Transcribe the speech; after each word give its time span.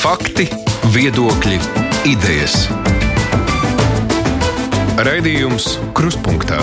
Fakti, 0.00 0.46
viedokļi, 0.94 1.58
idejas. 2.08 2.54
Raidījums 5.04 5.74
Kruspunkta 5.92 6.56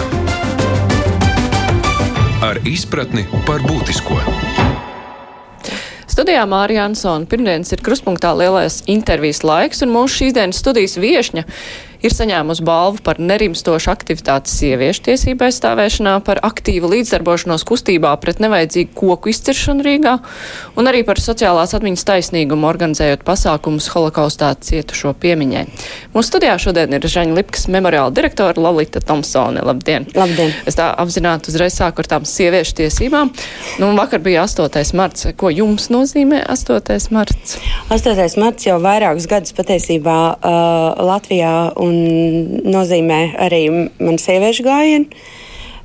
ar 2.42 2.58
izpratni 2.66 3.28
par 3.46 3.62
būtisko. 3.62 4.18
Studijā 6.10 6.48
Mārija 6.50 6.88
Ansona. 6.90 7.30
Pirmdienas 7.30 7.76
ir 7.78 7.86
kruspunktā 7.86 8.34
lielais 8.34 8.80
intervijas 8.90 9.44
laiks, 9.46 9.86
un 9.86 9.94
mūsu 9.94 10.24
šīs 10.24 10.34
dienas 10.34 10.64
studijas 10.64 10.98
viešņa 10.98 11.46
ir 12.06 12.14
saņēmusi 12.14 12.66
balvu 12.68 13.02
par 13.06 13.20
nerimstošu 13.22 13.92
aktivitāti 13.92 14.52
sieviešu 14.52 15.06
tiesību 15.08 15.48
aizstāvēšanā, 15.48 16.18
par 16.26 16.42
aktīvu 16.46 16.92
līdzdarbošanos 16.92 17.66
kustībā 17.68 18.14
pret 18.22 18.42
nevajadzīgu 18.44 18.94
koku 18.98 19.32
izciršanu 19.32 19.86
Rīgā 19.86 20.18
un 20.78 20.90
arī 20.90 21.04
par 21.08 21.22
sociālās 21.22 21.74
atmiņas 21.78 22.06
taisnīgumu 22.08 22.68
organizējot 22.70 23.26
pasākumus 23.28 23.90
holokaustā 23.94 24.54
cietušo 24.62 25.14
piemiņai. 25.22 25.66
Mūsu 26.14 26.32
studijā 26.32 26.58
šodien 26.62 26.94
ir 26.98 27.08
Žaņa 27.08 27.38
Lipkas 27.38 27.68
memoriāla 27.74 28.14
direktora 28.16 28.62
Lolita 28.62 29.02
Tomsone. 29.04 29.64
Labdien! 29.66 30.08
Labdien! 30.18 30.54
Es 30.70 30.78
tā 30.80 30.90
apzināti 30.98 31.52
uzreiz 31.52 31.78
sāku 31.78 32.04
ar 32.04 32.12
tām 32.14 32.28
sieviešu 32.28 32.78
tiesībām. 32.82 33.34
Nu, 33.82 33.92
vakar 33.98 34.22
bija 34.24 34.46
8. 34.48 34.94
marts. 34.98 35.28
Ko 35.38 35.52
jums 35.54 35.90
nozīmē 35.94 36.44
8. 36.52 37.10
marts? 37.16 37.58
8. 37.94 38.28
marts 38.42 38.68
jau 38.68 38.78
vairākus 38.84 39.28
gadus 39.30 39.56
patiesībā 39.58 40.18
uh, 40.38 41.06
Latvijā 41.08 41.54
un 41.84 41.87
nozīmē 41.92 43.20
arī 43.48 43.62
man 43.72 44.20
sieviešu 44.22 44.66
gājienu. 44.68 45.10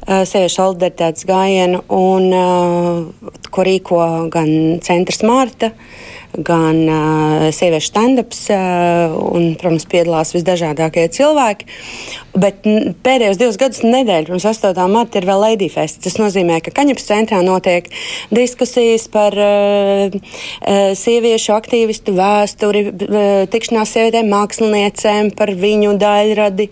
Uh, 0.03 0.25
sieviešu 0.27 0.57
solidaritātes 0.57 1.27
gājienu, 1.29 1.85
un, 1.95 2.25
uh, 2.35 3.37
ko 3.55 3.63
rīko 3.63 4.01
gan 4.35 4.81
Centrs 4.83 5.23
Mārta, 5.23 5.71
gan 6.39 6.79
uh, 6.89 7.47
sieviešu 7.53 7.91
stand-ups, 7.91 8.47
uh, 8.55 9.13
un, 9.33 9.53
protams, 9.61 9.85
piedalās 9.91 10.33
visdažādākie 10.33 11.05
cilvēki. 11.13 11.69
Bet 12.33 12.65
pēdējos 13.05 13.41
divus 13.41 13.59
gadus 13.61 13.83
nedēļu 13.85 14.31
pirms 14.31 14.47
8. 14.49 14.79
marta 14.89 15.21
ir 15.21 15.27
vēl 15.29 15.43
Lady 15.45 15.69
Fest. 15.73 16.01
Tas 16.07 16.17
nozīmē, 16.17 16.63
ka 16.65 16.73
Kaņepes 16.73 17.09
centrā 17.11 17.43
notiek 17.45 17.91
diskusijas 18.33 19.05
par 19.13 19.37
uh, 19.37 20.09
uh, 20.09 20.93
sieviešu 20.97 21.53
aktīvistu 21.59 22.17
vēsturi, 22.17 22.87
uh, 22.89 23.31
tikšanās 23.53 23.93
sievietēm 23.93 24.33
māksliniecēm, 24.33 25.35
par 25.37 25.53
viņu 25.53 25.99
daļradi, 26.01 26.71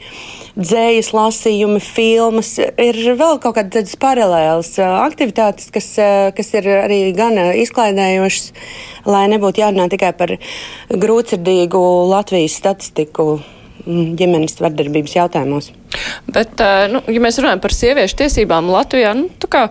dzējas 0.60 1.12
lasījumi, 1.16 1.80
filmas. 1.82 2.54
Ir 2.60 2.98
vēl 3.18 3.38
kaut 3.42 3.56
kādas 3.58 3.96
paralēlas 4.00 4.74
aktivitātes, 4.80 5.70
kas, 5.74 5.92
kas 6.36 6.52
ir 6.58 6.68
arī 6.80 7.00
gan 7.16 7.38
izklaidējošas, 7.60 8.52
lai 9.08 9.24
nebūtu 9.32 9.64
jārunā 9.64 9.88
tikai 9.92 10.12
par 10.16 10.36
grūtsirdīgu 10.90 11.86
Latvijas 12.10 12.60
statistiku 12.60 13.32
ģimenes 13.86 14.58
vardarbības 14.60 15.14
jautājumos. 15.16 15.70
Bet, 16.30 16.60
nu, 16.92 17.00
ja 17.10 17.22
mēs 17.22 17.38
runājam 17.40 17.62
par 17.64 17.74
sieviešu 17.74 18.18
tiesībām 18.20 18.68
Latvijā, 18.70 19.14
nu, 19.16 19.30
kā, 19.50 19.64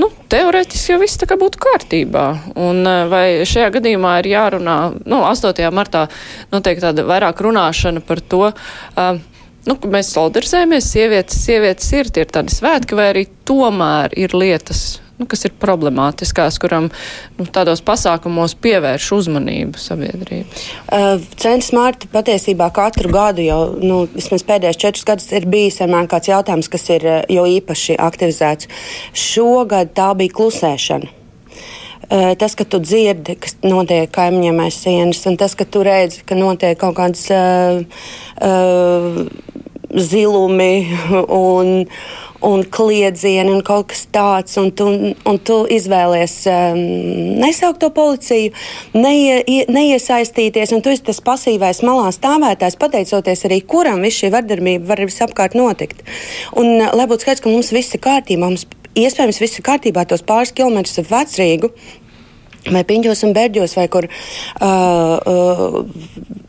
nu, 0.00 0.10
teorētiski 0.32 0.92
jau 0.92 0.98
viss 1.00 1.18
tā 1.20 1.28
kā 1.30 1.38
būtu 1.40 1.60
kārtībā. 1.64 2.26
Un 2.60 2.84
vai 3.10 3.46
šajā 3.48 3.70
gadījumā 3.78 4.18
ir 4.20 4.30
jārunā, 4.34 4.76
nu, 5.08 5.22
8. 5.24 5.64
martā 5.74 6.04
notiek 6.52 6.82
tāda 6.84 7.06
vairāk 7.08 7.40
runāšana 7.48 8.04
par 8.06 8.20
to, 8.20 8.44
uh, 8.52 9.16
nu, 9.68 9.78
mēs 9.92 10.12
solidarizējamies, 10.14 10.92
sievietes, 10.92 11.40
sievietes 11.46 11.90
ir, 11.96 12.12
tie 12.12 12.24
ir 12.26 12.30
tādi 12.34 12.54
svētki, 12.54 12.96
vai 12.98 13.10
arī 13.12 13.24
tomēr 13.48 14.14
ir 14.18 14.34
lietas, 14.36 15.00
nu, 15.20 15.26
kas 15.30 15.46
ir 15.48 15.54
problemātiskās, 15.60 16.58
kuram 16.62 16.88
nu, 17.38 17.46
tādos 17.52 17.82
pasākumos 17.86 18.56
pievērš 18.62 19.10
uzmanību 19.18 19.80
sabiedrība? 19.80 20.62
Uh, 20.86 21.20
Centrs 21.40 21.72
Mārta 21.76 22.10
patiesībā 22.12 22.70
katru 22.76 23.12
gadu 23.14 23.44
jau, 23.46 23.60
nu, 23.82 24.04
vismaz 24.14 24.46
pēdējos 24.46 24.80
četrus 24.82 25.06
gadus, 25.08 25.30
ir 25.36 25.48
bijis 25.50 25.80
vienmēr 25.82 26.10
kāds 26.12 26.32
jautājums, 26.32 26.70
kas 26.72 26.88
ir 26.94 27.06
jau 27.32 27.46
īpaši 27.58 28.00
aktivizēts. 28.08 28.72
Šogad 29.26 29.94
tā 29.96 30.12
bija 30.18 30.36
klusēšana. 30.40 31.14
Tas, 32.06 32.54
ka 32.54 32.62
tu 32.68 32.78
dzirdi, 32.78 33.34
kas 33.42 33.56
notiek 33.66 34.10
kaimiņiem 34.14 34.60
aiz 34.62 34.76
sienas, 34.78 35.24
un 35.26 35.38
tas, 35.40 35.56
ka 35.58 35.66
tu 35.66 35.82
redzi, 35.86 36.22
ka 36.26 36.38
notiek 36.38 36.78
kaut 36.78 36.94
kādas 37.00 37.24
uh, 37.34 37.82
uh, 38.46 39.24
zilumi 39.96 40.86
un, 41.28 41.86
un 42.40 42.62
kliedzieni 42.70 43.50
un 43.50 43.62
kaut 43.66 43.88
kas 43.90 44.04
tāds, 44.12 44.56
un 44.60 44.70
tu, 44.76 44.86
un 45.16 45.38
tu 45.42 45.58
izvēlies 45.72 46.34
um, 46.50 46.80
nesaukt 47.40 47.80
to 47.82 47.90
policiju, 47.94 48.52
neie, 48.94 49.40
neiesaistīties, 49.72 50.74
un 50.76 50.84
tu 50.84 50.92
esi 50.92 51.06
tas 51.06 51.22
pasīvais 51.24 51.82
malā 51.86 52.10
stāvētājs, 52.14 52.78
pateicoties 52.80 53.46
arī 53.48 53.62
kuram 53.66 54.04
viss 54.04 54.22
šī 54.22 54.32
vardarbība 54.34 54.92
var 54.92 55.04
visapkārt 55.06 55.56
notikt. 55.58 56.04
Un, 56.54 56.76
lai 56.86 57.08
būtu 57.08 57.26
skaidrs, 57.26 57.44
ka 57.44 57.52
mums 57.52 57.72
viss 57.74 57.96
ir 57.96 58.04
kārtībā, 58.04 58.46
mums 58.46 58.66
iespējams 58.96 59.40
viss 59.42 59.60
ir 59.60 59.66
kārtībā, 59.66 60.06
tos 60.08 60.24
pāris 60.26 60.54
kilometrus 60.56 61.02
ap 61.02 61.10
vecrīgu 61.12 61.72
vai 62.72 62.82
piņķos 62.86 63.24
un 63.28 63.36
bērģos, 63.36 63.76
vai 63.78 63.86
kur. 63.92 64.10
Uh, 64.60 65.16
uh, 65.22 66.42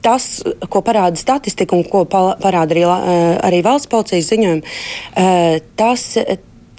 Tas, 0.00 0.38
ko 0.72 0.80
parāda 0.80 1.20
statistika 1.20 1.76
un 1.76 1.82
ko 1.84 2.06
parāda 2.08 2.72
arī, 2.72 2.84
arī 3.44 3.58
valsts 3.60 3.90
policijas 3.92 4.30
ziņojumi, 4.30 4.70
tas, 5.76 6.04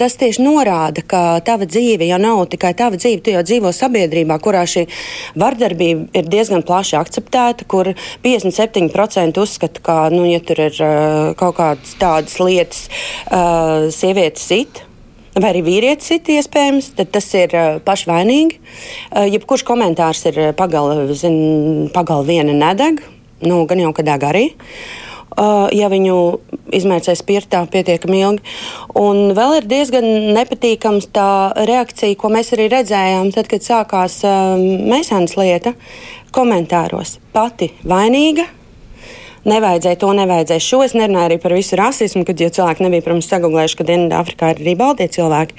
tas 0.01 0.17
tieši 0.17 0.41
norāda, 0.41 1.03
ka 1.05 1.37
tava 1.45 1.67
dzīve 1.69 2.09
jau 2.09 2.17
nav 2.17 2.41
tikai 2.49 2.73
tava 2.73 2.97
dzīve. 2.97 3.21
Tu 3.21 3.35
jau 3.35 3.45
dzīvo 3.45 3.69
sabiedrībā, 3.77 4.39
kurā 4.41 4.65
šī 4.65 4.87
vardarbība 5.37 6.09
ir 6.17 6.33
diezgan 6.33 6.65
plaši 6.65 6.97
akceptēta, 6.97 7.69
kur 7.69 7.93
57% 8.25 9.45
uzskata, 9.45 9.85
ka, 9.85 10.01
nu, 10.09 10.25
ja 10.25 10.41
tur 10.41 10.65
ir 10.65 10.81
kaut 11.37 11.59
kādas 11.61 11.93
tādas 12.01 12.41
lietas, 12.41 12.87
sievietes 14.01 14.49
sit 14.49 14.87
vai 15.35 15.51
arī 15.53 15.61
vīrietis 15.65 16.15
ir 16.15 16.33
iespējams, 16.37 16.91
tad 16.97 17.11
tas 17.15 17.27
ir 17.37 17.55
uh, 17.55 17.77
pašvainīgi. 17.85 18.59
Uh, 19.11 19.27
jebkurš 19.31 19.65
komentārs 19.67 20.25
ir 20.31 20.41
pagala, 20.57 21.05
zin, 21.17 21.89
pagala 21.93 22.27
viena 22.27 22.55
nedeg, 22.55 23.03
nu, 23.45 23.63
gan 23.69 23.83
jau 23.83 23.93
kad 23.95 24.09
deg 24.11 24.27
arī. 24.27 24.49
Ja 25.71 25.87
viņu 25.87 26.15
izmērcē 26.75 27.13
spirtā 27.15 27.61
pietiekami 27.71 28.17
ilgi. 28.19 28.55
Un 28.99 29.31
vēl 29.31 29.61
ir 29.61 29.67
diezgan 29.71 30.05
nepatīkams 30.35 31.07
tā 31.15 31.55
reakcija, 31.55 32.17
ko 32.19 32.29
mēs 32.35 32.51
arī 32.51 32.67
redzējām, 32.73 33.31
tad, 33.31 33.47
kad 33.49 33.63
sākās 33.63 34.19
uh, 34.27 34.59
Mēsānas 34.59 35.37
lieta 35.39 35.71
komentāros. 36.35 37.15
Pati 37.31 37.71
vainīga, 37.87 38.49
nevajadzēja 39.47 39.99
to, 40.01 40.11
nevajadzēja 40.17 40.63
šo. 40.65 40.81
Es 40.85 40.95
nerunāju 40.97 41.29
arī 41.29 41.37
par 41.41 41.55
visu 41.55 41.79
rasismu, 41.79 42.23
kad 42.27 42.41
cilvēki 42.41 42.85
nebija, 42.85 43.05
protams, 43.05 43.29
sagublējuši, 43.31 43.79
ka 43.79 43.87
Dienvidāfrikā 43.89 44.51
ir 44.53 44.61
arī 44.63 44.75
baltie 44.79 45.07
cilvēki. 45.15 45.57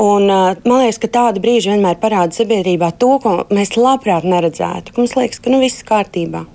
Un, 0.00 0.30
uh, 0.30 0.62
man 0.64 0.82
liekas, 0.84 1.00
ka 1.02 1.12
tādi 1.18 1.42
brīži 1.44 1.74
vienmēr 1.74 2.00
parāda 2.02 2.36
sabiedrībā 2.36 2.92
to, 3.02 3.14
ko 3.22 3.36
mēs 3.52 3.76
labprāt 3.78 4.26
neredzētu. 4.28 4.96
Mums 4.98 5.16
liekas, 5.18 5.42
ka 5.42 5.52
nu, 5.52 5.60
viss 5.64 5.82
ir 5.82 5.88
kārtībā. 5.92 6.46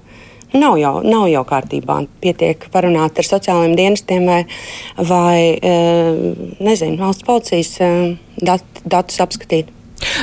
Nav 0.56 0.78
jau, 0.80 0.94
nav 1.04 1.28
jau 1.28 1.44
kārtībā. 1.48 2.02
Pietiek 2.24 2.70
parunāt 2.74 3.20
ar 3.20 3.28
sociālajiem 3.28 3.76
dienestiem 3.76 4.30
vai, 4.30 4.44
vai 5.10 5.40
nezinu, 6.64 6.96
valsts 7.02 7.28
policijas 7.28 7.74
dat, 8.40 8.64
datus 8.88 9.20
apskatīt. 9.28 9.74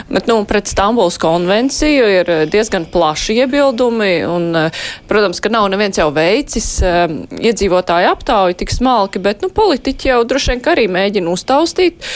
Bet, 0.09 0.27
nu, 0.27 0.37
pret 0.49 0.69
Stambuls 0.71 1.17
konvenciju 1.19 2.07
ir 2.11 2.31
eh, 2.31 2.43
diezgan 2.51 2.87
plaši 2.93 3.39
iebildumi, 3.43 4.13
un, 4.29 4.49
eh, 4.57 4.83
protams, 5.11 5.41
ka 5.43 5.53
nav 5.53 5.69
neviens 5.73 5.99
jau 5.99 6.11
veicis 6.15 6.69
eh, 6.85 7.07
iedzīvotāju 7.41 8.11
aptauju 8.13 8.59
tik 8.61 8.75
smalki, 8.75 9.23
bet, 9.25 9.43
nu, 9.45 9.51
politiķi 9.55 10.13
jau 10.13 10.21
droši 10.29 10.55
vien 10.55 10.63
arī 10.75 10.87
mēģina 10.99 11.33
uztaustīt 11.33 12.07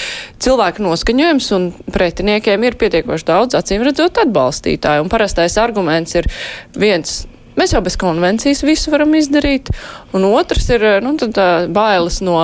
cilvēku 0.42 0.84
noskaņojums, 0.84 1.50
un 1.56 1.70
pretiniekiem 1.94 2.68
ir 2.68 2.78
pietiekoši 2.80 3.28
daudz, 3.32 3.58
acīm 3.58 3.86
redzot, 3.86 4.22
atbalstītāju. 4.22 5.06
Un 5.06 5.12
parastais 5.12 5.58
arguments 5.60 6.18
ir 6.18 6.30
viens 6.78 7.24
Mēs 7.58 7.72
jau 7.74 7.80
bez 7.82 7.96
konvencijas 7.98 8.60
visu 8.62 8.92
varam 8.92 9.14
izdarīt. 9.18 9.72
Un 10.14 10.26
otrs 10.28 10.68
ir 10.70 10.84
nu, 11.02 11.14
tā, 11.18 11.46
bailes 11.74 12.20
no 12.22 12.36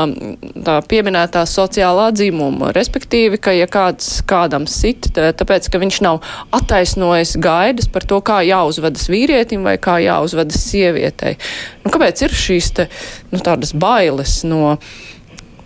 tā 0.67 0.81
pieminētā 0.91 1.45
sociālā 1.47 2.09
dzimuma. 2.17 2.73
Respektīvi, 2.75 3.39
ka 3.39 3.55
ja 3.55 3.69
kāds 3.71 4.19
kādam 4.27 4.67
sit, 4.71 5.13
tāpēc, 5.15 5.71
ka 5.71 5.81
viņš 5.83 6.01
nav 6.07 6.21
attaisnojis 6.57 7.37
gaidas 7.45 7.91
par 7.95 8.09
to, 8.11 8.19
kā 8.27 8.41
jāuzvedas 8.47 9.07
vīrietim 9.13 9.63
vai 9.67 9.77
kā 9.79 10.01
jāuzvedas 10.03 10.59
sievietei. 10.67 11.37
Nu, 11.85 11.95
kāpēc 11.95 12.27
ir 12.27 12.35
šīs 12.35 12.73
te, 12.75 12.91
nu, 13.31 13.43
tādas 13.45 13.75
bailes 13.77 14.41
no. 14.49 14.77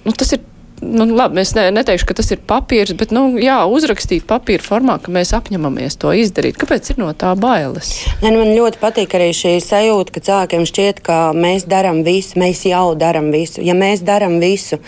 Nu, 0.05 0.12
tas 0.12 0.37
ir 0.37 0.45
nu, 0.83 1.07
labi, 1.15 1.41
es 1.43 1.55
ne, 1.57 1.69
neteikšu, 1.75 2.07
ka 2.09 2.17
tas 2.19 2.31
ir 2.35 2.41
papīrs, 2.49 2.95
bet, 2.99 3.13
nu, 3.15 3.27
jā, 3.41 3.59
uzrakstīt 3.71 4.27
papīra 4.29 4.65
formā, 4.65 4.99
ka 5.03 5.13
mēs 5.15 5.35
apņemamies 5.37 5.99
to 6.01 6.13
izdarīt. 6.17 6.59
Kāpēc 6.61 6.93
ir 6.93 7.01
no 7.03 7.11
tā 7.19 7.35
bailes? 7.39 7.93
Ne, 8.23 8.33
nu, 8.33 8.43
man 8.43 8.53
ļoti 8.57 8.81
patīk 8.83 9.17
arī 9.19 9.31
šī 9.37 9.55
sajūta, 9.65 10.15
ka 10.15 10.25
cilvēkiem 10.29 10.67
šķiet, 10.69 11.03
ka 11.07 11.19
mēs 11.37 11.69
darām 11.71 12.03
visu, 12.07 12.39
mēs 12.41 12.65
jau 12.69 12.93
darām 12.99 13.31
visu. 13.35 13.63
Ja 13.67 13.77
mēs 13.79 14.05
darām 14.07 14.39
visu, 14.43 14.81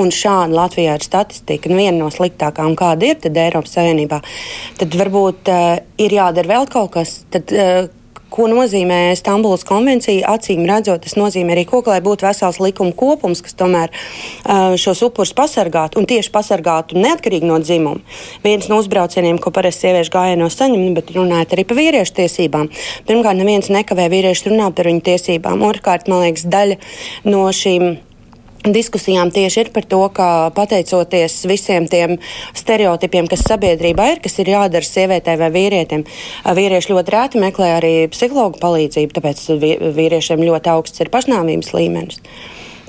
un 0.00 0.12
šāda 0.14 0.54
Latvijā 0.56 0.96
ir 0.98 1.06
statistika, 1.06 1.72
nu, 1.72 1.80
viena 1.80 1.98
no 2.00 2.10
sliktākām, 2.14 2.76
kāda 2.78 3.12
ir 3.14 3.42
Eiropas 3.46 3.76
Savienībā, 3.76 4.22
tad 4.80 4.96
varbūt 4.98 5.52
uh, 5.52 5.66
ir 6.02 6.18
jādara 6.18 6.56
vēl 6.56 6.70
kaut 6.72 6.94
kas. 6.96 7.20
Tad, 7.32 7.52
uh, 7.52 7.86
ko 8.36 8.46
nozīmē 8.50 9.00
Stambulas 9.16 9.64
konvencija. 9.66 10.28
Acīm 10.36 10.66
redzot, 10.68 11.02
tas 11.06 11.16
nozīmē 11.18 11.56
arī, 11.56 11.64
ko, 11.68 11.80
lai 11.86 12.02
būtu 12.04 12.26
vesels 12.28 12.60
likuma 12.62 12.92
kopums, 12.96 13.42
kas 13.44 13.56
tomēr 13.58 13.92
uh, 13.92 14.74
šos 14.80 15.02
upurus 15.08 15.32
pasargātu 15.36 16.00
un 16.00 16.08
tieši 16.08 16.32
pasargātu 16.34 17.00
neatkarīgi 17.00 17.48
no 17.48 17.58
dzimuma. 17.62 18.02
Viens 18.44 18.68
no 18.70 18.80
uzbraucieniem, 18.82 19.40
ko 19.42 19.52
parasti 19.54 19.86
sieviešu 19.86 20.14
gājienos 20.14 20.58
saņem, 20.58 20.82
nu, 20.82 20.94
bet 20.96 21.14
runājot 21.16 21.56
arī 21.56 21.66
par 21.68 21.80
vīriešu 21.80 22.18
tiesībām. 22.20 22.72
Pirmkārt, 23.08 23.40
neviens 23.40 23.72
nekavē 23.72 24.10
vīriešu 24.12 24.52
runāt 24.52 24.76
par 24.76 24.90
viņu 24.90 25.04
tiesībām. 25.10 25.64
Otrkārt, 25.66 26.10
man 26.12 26.26
liekas, 26.26 26.46
daļa 26.52 26.80
no 27.28 27.46
šīm 27.54 27.96
diskusijām 28.74 29.30
tieši 29.34 29.64
ir 29.64 29.70
par 29.74 29.86
to, 29.88 30.00
ka 30.14 30.50
pateicoties 30.56 31.38
visiem 31.50 31.86
tiem 31.90 32.16
stereotipiem, 32.56 33.28
kas 33.30 33.44
sabiedrībā 33.46 34.10
ir, 34.14 34.22
kas 34.24 34.38
ir 34.42 34.52
jādara 34.54 34.86
sievietei 34.86 35.38
vai 35.40 35.50
vīrietim, 35.54 36.06
vīrieši 36.58 36.92
ļoti 36.92 37.16
rēti 37.16 37.42
meklē 37.42 37.72
arī 37.78 37.94
psihologu 38.12 38.62
palīdzību, 38.62 39.16
tāpēc 39.18 39.46
vīriešiem 39.98 40.44
ļoti 40.46 40.72
augsts 40.74 41.04
ir 41.04 41.12
pašnāvības 41.14 41.74
līmenis. 41.76 42.22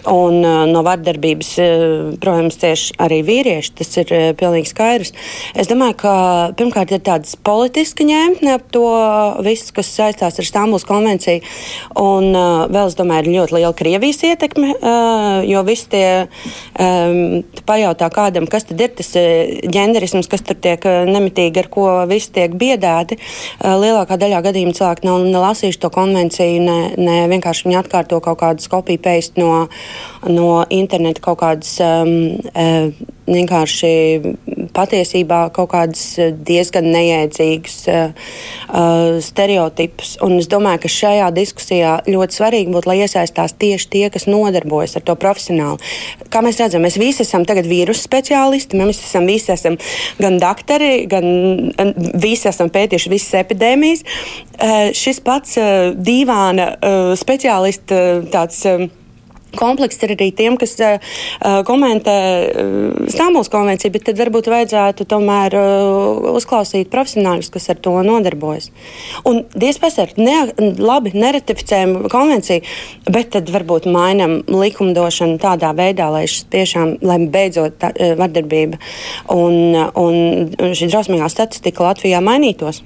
Un 0.07 0.39
uh, 0.45 0.63
no 0.69 0.83
vardarbības, 0.87 1.49
uh, 1.59 2.11
protams, 2.21 2.55
cieši 2.61 2.95
arī 3.03 3.19
vīrieši. 3.27 3.73
Tas 3.79 3.89
ir 3.99 4.13
uh, 4.15 4.27
pilnīgi 4.39 4.71
skaidrs. 4.71 5.11
Es 5.57 5.67
domāju, 5.67 5.97
ka 5.99 6.13
pirmkārt 6.59 6.93
ir 6.95 7.01
tādas 7.03 7.35
politiski 7.35 8.07
ņemtne 8.07 8.55
ap 8.55 8.69
to 8.71 8.85
visu, 9.43 9.73
kas 9.75 9.91
saistās 9.91 10.39
ar 10.39 10.47
Stambuls 10.47 10.87
konvenciju. 10.87 11.43
Un 11.99 12.31
vēl, 12.31 12.87
es 12.87 12.95
domāju, 12.97 13.27
ir 13.27 13.39
ļoti 13.39 13.57
liela 13.57 13.73
Krievijas 13.77 14.23
ietekme, 14.27 14.73
jo 15.47 15.63
visi 15.67 15.89
tie 15.91 16.07
um, 16.23 17.41
pajautā 17.67 18.09
kādam, 18.13 18.47
kas 18.49 18.67
tad 18.69 18.81
ir 18.83 18.93
tas 18.97 19.11
ģenderisms, 19.15 20.29
kas 20.31 20.45
tur 20.47 20.59
tiek 20.61 20.83
nemitīgi 21.09 21.63
ar 21.63 21.69
ko 21.73 21.87
visi 22.09 22.31
tiek 22.37 22.55
biedēti. 22.59 23.19
Lielākā 23.63 24.19
daļā 24.19 24.41
gadījumu 24.45 24.75
cilvēki 24.77 25.07
nav 25.07 25.25
nelasījuši 25.27 25.81
to 25.83 25.91
konvenciju, 25.93 26.63
ne, 26.63 26.79
ne 26.99 27.17
vienkārši 27.31 27.67
viņi 27.67 27.79
atkārto 27.81 28.21
kaut 28.23 28.41
kādu 28.43 28.71
kopiju 28.71 29.01
pēst 29.03 29.39
no 29.41 29.67
no 30.29 30.65
interneta 30.73 31.21
kaut 31.23 31.39
kādas 31.43 31.77
um, 31.83 32.11
uh, 32.53 32.89
vienkārši 33.27 33.91
patiesībā 34.75 35.39
kaut 35.55 35.71
kādas 35.73 36.03
uh, 36.19 36.31
diezgan 36.31 36.87
neiedzīgas 36.93 37.77
uh, 37.91 38.27
uh, 38.69 39.17
stereotipus. 39.23 40.15
Un 40.25 40.37
es 40.39 40.49
domāju, 40.51 40.85
ka 40.85 40.91
šajā 40.91 41.29
diskusijā 41.35 41.93
ļoti 42.07 42.39
svarīgi 42.39 42.73
būtu, 42.73 42.91
lai 42.91 42.99
iesaistās 43.03 43.55
tieši 43.59 43.89
tie, 43.93 44.03
kas 44.13 44.27
nodarbojas 44.29 44.97
ar 44.99 45.05
to 45.07 45.17
profesionāli. 45.19 45.81
Kā 46.33 46.43
mēs 46.45 46.59
redzam, 46.61 46.85
mēs 46.85 46.99
visi 47.01 47.23
esam 47.25 47.45
tagad 47.47 47.67
vīrusu 47.69 48.05
speciālisti, 48.07 48.79
mēs 48.79 49.03
esam 49.03 49.27
visi 49.29 49.51
esam 49.55 49.79
gan 50.21 50.39
doktori, 50.41 51.07
gan 51.09 51.27
visi 52.15 52.49
esam 52.51 52.71
pētījuši 52.73 53.13
visas 53.13 53.41
epidēmijas. 53.43 54.05
Uh, 54.57 54.93
šis 54.97 55.21
pats 55.25 55.57
uh, 55.61 55.91
dīvāna 55.93 56.71
uh, 56.77 57.11
speciālists 57.19 58.31
tāds. 58.31 58.63
Uh, 58.67 58.87
komplekss 59.55 60.01
ir 60.03 60.13
arī 60.15 60.29
tiem, 60.35 60.57
kas 60.59 60.75
uh, 60.83 60.97
komentē 61.67 62.17
uh, 62.17 63.05
Stambuls 63.11 63.51
konvenciju, 63.53 63.93
bet 63.95 64.07
tad 64.09 64.19
varbūt 64.19 64.49
vajadzētu 64.51 65.07
tomēr 65.09 65.55
uh, 65.57 66.27
uzklausīt 66.37 66.91
profesionāļus, 66.93 67.51
kas 67.53 67.69
ar 67.73 67.79
to 67.83 67.95
nodarbojas. 68.05 68.69
Un 69.27 69.43
diezpēc 69.55 69.99
ar 70.03 70.13
ne, 70.19 70.37
labi 70.81 71.13
neratificējam 71.15 72.09
konvenciju, 72.11 72.65
bet 73.11 73.31
tad 73.37 73.51
varbūt 73.53 73.87
mainam 73.91 74.39
likumdošanu 74.51 75.39
tādā 75.43 75.71
veidā, 75.77 76.09
lai 76.13 76.25
šis 76.29 76.47
tiešām, 76.53 76.97
lai 77.07 77.21
beidzot 77.31 77.79
tā, 77.81 77.93
vardarbība 78.19 78.81
un, 79.33 79.77
un 79.97 80.75
šī 80.77 80.91
drausmīgā 80.91 81.29
statistika 81.31 81.89
Latvijā 81.89 82.21
mainītos. 82.23 82.83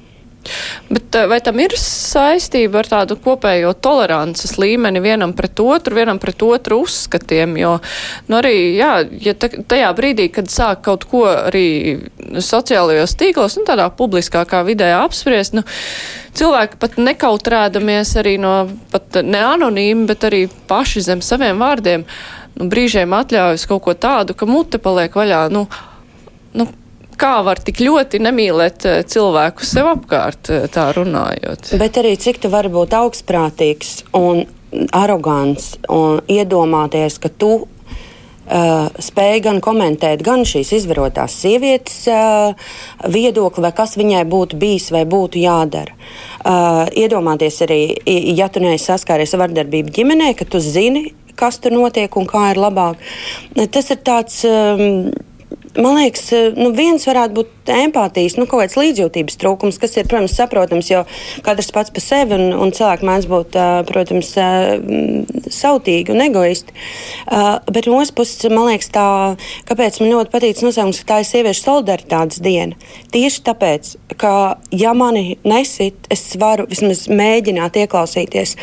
Bet 0.89 1.15
eh, 1.15 1.27
vai 1.29 1.39
tam 1.43 1.59
ir 1.61 1.75
saistība 1.77 2.81
ar 2.81 2.89
tādu 2.89 3.17
kopējo 3.21 3.73
tolerances 3.83 4.57
līmeni 4.61 5.01
vienam 5.03 5.35
pret 5.38 5.59
otru, 5.61 5.95
vienam 5.99 6.19
pret 6.21 6.41
otru 6.45 6.81
uzskatiem? 6.85 7.55
Jo, 7.61 7.75
nu 8.27 8.39
arī, 8.39 8.55
jā, 8.77 8.93
ja 9.21 9.35
tajā 9.38 9.91
brīdī, 9.97 10.27
kad 10.33 10.49
sāk 10.51 10.83
kaut 10.88 11.05
ko 11.11 11.25
arī 11.29 11.67
sociālajos 12.41 13.15
tīklos, 13.19 13.59
nu 13.59 13.67
tādā 13.69 13.88
publiskākā 13.93 14.63
vidē 14.67 14.91
apspriest, 14.97 15.55
nu, 15.57 15.65
cilvēki 16.38 16.81
pat 16.81 16.97
nekautrēdamies 17.01 18.15
arī 18.21 18.38
no, 18.41 18.55
pat 18.91 19.21
ne 19.25 19.45
anonīmi, 19.53 20.07
bet 20.09 20.27
arī 20.29 20.45
paši 20.69 21.05
zem 21.11 21.23
saviem 21.25 21.61
vārdiem, 21.61 22.05
nu, 22.57 22.69
brīžiem 22.71 23.13
atļaujas 23.15 23.67
kaut 23.69 23.85
ko 23.85 23.97
tādu, 23.97 24.38
ka 24.38 24.49
mute 24.49 24.81
paliek 24.81 25.15
vaļā, 25.15 25.45
nu, 25.53 25.67
nu, 26.57 26.67
kā 27.21 27.35
var 27.45 27.62
tik 27.62 27.81
ļoti 27.83 28.21
nemīlēt 28.23 28.88
eh, 28.89 29.01
cilvēku 29.07 29.68
sev 29.68 29.91
apkārt, 29.94 30.50
eh, 30.50 30.65
tā 30.71 30.89
runājot. 30.97 31.75
Bet 31.81 32.01
arī 32.01 32.15
cik 32.19 32.41
tu 32.44 32.51
vari 32.53 32.71
būt 32.73 32.95
augstprātīgs 32.97 34.01
un 34.18 34.45
arogants 34.95 35.75
un 35.91 36.23
iedomāties, 36.31 37.21
ka 37.21 37.33
tu 37.33 37.62
Uh, 38.51 38.89
spēja 39.00 39.38
gan 39.45 39.59
komentēt 39.63 40.23
gan 40.25 40.41
šīs 40.50 40.73
izvarotās 40.75 41.38
sievietes 41.39 42.01
uh, 42.12 42.57
viedokli, 43.07 43.62
vai 43.63 43.69
kas 43.77 43.94
viņai 43.95 44.25
būtu 44.27 44.57
bijis 44.59 44.89
vai 44.91 45.06
būtu 45.07 45.39
jādara. 45.39 45.94
Uh, 46.41 46.81
iedomāties 46.89 47.62
arī, 47.63 47.79
ja 48.35 48.50
tu 48.51 48.59
neesi 48.59 48.89
saskāries 48.89 49.31
ar 49.38 49.45
vardarbību 49.45 49.94
ģimenē, 49.95 50.33
ka 50.35 50.50
tu 50.50 50.59
zini, 50.59 51.13
kas 51.39 51.62
tur 51.63 51.77
notiek 51.77 52.17
un 52.19 52.27
kā 52.27 52.50
ir 52.51 52.59
labāk. 52.59 53.00
Tas 53.71 53.94
ir 53.94 54.01
tāds. 54.03 54.41
Um, 54.44 55.13
Man 55.77 55.95
liekas, 55.95 56.25
nu, 56.57 56.71
viens 56.75 57.06
varētu 57.07 57.35
būt 57.38 57.69
empātijas, 57.71 58.35
nu, 58.35 58.44
kaut 58.50 58.65
kāds 58.65 58.75
līdzjūtības 58.75 59.38
trūkums, 59.39 59.77
kas 59.79 59.94
ir, 59.95 60.07
protams, 60.12 60.33
saprotams, 60.35 60.89
jo 60.91 61.03
katrs 61.45 61.71
pats 61.71 61.94
par 61.95 62.03
sevi 62.03 62.35
un, 62.35 62.50
un 62.59 62.73
cilvēki 62.75 63.07
mēdz 63.07 63.27
būt, 63.31 63.56
protams, 63.88 64.33
sautīgi 65.56 66.12
un 66.12 66.23
egoisti. 66.25 66.75
Bet 67.71 67.88
no 67.88 68.01
otras 68.01 68.12
puses, 68.18 68.51
man 68.51 68.68
liekas, 68.68 68.89
tā, 68.91 69.06
kāpēc 69.69 70.01
man 70.01 70.12
ļoti 70.12 70.33
patīk 70.33 70.63
nosaukums, 70.65 71.00
ka 71.00 71.07
tā 71.13 71.21
ir 71.21 71.29
sieviešu 71.29 71.63
solidaritātes 71.63 72.44
diena. 72.44 72.91
Tieši 73.15 73.45
tāpēc, 73.47 73.94
ka, 74.19 74.33
ja 74.75 74.91
mani 74.97 75.38
nesit, 75.47 76.09
es 76.12 76.25
varu 76.41 76.67
vismaz 76.71 77.06
mēģināt 77.07 77.79
ieklausīties 77.85 78.57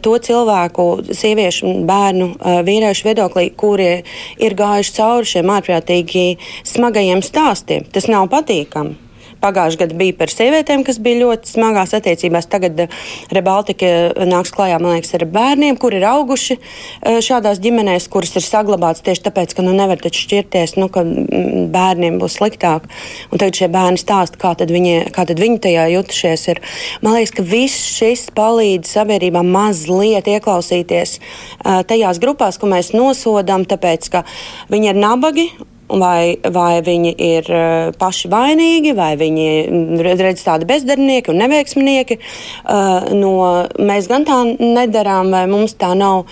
to 0.00 0.16
cilvēku, 0.30 0.88
sieviešu, 1.12 1.74
bērnu, 1.88 2.32
vīriešu 2.64 3.10
viedoklī, 3.10 3.50
kuri 3.52 3.92
ir 4.40 4.58
gājuši 4.58 4.96
cauri 4.96 5.32
šiem 5.34 5.54
ārprātīgi 5.58 6.37
smagajiem 6.68 7.24
stāstiem. 7.26 7.86
Tas 7.92 8.10
nav 8.10 8.30
patīkami. 8.32 9.08
Pagājušajā 9.38 9.78
gadā 9.84 9.96
bija 9.98 10.14
par 10.18 10.32
sievietēm, 10.32 10.82
kas 10.86 10.98
bija 11.02 11.20
ļoti 11.22 11.52
smagās 11.52 11.94
attiecībās. 11.94 12.48
Tagad 12.50 12.80
eh, 12.82 12.94
Rebaltika 13.34 13.86
eh, 13.86 14.24
nāks 14.26 14.50
klajā, 14.54 14.80
liekas, 14.82 15.14
ar 15.14 15.24
bērniem, 15.30 15.78
kuri 15.78 16.00
ir 16.00 16.06
auguši 16.10 16.56
eh, 16.58 17.20
šādās 17.24 17.60
ģimenēs, 17.62 18.08
kuras 18.10 18.34
ir 18.38 18.46
saglabātas 18.46 19.04
tieši 19.06 19.24
tāpēc, 19.28 19.54
ka 19.54 19.62
nu, 19.66 19.74
nevar 19.78 20.02
taču 20.02 20.24
šķirties, 20.24 20.74
nu, 20.80 20.90
ka 20.90 21.04
mm, 21.06 21.68
bērniem 21.74 22.18
būs 22.18 22.40
sliktāk. 22.40 22.90
Un 23.30 23.38
tagad 23.38 23.62
šie 23.62 23.70
bērni 23.74 24.02
stāsta, 24.02 24.40
kā 24.42 24.56
tad 24.58 24.74
viņi, 24.74 24.96
kā 25.14 25.26
tad 25.28 25.38
viņi 25.38 25.62
tajā 25.68 25.86
jutušies. 25.94 26.48
Ir. 26.50 26.62
Man 27.06 27.14
liekas, 27.14 27.36
ka 27.38 27.46
viss 27.46 27.94
šis 27.94 28.28
palīdz 28.34 28.90
sabiedrībām 28.90 29.54
mazliet 29.54 30.26
ieklausīties 30.30 31.18
tajās 31.62 32.18
grupās, 32.22 32.58
ko 32.58 32.70
mēs 32.70 32.94
nosodām, 32.96 33.66
tāpēc, 33.68 34.10
ka 34.12 34.26
viņi 34.72 34.94
ir 34.94 35.02
nabagi 35.02 35.50
vai, 35.88 36.36
vai 36.52 36.80
viņi 36.84 37.12
ir 37.16 37.50
uh, 37.52 37.90
paši 37.98 38.30
vainīgi, 38.32 38.94
vai 38.96 39.12
viņi 39.20 39.46
mm, 39.64 40.02
redz 40.20 40.44
tādi 40.46 40.68
bezdarbnieki 40.68 41.32
un 41.32 41.40
neveiksminieki. 41.42 42.18
Uh, 42.64 43.08
no, 43.16 43.34
mēs 43.80 44.08
gan 44.10 44.26
tā 44.28 44.40
nedarām, 44.58 45.32
vai 45.34 45.44
mums 45.50 45.76
tā 45.80 45.94
nav. 45.98 46.26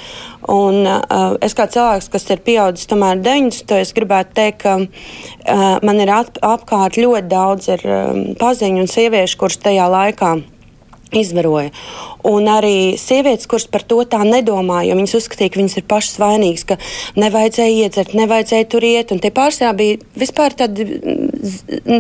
Un, 0.53 0.83
uh, 0.87 1.37
es 1.43 1.57
kā 1.59 1.69
cilvēks, 1.71 2.11
kas 2.13 2.29
ir 2.35 2.43
pieaudzis 2.47 2.91
tomēr 2.91 3.23
90, 3.25 3.79
es 3.81 3.95
gribētu 3.97 4.37
teikt, 4.37 4.63
ka 4.67 4.77
man 5.85 6.01
ir 6.01 6.11
ap, 6.11 6.39
apkārt 6.45 6.97
ļoti 6.99 7.29
daudz 7.31 7.69
ir, 7.75 7.83
paziņu 8.41 8.85
un 8.85 8.91
sieviešu, 8.91 9.39
kuras 9.41 9.61
tajā 9.63 9.89
laikā 9.91 10.37
izvaroja. 11.15 11.71
Un 12.27 12.49
arī 12.51 12.97
sievietes, 12.99 13.47
kuras 13.51 13.69
par 13.71 13.85
to 13.87 14.01
tā 14.11 14.23
nedomāja, 14.27 14.91
jo 14.91 14.99
viņas 14.99 15.17
uzskatīja, 15.21 15.53
ka 15.55 15.61
viņas 15.61 15.77
ir 15.79 15.87
pašas 15.91 16.19
vainīgas, 16.23 16.65
ka 16.67 16.79
nevajadzēja 17.21 17.85
iedzert, 17.85 18.17
nevajadzēja 18.19 18.69
tur 18.73 18.87
iet. 18.87 19.13
Un 19.15 19.23
tie 19.23 19.31
pārsvarā 19.35 19.75
bija 19.79 20.01
vispār 20.19 20.57
tādi 20.59 20.89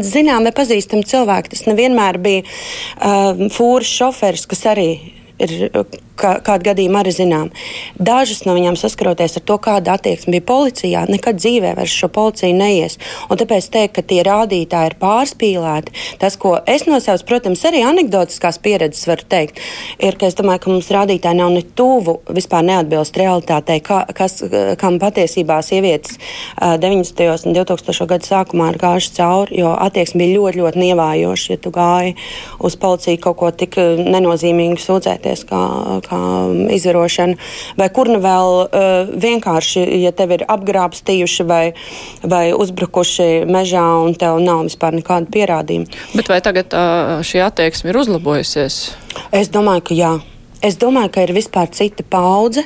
zināmi 0.06 0.50
vai 0.50 0.54
pazīstami 0.56 1.06
cilvēki. 1.06 1.54
Tas 1.54 1.66
nevienmēr 1.70 2.18
bija 2.22 2.42
uh, 2.46 3.46
fūras 3.54 3.92
šoferis, 4.00 4.48
kas 4.50 4.66
arī 4.72 4.90
ir 5.42 5.56
kā, 6.18 6.36
kādu 6.44 6.70
gadījumu 6.70 7.00
arī 7.00 7.12
zinām. 7.14 7.50
Dažas 7.98 8.44
no 8.46 8.54
viņām 8.56 8.78
saskaroties 8.80 9.38
ar 9.38 9.44
to, 9.48 9.58
kāda 9.62 9.96
attieksme 9.96 10.36
bija 10.36 10.46
policijā, 10.48 11.04
nekad 11.10 11.40
dzīvē 11.40 11.74
vairs 11.78 11.94
šo 11.94 12.10
policiju 12.12 12.56
neies. 12.56 12.98
Un 13.30 13.40
tāpēc 13.40 13.68
teikt, 13.72 13.94
ka 13.98 14.04
tie 14.06 14.22
rādītāji 14.26 14.92
ir 14.92 14.96
pārspīlēti, 15.00 15.94
tas, 16.22 16.38
ko 16.40 16.56
es 16.66 16.86
no 16.88 16.98
savas, 17.02 17.24
protams, 17.26 17.64
arī 17.68 17.82
anekdotiskās 17.86 18.60
pieredzes 18.62 19.06
varu 19.08 19.26
teikt, 19.28 19.60
ir, 19.98 20.18
ka 20.18 20.30
es 20.30 20.38
domāju, 20.38 20.64
ka 20.64 20.72
mums 20.74 20.90
rādītāji 20.94 21.40
nav 21.40 21.52
ne 21.54 21.64
tuvu, 21.76 22.18
vispār 22.36 22.64
neatbilst 22.66 23.18
realitātei, 23.20 23.80
kā, 23.84 24.02
kas, 24.16 24.38
kam 24.80 25.00
patiesībā 25.02 25.60
sievietes 25.64 26.18
90. 26.60 27.26
un 27.48 27.56
2000. 27.56 28.08
gadu 28.10 28.28
sākumā 28.28 28.72
ir 28.72 28.80
gājušas 28.80 29.16
cauri, 29.18 29.60
jo 29.60 29.72
attieksme 29.74 30.24
bija 30.24 30.38
ļoti, 30.38 30.62
ļoti 30.62 30.84
nievājoša, 30.84 31.48
ja 31.52 31.62
tu 31.62 31.72
gāji 31.74 32.16
uz 32.66 32.76
policiju 32.80 33.20
kaut 33.22 33.38
ko 33.40 33.50
tik 33.52 33.76
nenozīmīgu 34.00 34.80
sūdzēties 34.80 35.44
kā 35.48 35.62
kā 36.08 36.20
izvarošana, 36.76 37.38
vai 37.80 37.88
kur 37.94 38.10
nu 38.12 38.20
vēl 38.24 38.52
uh, 38.64 39.10
vienkārši, 39.26 39.84
ja 40.02 40.12
tev 40.16 40.36
ir 40.36 40.46
apgrābstījuši 40.52 41.48
vai, 41.48 41.64
vai 42.22 42.44
uzbrukuši 42.56 43.46
mežā 43.50 43.86
un 44.04 44.16
tev 44.18 44.40
nav 44.44 44.64
vispār 44.68 44.96
nekāda 45.00 45.30
pierādījuma. 45.32 45.90
Bet 46.14 46.30
vai 46.32 46.40
tagad 46.44 46.76
uh, 46.76 47.18
šī 47.26 47.44
attieksme 47.46 47.92
ir 47.92 48.00
uzlabojusies? 48.04 48.80
Es 49.34 49.52
domāju, 49.52 49.88
ka 49.90 49.96
jā. 49.96 50.14
Es 50.64 50.78
domāju, 50.80 51.10
ka 51.12 51.22
ir 51.26 51.34
vispār 51.36 51.68
cita 51.68 52.04
paudze. 52.08 52.62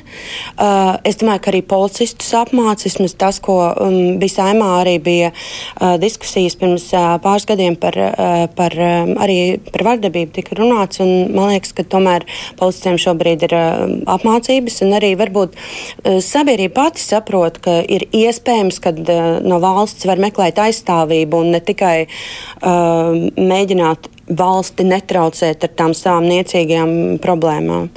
Uh, 0.55 0.95
es 1.07 1.19
domāju, 1.19 1.43
ka 1.43 1.51
arī 1.51 1.61
policistus 1.67 2.31
apmācīs. 2.39 2.99
Tas, 3.19 3.41
ko 3.43 3.57
um, 3.67 3.97
bija 4.21 4.37
saimā, 4.37 4.69
arī 4.81 4.95
bija 5.03 5.33
uh, 5.33 5.97
diskusijas 6.01 6.55
pirms 6.61 6.87
uh, 6.95 7.17
pāris 7.23 7.49
gadiem 7.51 7.75
par, 7.81 7.99
uh, 7.99 8.45
par, 8.57 8.77
um, 8.79 9.17
par 9.19 9.85
vardarbību 9.89 10.37
tika 10.39 10.55
runāts. 10.61 11.03
Un, 11.03 11.33
man 11.35 11.51
liekas, 11.51 11.75
ka 11.75 11.83
tomēr 11.83 12.29
policistiem 12.61 13.01
šobrīd 13.03 13.49
ir 13.49 13.57
uh, 13.59 13.83
apmācības, 14.15 14.79
un 14.87 14.95
arī 15.01 15.17
varbūt 15.19 15.59
uh, 15.59 16.21
sabiedrība 16.23 16.79
pati 16.85 17.03
saprot, 17.03 17.59
ka 17.65 17.81
ir 17.83 18.07
iespējams, 18.15 18.79
ka 18.85 18.95
uh, 18.95 19.27
no 19.43 19.59
valsts 19.63 20.07
var 20.07 20.23
meklēt 20.23 20.63
aizstāvību 20.63 21.43
un 21.43 21.53
ne 21.57 21.65
tikai 21.67 21.97
uh, 22.07 23.19
mēģināt 23.35 24.13
valsti 24.39 24.87
netraucēt 24.87 25.67
ar 25.67 25.73
tām 25.77 25.95
savām 25.97 26.29
niecīgajām 26.31 27.19
problēmām. 27.23 27.91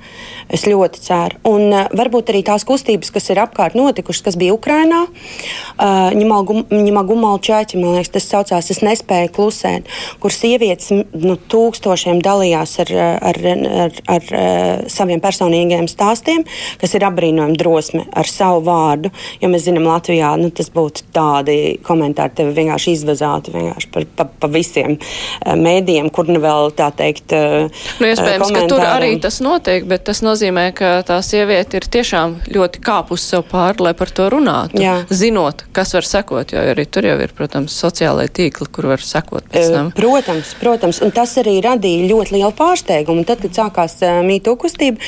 Es 0.54 0.66
ļoti 0.68 1.04
ceru. 1.04 1.40
Un 1.50 1.68
uh, 1.72 1.86
varbūt 1.96 2.34
arī 2.34 2.44
tās 2.48 2.66
kustības, 2.68 3.12
kas 3.14 3.30
ir 3.34 3.42
apkārt 3.44 3.78
notikušas, 3.78 4.26
kas 4.28 4.40
bija 4.40 4.56
Ukrainā, 4.56 5.06
uh, 5.08 6.12
Ņemagumal 6.14 7.40
čēķi, 7.44 7.80
man 7.80 7.98
liekas, 7.98 8.14
tas 8.18 8.28
saucās, 8.30 8.70
es 8.74 8.82
nespēju 8.86 9.32
klusēt, 9.36 9.90
kur 10.24 10.34
sievietes 10.34 10.92
nu, 10.94 11.36
tūkstošiem 11.52 12.22
dalījās 12.24 12.76
ar, 12.84 12.94
ar, 12.94 13.40
ar, 13.54 13.64
ar, 13.84 14.00
ar 14.18 14.90
saviem 14.92 15.22
personīgiem 15.24 15.88
stāstiem, 15.92 16.46
kas 16.82 16.96
ir 16.98 17.06
apbrīnojami 17.08 17.58
drosme 17.60 18.06
ar 18.14 18.30
savu 18.30 18.64
vārdu. 18.68 19.12
Jo 19.42 19.50
mēs 19.52 19.68
zinām, 19.68 19.88
Latvijā 19.90 20.34
nu, 20.40 20.50
tas 20.56 20.70
būtu 20.74 21.08
tādi 21.16 21.58
komentāri, 21.86 22.36
tevi 22.40 22.56
vienkārši 22.58 22.96
izvazātu 22.98 23.54
vienkārši 23.54 23.92
pa, 23.94 24.04
pa, 24.18 24.28
pa 24.28 24.50
visiem 24.52 24.98
mēdījiem, 25.44 26.10
kur 26.14 26.30
nu 26.32 26.42
vēl 26.44 26.74
tā 26.78 26.90
teikt. 26.96 27.34
Nu, 27.34 28.10
iespējams, 28.10 28.54
ka 28.56 28.66
tur 28.72 28.84
arī 28.86 29.14
tas 29.24 29.40
notiek, 29.44 29.86
bet 29.90 30.06
tas 30.10 30.24
nozīmē, 30.34 30.66
ka 30.75 31.02
tā 31.08 31.20
sieviete 31.25 31.80
ir 31.80 31.88
tiešām 31.94 32.36
ļoti 32.54 32.82
kāpus 32.84 33.25
sev 33.30 33.46
pāri, 33.52 33.84
lai 33.86 33.94
par 33.98 34.12
to 34.13 34.28
runātu. 34.34 34.82
Jā. 34.82 34.96
Zinot, 35.13 35.66
kas 35.75 35.94
var 35.96 36.08
sekot, 36.08 36.54
jo 36.56 36.63
arī 36.74 36.86
tur 36.90 37.08
jau 37.08 37.18
ir, 37.22 37.34
protams, 37.36 37.75
sociālai 37.78 38.28
tīkli, 38.34 38.68
kur 38.74 38.90
var 38.94 39.04
sekot 39.04 39.48
pēc 39.54 39.70
tam. 39.74 39.92
Protams, 39.98 40.54
protams, 40.62 41.02
un 41.06 41.13
tas 41.16 41.36
arī 41.42 41.60
radīja 41.63 42.10
ļoti 42.10 42.38
lielu 42.38 42.52
pārsteigumu. 42.58 43.25
Tad, 43.30 43.44
kad 43.46 43.62
sākās 43.62 44.00
mītu 44.25 44.56
kustība, 44.60 45.02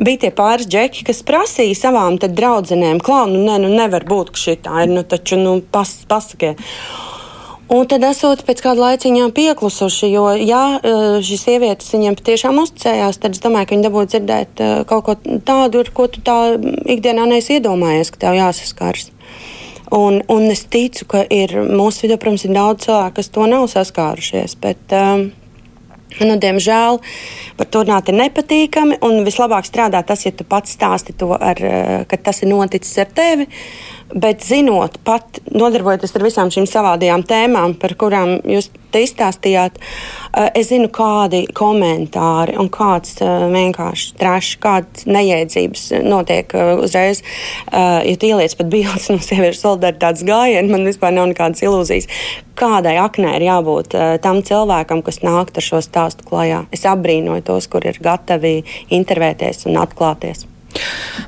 bija 0.00 0.24
tie 0.26 0.32
pāris 0.34 0.70
džeki, 0.70 1.06
kas 1.10 1.24
prasīja 1.26 1.76
savām 1.86 2.18
draudzenēm, 2.22 3.02
klaunu, 3.04 3.38
nu, 3.38 3.46
ne, 3.50 3.58
nu 3.64 3.74
nevar 3.74 4.06
būt, 4.08 4.34
ka 4.34 4.44
šī 4.46 4.58
tā 4.64 4.84
ir, 4.86 4.94
nu 4.94 5.04
taču, 5.06 5.40
nu, 5.40 5.58
pas, 5.74 5.90
pasakiet. 6.08 6.62
Un 7.68 7.84
tad 7.84 8.00
esot 8.08 8.46
pēc 8.48 8.62
kāda 8.64 8.80
laiciņā 8.80 9.26
pieklusuši, 9.36 10.08
jo, 10.08 10.24
ja 10.40 10.80
šīs 11.24 11.42
sievietes 11.44 11.90
viņiem 11.92 12.14
patiešām 12.16 12.60
uzticējās, 12.62 13.18
tad 13.20 13.36
es 13.36 13.42
domāju, 13.44 13.68
ka 13.68 13.76
viņi 13.76 13.84
dabūja 13.84 14.08
dzirdēt 14.14 14.62
kaut 14.88 15.04
ko 15.04 15.16
tādu, 15.44 15.82
ar 15.84 15.90
ko 15.92 16.06
tu 16.08 16.22
tā 16.24 16.38
ikdienā 16.88 17.26
neesi 17.28 17.58
iedomājies, 17.58 18.12
ka 18.14 18.22
tev 18.24 18.38
jāsaskars. 18.38 19.10
Un, 19.92 20.22
un 20.32 20.48
es 20.48 20.64
ticu, 20.68 21.04
ka 21.12 21.20
ir 21.28 21.58
mūsu 21.68 22.06
vidū, 22.06 22.16
protams, 22.20 22.46
ir 22.48 22.56
daudz 22.56 22.88
cilvēku, 22.88 23.18
kas 23.20 23.30
to 23.36 23.44
nav 23.52 23.68
saskārušies. 23.72 24.56
Bet, 24.64 24.96
um, 24.96 25.28
Nu, 26.18 26.34
diemžēl 26.40 26.96
par 27.58 27.66
to 27.68 27.82
runāt 27.84 28.08
ir 28.08 28.16
nepatīkami. 28.16 28.96
Vislabāk 29.26 29.68
strādā 29.68 30.00
tas, 30.02 30.24
ja 30.24 30.32
tu 30.34 30.42
pats 30.48 30.72
stāsti 30.74 31.12
to, 31.14 31.28
ar, 31.36 31.60
ka 32.08 32.18
tas 32.18 32.40
ir 32.42 32.48
noticis 32.50 32.96
ar 33.04 33.12
tevi. 33.14 33.44
Uh, 33.44 33.97
Bet 34.14 34.40
zinot, 34.40 34.94
pat 35.04 35.42
nodarbojoties 35.52 36.14
ar 36.16 36.22
visām 36.24 36.52
šīm 36.52 36.64
savādajām 36.68 37.26
tēmām, 37.28 37.74
par 37.76 37.92
kurām 38.00 38.38
jūs 38.48 38.70
te 38.88 39.02
izstāstījāt, 39.04 39.76
eh, 39.76 40.48
es 40.56 40.70
zinu, 40.70 40.88
kādi 40.88 41.42
komentāri 41.52 42.56
un 42.56 42.70
kāds 42.72 43.20
eh, 43.20 43.44
vienkārši 43.52 44.16
trešs, 44.16 44.56
kādas 44.64 45.04
neiedzības 45.04 45.84
notiek 46.08 46.54
eh, 46.56 46.72
uzreiz. 46.80 47.22
Ja 47.68 48.16
tu 48.16 48.26
ieliec 48.30 48.54
pat 48.56 48.70
bildes 48.72 49.10
no 49.12 49.18
sieviešu 49.20 49.60
solidaritātes 49.60 50.24
gājienu, 50.24 50.72
man 50.72 50.88
vispār 50.88 51.12
nav 51.12 51.28
nekādas 51.28 51.62
ilūzijas. 51.66 52.08
Kādai 52.58 52.96
aknē 53.02 53.36
ir 53.36 53.44
jābūt 53.50 53.94
tam 54.24 54.40
cilvēkam, 54.42 55.04
kas 55.06 55.20
nāk 55.22 55.52
ar 55.54 55.68
šo 55.68 55.82
stāstu 55.84 56.26
klajā? 56.26 56.64
Es 56.74 56.88
apbrīnoju 56.88 57.44
tos, 57.52 57.68
kur 57.70 57.86
ir 57.86 58.00
gatavi 58.02 58.62
intervēties 58.88 59.68
un 59.68 59.82
atklāties. 59.84 60.48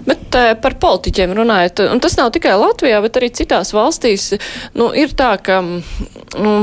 Bet 0.07 0.37
par 0.63 0.77
politiķiem 0.83 1.33
runājot, 1.35 1.85
un 1.91 2.03
tas 2.03 2.15
nav 2.19 2.31
tikai 2.35 2.53
Latvijā, 2.61 3.01
bet 3.03 3.17
arī 3.19 3.31
citās 3.35 3.73
valstīs, 3.75 4.31
nu, 4.79 4.91
ir 4.97 5.15
tā, 5.19 5.33
ka, 5.43 5.59
nu, 6.39 6.55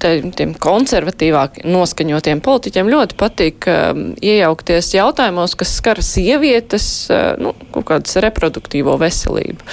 te, 0.00 0.12
tiem 0.36 0.54
konservatīvāk 0.60 1.62
noskaņotiem 1.68 2.42
politiķiem 2.44 2.90
ļoti 2.92 3.18
patīk 3.20 3.68
uh, 3.70 3.90
iejaukties 4.24 4.92
jautājumos, 4.96 5.56
kas 5.60 5.74
skar 5.80 6.02
sievietes, 6.04 6.86
uh, 7.12 7.32
nu, 7.40 7.54
kaut 7.74 7.88
kādas 7.92 8.20
reproduktīvo 8.24 8.96
veselību. 9.00 9.70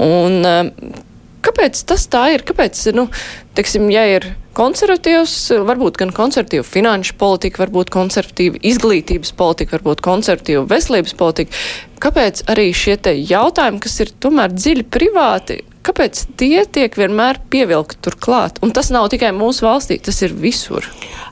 Un, 0.00 0.40
uh, 0.44 1.00
kāpēc 1.46 1.84
tas 1.88 2.06
tā 2.12 2.26
ir? 2.36 2.44
Kāpēc, 2.46 2.86
nu, 2.96 3.08
teiksim, 3.58 3.88
ja 3.92 4.04
ir 4.08 4.26
konservatīvs, 4.56 5.36
varbūt 5.66 6.00
gan 6.00 6.12
konservatīva 6.14 6.66
finanšu 6.66 7.16
politika, 7.20 7.62
varbūt 7.64 7.92
konservatīva 7.94 8.60
izglītības 8.72 9.32
politika, 9.38 9.78
varbūt 9.78 10.02
konservatīva 10.04 10.66
veselības 10.70 11.16
politika, 11.18 11.56
kāpēc 12.02 12.44
arī 12.50 12.70
šie 12.76 12.98
te 13.00 13.14
jautājumi, 13.16 13.82
kas 13.82 14.00
ir 14.04 14.14
tomēr 14.22 14.54
dziļi 14.56 14.86
privāti, 14.92 15.60
kāpēc 15.86 16.22
tie 16.38 16.64
tiek 16.68 16.94
vienmēr 16.98 17.40
pievilkti 17.52 18.00
turklāt? 18.04 18.60
Un 18.64 18.72
tas 18.76 18.90
nav 18.92 19.08
tikai 19.12 19.30
mūsu 19.36 19.64
valstī, 19.64 19.96
tas 20.02 20.20
ir 20.24 20.34
visur. 20.36 20.86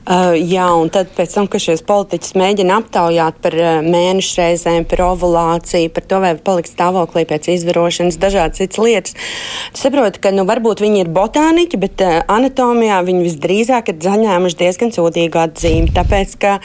Uh, 0.09 0.33
jā, 0.33 0.65
un 0.73 0.89
tad 0.93 1.11
pēc 1.13 1.35
tam, 1.35 1.47
kad 1.51 1.61
šos 1.61 1.83
politiķus 1.85 2.33
mēģina 2.39 2.79
aptaujāt 2.81 3.37
par 3.43 3.57
uh, 3.59 3.69
mēnešu 3.85 4.39
reizēm, 4.41 4.87
par 4.89 5.03
ovulāciju, 5.11 5.91
par 5.93 6.07
to, 6.09 6.21
vai 6.23 6.33
paliks 6.49 6.73
stāvoklī 6.73 7.27
pēc 7.29 7.51
izvarošanas, 7.53 8.17
dažādas 8.21 8.61
citas 8.61 8.81
lietas, 8.81 9.17
saprotu, 9.77 10.23
ka 10.23 10.33
nu, 10.33 10.47
varbūt 10.49 10.81
viņi 10.81 11.03
ir 11.03 11.13
botāniķi, 11.13 11.81
bet 11.85 12.05
uh, 12.05 12.18
anatomijā 12.27 12.99
viņi 13.07 13.25
visdrīzāk 13.25 13.91
ir 13.93 13.99
zaņēmuši 14.03 14.59
diezgan 14.59 14.93
sūdīgu 14.95 15.41
atzīmi, 15.41 15.93
tāpēc, 15.95 16.35
ka 16.41 16.55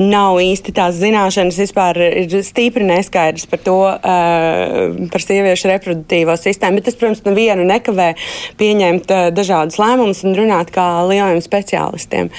nav 0.00 0.40
īsti 0.44 0.74
tās 0.76 0.98
zināšanas 1.00 1.60
vispār 1.64 2.00
ir 2.08 2.36
stīpri 2.46 2.86
neskaidrs 2.88 3.48
par 3.50 3.62
to, 3.66 3.78
uh, 3.90 5.06
par 5.12 5.26
sieviešu 5.26 5.72
reproduktīvo 5.72 6.36
sistēmu. 6.40 6.80
Bet 6.80 6.90
tas, 6.90 6.98
protams, 7.00 7.24
nevienu 7.28 7.66
nekavē 7.68 8.12
pieņemt 8.60 9.14
uh, 9.14 9.30
dažādus 9.34 9.80
lēmumus 9.80 10.24
un 10.26 10.36
runāt 10.38 10.74
kā 10.74 10.90
lieliem 11.08 11.40
speciālistiem. 11.44 12.30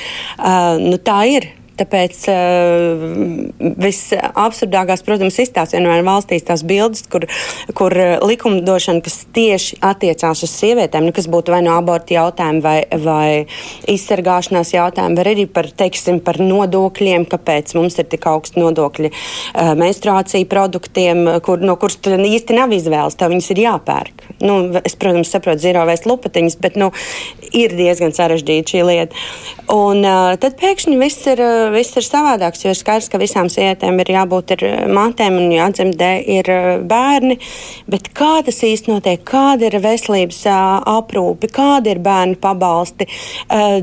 Nu, 0.82 0.98
tā 1.02 1.24
ir. 1.30 1.52
Tāpēc 1.80 2.18
uh, 2.30 3.04
visabsurdākās, 3.82 5.04
protams, 5.08 5.40
izstāsta 5.42 5.78
vienmēr 5.78 6.04
valstīs 6.06 6.46
tās 6.46 6.64
bildes, 6.68 7.06
kur, 7.10 7.26
kur 7.78 7.96
likumdošana, 8.22 9.02
kas 9.06 9.22
tieši 9.34 9.80
attiecās 9.86 10.44
uz 10.46 10.52
sievietēm, 10.52 11.08
nu, 11.08 11.16
kas 11.16 11.30
būtu 11.32 11.54
vai 11.56 11.62
no 11.66 11.78
abortu 11.80 12.16
jautājumi, 12.18 12.62
vai, 12.66 12.76
vai 13.02 13.26
izsargāšanās 13.90 14.74
jautājumi, 14.76 15.18
vai 15.18 15.26
arī 15.34 15.48
par, 15.50 15.72
teiksim, 15.82 16.20
par 16.26 16.42
nodokļiem, 16.44 17.26
kāpēc 17.32 17.76
mums 17.80 17.98
ir 18.02 18.10
tik 18.12 18.28
augsti 18.30 18.62
nodokļi 18.62 19.12
uh, 19.14 19.72
menstruāciju 19.80 20.50
produktiem, 20.52 21.24
kur, 21.46 21.64
no 21.64 21.78
kurus 21.82 21.98
īsti 22.02 22.58
nav 22.58 22.76
izvēles, 22.76 23.18
tev 23.18 23.34
viņas 23.34 23.52
ir 23.56 23.64
jāpērk. 23.66 24.28
Nu, 24.44 24.60
es, 24.84 24.98
protams, 25.00 25.32
saprotu 25.32 25.64
zero 25.66 25.86
vēst 25.90 26.08
lupatiņas, 26.10 26.60
bet 26.62 26.78
nu, 26.80 26.92
ir 27.56 27.74
diezgan 27.78 28.14
sarežģīta 28.16 28.76
šī 28.76 28.86
lieta. 28.88 29.26
Un 29.72 30.04
uh, 30.04 30.34
tad 30.42 30.58
pēkšņi 30.60 30.98
viss 31.00 31.28
ir, 31.32 31.42
uh, 31.42 31.61
viss 31.74 31.98
ir 32.00 32.06
savādāks, 32.06 32.64
jo 32.66 32.72
ir 32.74 32.80
skaidrs, 32.80 33.10
ka 33.12 33.20
visām 33.22 33.50
sievietēm 33.52 34.00
ir 34.02 34.14
jābūt 34.16 34.56
ir 34.56 34.66
mātēm 34.92 35.38
un 35.40 35.54
jādzemdē 35.54 36.12
ir 36.36 36.50
uh, 36.52 36.70
bērni. 36.88 37.38
Bet 37.92 38.10
kā 38.18 38.34
tas 38.46 38.62
īsti 38.66 38.92
notiek? 38.92 39.22
Kāda 39.28 39.70
ir 39.70 39.78
veselības 39.84 40.42
aprūpe, 40.90 41.50
kāda 41.54 41.94
ir 41.94 42.02
bērnu 42.04 42.38
pabalsti, 42.42 43.08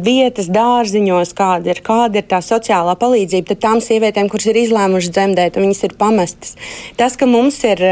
vietas 0.05 0.49
dārziņos, 0.53 1.33
kāda 1.39 1.73
ir, 1.73 1.83
kāda 1.85 2.21
ir 2.21 2.29
tā 2.31 2.41
sociālā 2.45 2.97
palīdzība? 2.99 3.59
Tām 3.61 3.83
sievietēm, 3.85 4.31
kuras 4.33 4.51
ir 4.51 4.61
izlēmušas 4.65 5.15
dzemdēt, 5.15 5.59
un 5.59 5.69
viņas 5.69 5.85
ir 5.89 5.97
pamestas. 6.01 6.57
Tas, 6.99 7.17
ka 7.19 7.29
mums 7.31 7.63
ir 7.69 7.85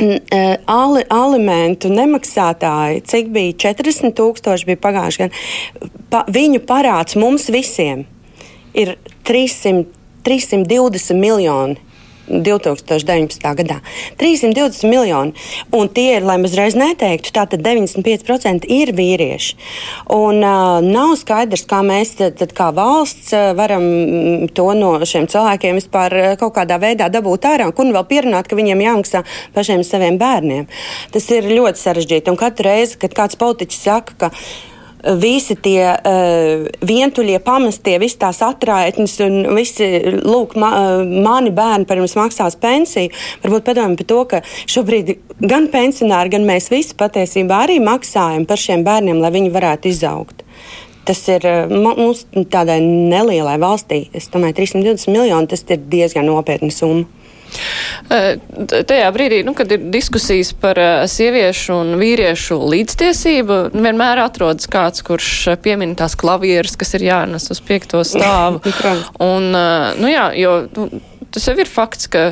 Ali, 0.00 1.02
alimentu 1.12 1.90
nemaksātāji, 1.92 3.02
cik 3.10 3.26
bija? 3.34 3.56
40 3.66 4.14
tūkstoši 4.16 4.70
bija 4.70 4.80
pagājuši 4.80 5.20
gadu, 5.20 5.90
pa, 6.12 6.22
viņu 6.30 6.62
parāds 6.64 7.18
mums 7.20 7.50
visiem 7.52 8.06
ir 8.74 8.96
300, 9.28 9.86
320 10.26 11.16
miljoni 11.20 11.78
2019. 12.30 13.54
gadā. 13.54 13.80
320 14.16 14.88
miljoni. 14.88 15.32
Un 15.74 15.88
tie 15.90 16.16
ir, 16.18 16.26
lai 16.26 16.38
mēs 16.40 16.54
reiz 16.58 16.76
neteiktu, 16.78 17.32
tātad 17.34 17.62
95% 17.64 18.68
ir 18.70 18.92
vīrieši. 18.96 19.56
Un 20.14 20.40
uh, 20.44 20.78
nav 20.84 21.16
skaidrs, 21.20 21.66
kā 21.70 21.82
mēs 21.86 22.14
tad, 22.20 22.38
tad 22.40 22.54
kā 22.56 22.70
valsts 22.76 23.34
varam 23.58 24.46
to 24.54 24.68
no 24.78 24.92
šiem 25.02 25.26
cilvēkiem 25.30 25.78
vispār 25.80 26.16
kaut 26.40 26.54
kādā 26.58 26.78
veidā 26.82 27.10
dabūt 27.12 27.48
ārā, 27.50 27.70
un 27.70 27.94
vēl 27.96 28.06
pierunāt, 28.06 28.48
ka 28.48 28.58
viņiem 28.58 28.84
jāmaksā 28.86 29.24
pašiem 29.56 29.84
saviem 29.86 30.18
bērniem. 30.20 30.68
Tas 31.14 31.26
ir 31.34 31.50
ļoti 31.50 31.82
sarežģīti. 31.82 32.30
Un 32.30 32.38
katru 32.40 32.70
reizi, 32.70 32.98
kad 33.00 33.16
kāds 33.16 33.38
politiķis 33.40 33.86
saka, 33.88 34.18
ka 34.20 34.34
visi 35.20 35.56
tie 35.62 35.84
uh, 35.94 36.66
vientuļie 36.86 37.38
pamestie, 37.44 37.96
visas 38.02 38.20
tās 38.20 38.42
atraitnes 38.44 39.16
un 39.24 39.38
visi, 39.56 39.88
lūk, 40.24 40.56
ma, 40.60 40.70
uh, 40.70 41.04
mani 41.04 41.52
bērni 41.54 41.88
par 41.88 42.00
jums 42.00 42.16
maksās 42.18 42.58
pensiju. 42.60 43.12
Varbūt 43.44 43.66
padomājam 43.68 43.96
par 44.00 44.10
to, 44.12 44.20
ka 44.32 44.42
šobrīd 44.70 45.14
gan 45.40 45.70
pensionāri, 45.72 46.34
gan 46.36 46.46
mēs 46.48 46.70
visi 46.72 46.96
patiesībā 46.98 47.64
arī 47.66 47.80
maksājam 47.84 48.46
par 48.48 48.60
šiem 48.60 48.84
bērniem, 48.86 49.22
lai 49.22 49.32
viņi 49.36 49.54
varētu 49.54 49.92
izaugt. 49.92 50.44
Tas 51.08 51.22
ir 51.32 51.46
mums 51.72 52.26
tādai 52.52 52.78
nelielai 52.84 53.56
valstī. 53.58 54.04
Es 54.14 54.28
domāju, 54.30 54.60
320 54.60 55.08
miljoni 55.10 55.50
tas 55.50 55.64
ir 55.66 55.80
diezgan 55.90 56.28
nopietna 56.28 56.70
summa. 56.74 57.08
Tajā 58.10 59.10
brīdī, 59.14 59.42
nu, 59.46 59.54
kad 59.58 59.72
ir 59.74 59.84
diskusijas 59.92 60.52
par 60.60 60.78
sieviešu 61.10 61.76
un 61.76 61.92
vīriešu 62.00 62.58
līdztiesību, 62.72 63.60
vienmēr 63.74 64.24
atrodas 64.24 64.70
kāds, 64.70 65.04
kurš 65.06 65.30
piemin 65.64 65.96
tās 65.98 66.16
klavieres, 66.18 66.78
kas 66.80 66.96
ir 66.98 67.06
jānes 67.10 67.50
uz 67.52 67.62
piekto 67.64 68.02
stāvu. 68.06 68.62
un, 69.32 69.50
nu 70.00 70.10
jā, 70.10 70.30
jo 70.40 70.56
nu, 70.76 70.88
tas 71.30 71.46
jau 71.50 71.56
ir 71.58 71.70
fakts, 71.70 72.10
ka 72.10 72.30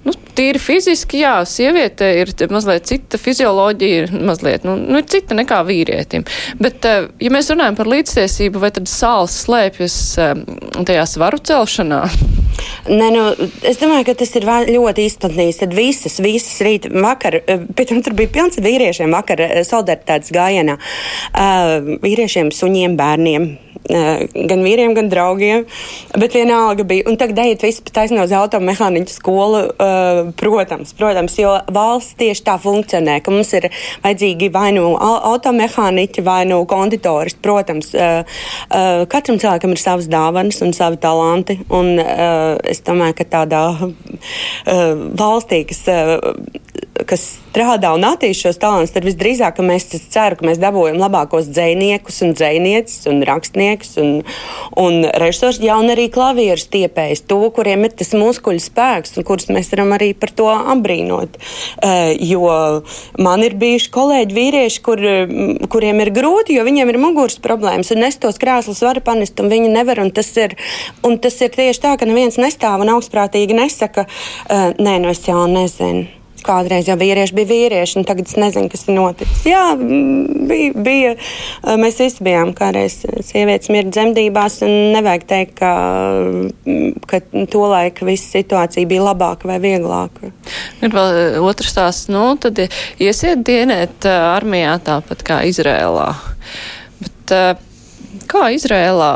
Nu, 0.00 0.14
tīri 0.36 0.60
fiziski, 0.62 1.20
jā, 1.20 1.34
sieviete 1.44 2.06
ir 2.22 2.30
mazliet 2.48 2.86
cita 2.88 3.18
fizioloģija, 3.20 4.04
ir 4.06 4.24
mazliet, 4.24 4.64
nu, 4.64 4.78
nu, 4.80 5.02
cita 5.04 5.36
nekā 5.36 5.60
vīrietim. 5.68 6.24
Bet, 6.60 6.88
ja 7.20 7.32
mēs 7.34 7.50
runājam 7.52 7.76
par 7.76 7.90
līdztiesību, 7.92 8.62
vai 8.62 8.72
tad 8.72 8.88
sāls 8.88 9.36
slēpjas 9.44 9.98
tajā 10.88 11.04
svaru 11.10 11.42
celšanā? 11.44 12.00
Nē, 12.88 13.08
nu, 13.12 13.24
es 13.68 13.80
domāju, 13.80 14.06
ka 14.08 14.16
tas 14.22 14.32
ir 14.40 14.48
ļoti 14.72 15.04
izplatīts. 15.08 15.60
Tad 15.60 15.76
visas, 15.76 16.16
visas 16.24 16.60
rīta 16.64 16.90
vakar, 16.92 17.40
pēc 17.76 17.92
tam 17.92 18.00
tur 18.04 18.16
bija 18.16 18.32
pilns 18.32 18.60
vīriešiem 18.60 19.12
vakar 19.12 19.42
solidaritātes 19.68 20.32
gājienā. 20.34 20.78
Uh, 21.30 21.98
vīriešiem, 22.00 22.52
suņiem, 22.54 22.96
bērniem 23.00 23.50
gan 23.88 24.62
vīriem, 24.64 24.94
gan 24.94 25.08
draugiem. 25.10 25.64
Bet 26.18 26.34
vienalga 26.36 26.84
bija. 26.86 27.06
Un 27.10 27.18
tagad 27.20 27.40
ejiet 27.44 27.64
visi 27.64 27.84
taisno 27.92 28.24
uz 28.26 28.34
automehāniķu 28.36 29.14
skolu, 29.14 29.62
uh, 29.70 29.89
protams, 30.40 30.92
protams, 30.98 31.36
jo 31.40 31.52
valsts 31.72 32.16
tieši 32.20 32.44
tā 32.46 32.56
funkcionē, 32.60 33.18
ka 33.24 33.34
mums 33.34 33.52
ir 33.58 33.68
vajadzīgi 34.04 34.50
vai 34.54 34.70
nu 34.76 34.94
automehāniķi, 34.96 36.24
vai 36.26 36.44
nu 36.48 36.62
konditoris. 36.70 37.36
Protams, 37.40 37.92
katram 39.10 39.40
cilvēkam 39.40 39.74
ir 39.74 39.82
savas 39.82 40.08
dāvanas 40.10 40.60
un 40.64 40.74
savi 40.76 41.00
talanti. 41.02 41.60
Un, 41.72 41.96
es 42.00 42.82
domāju, 42.86 43.18
ka 43.20 43.28
tādā 43.38 43.62
valstī, 45.20 45.64
kas 45.70 45.84
kas 47.08 47.24
strādā 47.50 47.92
un 47.96 48.04
attīst 48.06 48.44
šos 48.44 48.58
talantus, 48.62 48.92
tad 48.94 49.06
visdrīzāk 49.06 49.58
mēs 49.64 49.88
ceram, 50.12 50.38
ka 50.38 50.46
mēs 50.46 50.60
dabūjam 50.62 51.00
labākos 51.00 51.48
dziniekus 51.50 52.20
un 52.26 52.34
dzinieces 52.38 53.08
un 53.10 53.22
rakstniekus 53.26 53.96
un, 54.02 54.12
un 54.80 55.00
režisors, 55.22 55.60
ja 55.64 55.78
arī 55.80 56.08
klavieru 56.12 56.60
stiepējus, 56.60 57.24
to, 57.30 57.40
kuriem 57.56 57.86
ir 57.86 57.94
tas 57.98 58.12
muskuļu 58.16 58.62
spēks 58.62 59.18
un 59.18 59.26
kurus 59.26 59.50
mēs 59.50 59.72
varam 59.74 59.94
arī 59.96 60.12
par 60.18 60.32
to 60.36 60.48
apbrīnot. 60.50 61.40
Uh, 61.80 62.12
jo 62.14 62.50
man 63.18 63.44
ir 63.46 63.56
bijuši 63.60 63.90
kolēģi 63.94 64.38
vīrieši, 64.38 64.84
kur, 64.86 65.02
kuriem 65.72 66.04
ir 66.04 66.12
grūti, 66.14 66.56
jo 66.58 66.66
viņiem 66.66 66.94
ir 66.94 67.00
muguras 67.02 67.40
problēmas 67.42 67.92
un 67.94 68.06
es 68.06 68.20
tos 68.22 68.38
krēslus 68.40 68.84
varu 68.86 69.02
panest 69.04 69.40
un 69.42 69.50
viņi 69.52 69.72
nevar. 69.74 70.02
Un 70.04 70.14
tas, 70.14 70.30
ir, 70.40 70.54
un 71.06 71.18
tas 71.22 71.36
ir 71.42 71.52
tieši 71.56 71.82
tā, 71.82 71.96
ka 71.98 72.08
neviens 72.08 72.38
nestāv 72.40 72.84
un 72.84 72.94
augstprātīgi 72.94 73.58
nesaka, 73.58 74.06
uh, 74.06 74.70
nē, 74.78 74.98
nu 75.02 75.12
es 75.12 75.26
jau 75.26 75.44
nezinu. 75.50 76.19
Kādreiz 76.44 76.88
jau 76.90 76.96
vīrieši 77.00 77.36
bija 77.36 77.50
vīrieši, 77.50 77.98
un 78.00 78.06
tagad 78.08 78.28
es 78.30 78.36
nezinu, 78.40 78.70
kas 78.72 78.86
ir 78.86 78.96
noticis. 78.96 79.44
Jā, 79.48 79.64
bija, 79.78 80.72
bija 80.74 81.14
mēs 81.80 82.00
visi 82.02 82.26
bijām 82.26 82.52
kādreiz 82.56 83.00
sievietes 83.26 83.70
mirga 83.72 83.94
dzemdībās, 83.96 84.60
un 84.66 84.74
nevajag 84.96 85.26
teikt, 85.30 85.54
ka, 85.60 85.72
ka 87.10 87.22
to 87.52 87.64
laiku 87.70 88.08
viss 88.10 88.32
situācija 88.34 88.88
bija 88.90 89.06
labāka 89.10 89.50
vai 89.50 89.60
vieglāka. 89.62 90.32
Ir 90.80 90.94
vēl 90.94 91.40
otrs 91.44 91.76
tās, 91.76 92.04
nu, 92.12 92.32
tad 92.40 92.62
iesiet 93.00 93.44
dienēt 93.46 94.08
armijā 94.10 94.76
tāpat 94.86 95.26
kā 95.26 95.42
Izrēlā. 95.50 96.12
Bet, 97.00 97.34
Kā 98.30 98.48
Izrēlā 98.50 99.10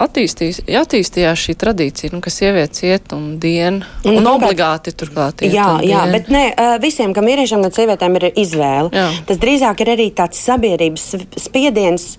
attīstījās 0.00 1.42
šī 1.42 1.54
tradīcija, 1.60 2.12
nu, 2.14 2.22
ka 2.24 2.32
sievietes 2.32 2.80
iet 2.86 3.12
un 3.12 3.34
dienu, 3.42 3.84
un, 4.08 4.20
un 4.22 4.30
obligāti 4.30 4.94
turklāt 4.96 5.44
iet? 5.44 5.52
Jā, 5.52 5.66
jā, 5.84 6.06
bet 6.12 6.30
ne 6.32 6.46
visiem, 6.80 7.12
gan 7.16 7.28
vīriešiem, 7.28 7.64
gan 7.66 7.74
sievietēm 7.76 8.16
ir 8.20 8.28
izvēle. 8.32 8.88
Jā. 8.96 9.08
Tas 9.28 9.40
drīzāk 9.42 9.84
ir 9.84 9.92
arī 9.98 10.08
tāds 10.16 10.40
sabiedrības 10.48 11.06
spiediens, 11.44 12.14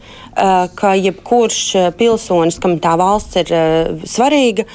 ka 0.79 0.93
jebkurš 0.95 1.93
pilsonis, 1.99 2.59
kam 2.61 2.77
tā 2.81 2.95
valsts 2.99 3.39
ir 3.41 3.53
svarīga, 4.07 4.65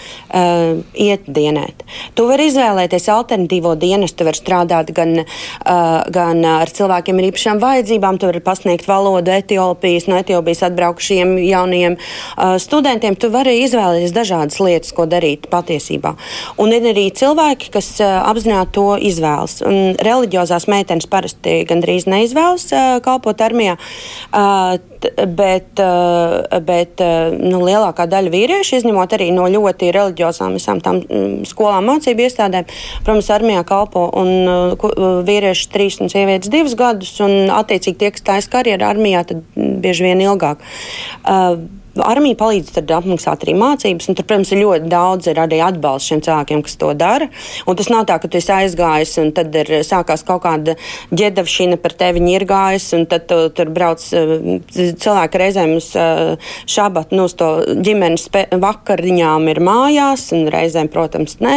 iet 0.94 1.28
dienēt. 1.28 1.84
Tu 2.16 2.26
vari 2.28 2.48
izvēlēties 2.50 3.08
alternatīvo 3.12 3.74
dienestu, 3.80 4.22
tu 4.22 4.28
vari 4.28 4.40
strādāt 4.40 4.92
gan, 4.96 5.24
gan 6.14 6.44
ar 6.48 6.70
cilvēkiem 6.74 7.20
ar 7.20 7.28
īpašām 7.30 7.62
vajadzībām, 7.62 8.18
tu 8.18 8.28
vari 8.30 8.42
pasniegt 8.44 8.88
valodu 8.88 9.34
Etiopijas, 9.34 10.08
no 10.10 10.18
Etiopijas 10.20 10.64
atbraukušiem 10.68 11.36
jauniem 11.44 11.98
studentiem, 12.62 13.16
tu 13.16 13.30
vari 13.34 13.56
izvēlēties 13.64 14.14
dažādas 14.14 14.60
lietas, 14.62 14.94
ko 14.96 15.08
darīt 15.10 15.48
patiesībā. 15.52 16.14
Un 16.60 16.74
ir 16.76 16.90
arī 16.92 17.08
cilvēki, 17.14 17.72
kas 17.74 17.92
apzināti 18.04 18.76
to 18.78 18.88
izvēlas. 19.10 19.60
Un 19.66 19.94
reliģiozās 20.04 20.68
meitenes 20.70 21.08
parasti 21.10 21.62
gandrīz 21.68 22.08
neizvēlas 22.10 22.68
kalpot 23.04 23.40
armijā. 23.44 23.78
Uh, 25.04 25.26
bet, 25.26 25.68
uh, 25.78 26.60
bet 26.64 27.00
uh, 27.02 27.34
nu, 27.36 27.60
lielākā 27.64 28.06
daļa 28.10 28.32
vīriešu, 28.32 28.78
izņemot 28.80 29.14
arī 29.16 29.30
no 29.34 29.46
ļoti 29.50 29.90
reliģiozām 29.94 30.56
visām 30.56 30.80
tām 30.84 31.00
mm, 31.02 31.44
skolām, 31.48 31.88
mācību 31.90 32.26
iestādēm, 32.26 32.68
protams, 33.04 33.30
armijā 33.34 33.64
kalpo 33.68 34.06
un 34.20 34.32
uh, 34.48 35.22
vīrieši 35.26 35.70
trīs 35.74 36.00
un 36.02 36.12
sievietes 36.12 36.52
divus 36.52 36.76
gadus, 36.78 37.14
un 37.24 37.52
attiecīgi 37.54 38.00
tie, 38.00 38.12
kas 38.14 38.26
taisa 38.26 38.52
karjeru 38.58 38.88
armijā, 38.88 39.24
tad 39.28 39.44
bieži 39.54 40.08
vien 40.08 40.24
ilgāk. 40.24 40.64
Uh, 41.24 41.64
Armija 42.02 42.34
palīdz 42.40 42.80
apmaksāt 42.82 43.44
arī 43.44 43.54
mācības, 43.58 44.08
un 44.10 44.16
tur, 44.18 44.26
protams, 44.26 44.50
ir 44.50 44.62
ļoti 44.64 44.88
daudz 44.90 45.28
ir 45.30 45.38
arī 45.38 45.60
atbalsts 45.62 46.10
šiem 46.10 46.22
cilvēkiem, 46.26 46.62
kas 46.66 46.78
to 46.80 46.90
dara. 46.98 47.28
Un 47.70 47.78
tas 47.78 47.90
nav 47.92 48.06
tā, 48.08 48.16
ka 48.18 48.30
tu 48.30 48.40
esi 48.40 48.50
aizgājis, 48.54 49.14
un 49.22 49.30
tad 49.36 49.54
ir 49.60 49.70
sākās 49.86 50.24
kaut 50.26 50.42
kāda 50.42 50.74
ģedavšana 51.14 51.78
par 51.82 51.94
tevi 51.98 52.22
ņirgājas, 52.24 52.88
un 52.98 53.06
tad 53.10 53.28
tu 53.30 53.38
tur 53.54 53.70
brauc 53.74 54.02
cilvēki 54.02 55.42
reizēm 55.44 55.76
uz 55.76 55.92
šabatu, 55.94 57.14
nu, 57.14 57.28
uz 57.28 57.36
to 57.38 57.52
ģimenes 57.86 58.26
vakariņām 58.64 59.48
ir 59.54 59.62
mājās, 59.62 60.26
un 60.34 60.48
reizēm, 60.50 60.90
protams, 60.90 61.38
nē. 61.44 61.56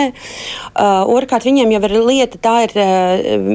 Uh, 0.77 1.01
Otrkārt, 1.17 1.47
viņiem 1.47 1.73
jau 1.73 1.81
ir 1.87 1.97
lieta, 1.97 2.37
tā 2.41 2.55
ir 2.67 2.77
uh, 2.77 3.51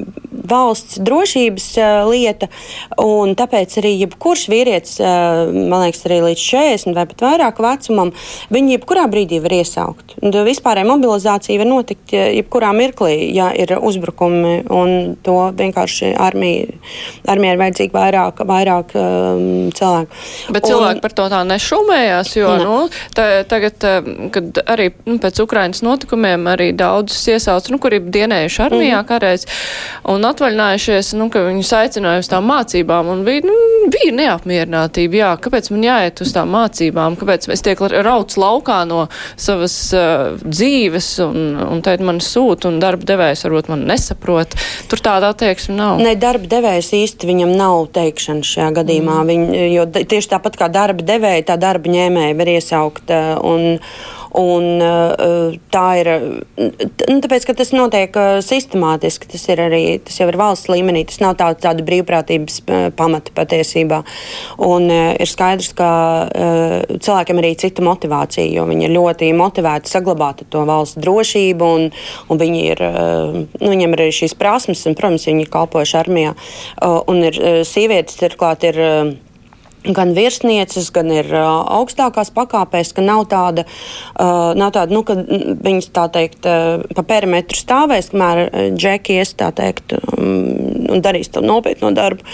valsts 0.51 0.99
drošības 1.05 1.69
uh, 1.79 2.11
lieta, 2.11 2.51
un 2.99 3.37
tāpēc 3.39 3.79
arī 3.79 3.95
jebkurš 4.01 4.49
vīrietis, 4.51 4.99
man 5.53 5.85
liekas, 5.85 6.03
arī 6.09 6.19
līdz 6.27 6.43
šeit 6.43 6.72
40 6.73 6.97
vai 6.97 7.07
pat 7.11 7.25
vairāk 7.27 7.61
vecumam, 7.63 8.13
viņi 8.53 8.77
jebkurā 8.77 9.07
brīdī 9.13 9.41
var 9.45 9.55
iesaukt. 9.59 10.17
Vispārējā 10.23 10.89
mobilizācija 10.89 11.61
var 11.61 11.69
notikt 11.71 12.15
jebkurā 12.15 12.73
mirklī, 12.77 13.15
ja 13.37 13.51
ir 13.57 13.75
uzbrukumi, 13.79 14.55
un 14.73 15.17
to 15.25 15.37
vienkārši 15.59 16.13
armija, 16.21 16.73
armija 17.31 17.57
ir 17.57 17.63
vajadzīga 17.63 17.99
vairāk, 17.99 18.43
vairāk 18.49 18.95
um, 18.99 19.71
cilvēku. 19.77 20.21
Bet 20.55 20.69
cilvēki 20.69 20.99
un, 20.99 21.03
par 21.05 21.17
to 21.19 21.29
tā 21.33 21.43
nešumējās, 21.49 22.35
jo, 22.39 22.53
ne. 22.57 22.67
nu, 22.67 22.79
tā, 23.17 23.29
tagad, 23.49 23.87
kad 24.35 24.63
arī 24.67 24.91
nu, 25.07 25.19
pēc 25.23 25.43
Ukrainas 25.45 25.83
notikumiem 25.85 26.49
arī 26.53 26.71
daudzus 26.77 27.25
iesauc, 27.35 27.69
nu, 27.73 27.81
kuri 27.83 28.03
dienējuši 28.03 28.63
armijā 28.67 28.97
mm 28.97 29.01
-hmm. 29.01 29.11
karēs 29.11 29.47
un 30.13 30.25
atvaļinājušies, 30.31 31.15
nu, 31.19 31.29
ka 31.33 31.45
viņus 31.49 31.73
aicināja 31.83 32.25
uz 32.25 32.31
tām 32.33 32.49
mācībām, 32.51 33.11
un 33.13 33.25
bija, 33.27 33.47
nu, 33.47 33.57
bija 33.93 34.13
neapmierinātība, 34.17 35.19
jā, 35.19 35.31
kāpēc 35.43 35.71
man 35.73 35.87
jāiet 35.87 36.23
uz 36.25 36.33
tām 36.35 36.53
mācībām, 36.55 37.17
kāpēc 37.21 37.49
es 37.53 37.65
tiek 37.65 37.81
rauts 38.05 38.39
laukā 38.41 38.83
no 38.89 39.07
savas 39.41 39.75
uh, 39.97 40.39
dzīves, 40.43 41.09
un, 41.25 41.59
un 41.65 41.83
tad 41.85 42.05
man 42.05 42.21
sūta, 42.23 42.71
un 42.71 42.81
darba 42.83 43.09
devējs 43.09 43.47
varbūt 43.47 43.73
man 43.73 43.87
nesaprot. 43.91 44.57
Tur 44.91 45.03
tāda 45.05 45.33
attieksme 45.33 45.77
nav. 45.79 46.03
Ne, 46.03 46.15
darba 46.21 46.51
devējs 46.57 46.93
īsti 47.03 47.31
viņam 47.31 47.55
nav 47.59 47.87
teikšana 47.97 48.47
šajā 48.47 48.71
gadījumā, 48.83 49.21
mm. 49.23 49.31
Viņ, 49.33 49.47
jo 49.73 49.87
tieši 49.99 50.35
tāpat 50.35 50.59
kā 50.61 50.69
darba 50.73 51.05
devēja, 51.07 51.49
tā 51.53 51.61
darba 51.61 51.93
ņēmēja 51.93 52.39
var 52.39 52.53
iesaukt. 52.57 53.07
Uh, 53.13 53.39
un, 53.47 53.81
Un, 54.39 54.81
uh, 54.81 55.53
tā 55.73 55.87
ir 56.01 56.09
nu, 56.57 57.19
tāpēc, 57.21 57.45
ka 57.45 57.55
tas 57.59 57.73
notiek 57.75 58.15
uh, 58.17 58.39
sistemātiski. 58.45 59.29
Tas, 59.29 59.45
ir 59.53 59.61
arī, 59.61 59.83
tas 60.05 60.17
jau 60.21 60.29
ir 60.31 60.39
valsts 60.41 60.71
līmenī. 60.73 61.05
Tas 61.09 61.21
nav 61.21 61.37
tā, 61.41 61.51
tāda 61.61 61.85
brīvprātības 61.85 62.61
uh, 62.63 62.87
pamata 62.97 63.35
patiesībā. 63.37 64.03
Un 64.65 64.89
ir 64.93 65.29
skaidrs, 65.29 65.73
ka 65.77 65.89
cilvēkiem 66.33 67.39
ir 67.39 67.47
arī 67.47 67.57
cita 67.61 67.85
motivācija, 67.85 68.45
jo 68.55 68.65
viņi 68.69 68.87
ir 68.87 68.95
ļoti 68.95 69.31
motivēti 69.37 69.91
saglabāt 69.91 70.45
to 70.53 70.63
valsts 70.69 71.01
drošību, 71.03 71.69
un, 71.77 71.89
un 72.33 72.41
viņi 72.41 72.63
ir, 72.73 72.83
nu, 72.83 73.69
viņiem 73.73 73.97
ir 73.97 74.05
arī 74.05 74.15
šīs 74.17 74.37
prasmes, 74.39 74.85
un, 74.89 74.97
protams, 74.99 75.27
viņi 75.29 75.47
ir 75.47 75.53
kalpojuši 75.53 75.99
armijā. 76.03 76.35
Un 77.11 77.23
ir 77.29 77.39
sievietes, 77.69 78.19
turklāt, 78.21 78.67
ir 78.69 78.81
gan 79.85 80.15
virsnieces, 80.15 80.91
gan 80.95 81.11
ir 81.15 81.29
uh, 81.35 81.63
augstākās 81.79 82.33
pakāpēs, 82.35 82.93
ka 82.95 83.05
nav 83.05 83.27
tāda, 83.33 83.65
uh, 83.67 84.53
nav 84.59 84.75
tāda 84.77 84.95
nu, 84.95 85.03
ka 85.07 85.17
viņas 85.19 85.91
tā 85.95 86.07
teikt 86.15 86.49
uh, 86.49 86.85
pa 86.95 87.07
perimetru 87.07 87.59
stāvēs, 87.59 88.13
kamēr 88.13 88.45
džeki 88.77 89.19
ies 89.19 89.35
tā 89.39 89.51
teikt 89.57 89.97
um, 89.99 90.87
un 90.93 91.05
darīs 91.05 91.33
to 91.33 91.43
nopietno 91.45 91.93
darbu. 91.97 92.27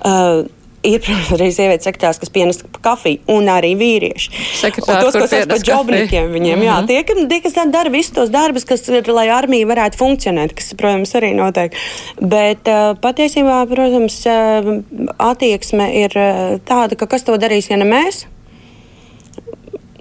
Uh, 0.00 0.46
ir, 0.86 1.00
protams, 1.04 1.32
arī 1.36 1.48
sievietes 1.54 1.88
sekretārs, 1.88 2.20
kas 2.22 2.32
pienes 2.32 2.60
kafiju, 2.84 3.22
un 3.32 3.50
arī 3.52 3.72
vīrieši. 3.78 4.32
Sekretāri, 4.60 5.06
tos, 5.06 5.18
kas 5.18 5.32
sauc 5.32 5.50
par 5.50 5.64
džobnikiem, 5.68 6.30
viņiem, 6.32 6.58
mm 6.58 6.62
-hmm. 6.62 6.68
jā, 6.68 6.76
mhm. 6.76 6.86
tie, 6.86 7.26
tie, 7.32 7.40
kas 7.44 7.58
dara 7.72 7.90
visus 7.90 8.14
tos 8.16 8.30
darbus, 8.30 8.64
kas 8.64 8.88
ir, 8.88 9.08
lai 9.08 9.28
armija 9.32 9.66
varētu 9.66 10.00
funkcionēt, 10.02 10.54
kas, 10.54 10.72
protams, 10.78 11.14
arī 11.18 11.34
notiek. 11.34 11.74
Bet 12.20 12.68
uh, 12.70 12.94
patiesībā, 13.00 13.66
protams, 13.70 14.22
uh, 14.26 14.72
attieksme 15.18 15.90
ir 16.04 16.16
uh, 16.16 16.56
tāda, 16.64 16.96
ka 16.96 17.06
kas 17.06 17.26
to 17.26 17.36
darīs, 17.36 17.70
ja 17.70 17.76
ne 17.76 17.88
mēs? 17.88 18.26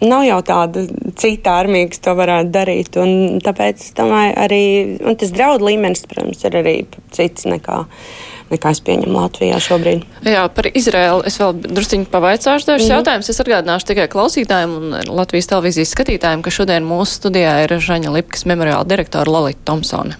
Nav 0.01 0.25
jau 0.27 0.41
tāda 0.43 0.83
cita 1.15 1.55
armija, 1.61 1.87
kas 1.87 2.01
to 2.03 2.13
varētu 2.17 2.51
darīt. 2.51 2.97
Tāpēc 3.45 3.81
es 3.81 3.93
domāju, 3.95 4.33
arī 4.43 4.63
tas 5.17 5.31
draudu 5.31 5.69
līmenis, 5.69 6.03
protams, 6.11 6.43
ir 6.43 6.57
arī 6.59 6.75
cits 7.15 7.47
nekā 7.47 7.85
nekā 8.51 8.71
es 8.75 8.81
pieņemu 8.85 9.15
Latvijā 9.17 9.59
šobrīd. 9.63 10.05
Jā, 10.27 10.45
par 10.53 10.69
Izraēlu 10.71 11.23
es 11.29 11.39
vēl 11.41 11.55
drusciņi 11.65 12.09
pavaicāšu 12.11 12.69
dažus 12.69 12.85
mm 12.85 12.91
-hmm. 12.91 12.95
jautājumus. 12.97 13.29
Es 13.29 13.41
atgādināšu 13.43 13.89
tikai 13.91 14.07
klausītājiem 14.11 14.75
un 14.77 15.15
Latvijas 15.17 15.49
televīzijas 15.51 15.95
skatītājiem, 15.95 16.41
ka 16.41 16.51
šodien 16.51 16.85
mūsu 16.85 17.19
studijā 17.19 17.63
ir 17.63 17.77
Žaņa 17.79 18.13
Lipkas 18.13 18.45
memoriāla 18.45 18.85
direktora 18.85 19.31
Lalita 19.31 19.59
Tomsone. 19.65 20.15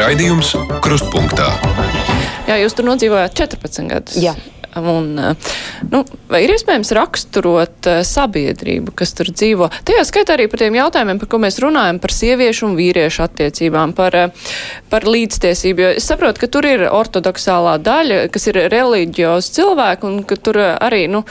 Raidījums 0.00 0.54
Krustpunktā. 0.80 1.50
Jā, 2.48 2.56
jūs 2.62 2.74
tur 2.74 2.88
nodzīvojāt 2.88 3.36
14 3.36 3.90
gadus. 3.90 4.16
Jā. 4.16 4.34
Un, 4.76 5.18
eh, 5.18 5.34
nu, 5.90 6.04
vai 6.30 6.44
ir 6.44 6.52
iespējams 6.54 6.92
raksturot 6.94 7.88
uh, 7.90 8.00
sabiedrību, 8.06 8.92
kas 8.94 9.10
tur 9.18 9.32
dzīvo? 9.34 9.66
Tajā 9.86 10.04
skaitā 10.06 10.36
arī 10.36 10.46
par 10.50 10.62
tiem 10.62 10.76
jautājumiem, 10.78 11.18
par 11.18 11.30
ko 11.32 11.40
mēs 11.42 11.58
runājam, 11.62 11.98
par 12.02 12.14
sieviešu 12.14 12.68
un 12.68 12.76
vīriešu 12.78 13.24
attiecībām, 13.24 13.94
par, 13.98 14.14
uh, 14.14 14.52
par 14.92 15.06
līdztiesību. 15.10 15.82
Jo 15.82 15.88
es 15.98 16.06
saprotu, 16.06 16.44
ka 16.44 16.50
tur 16.54 16.68
ir 16.70 16.84
ortodoksālā 16.86 17.74
daļa, 17.82 18.20
kas 18.30 18.46
ir 18.52 18.60
reliģiozi 18.70 19.56
cilvēki, 19.58 20.06
un 20.06 20.22
ka 20.28 20.38
tur 20.38 20.60
arī 20.62 21.02
nu, 21.10 21.24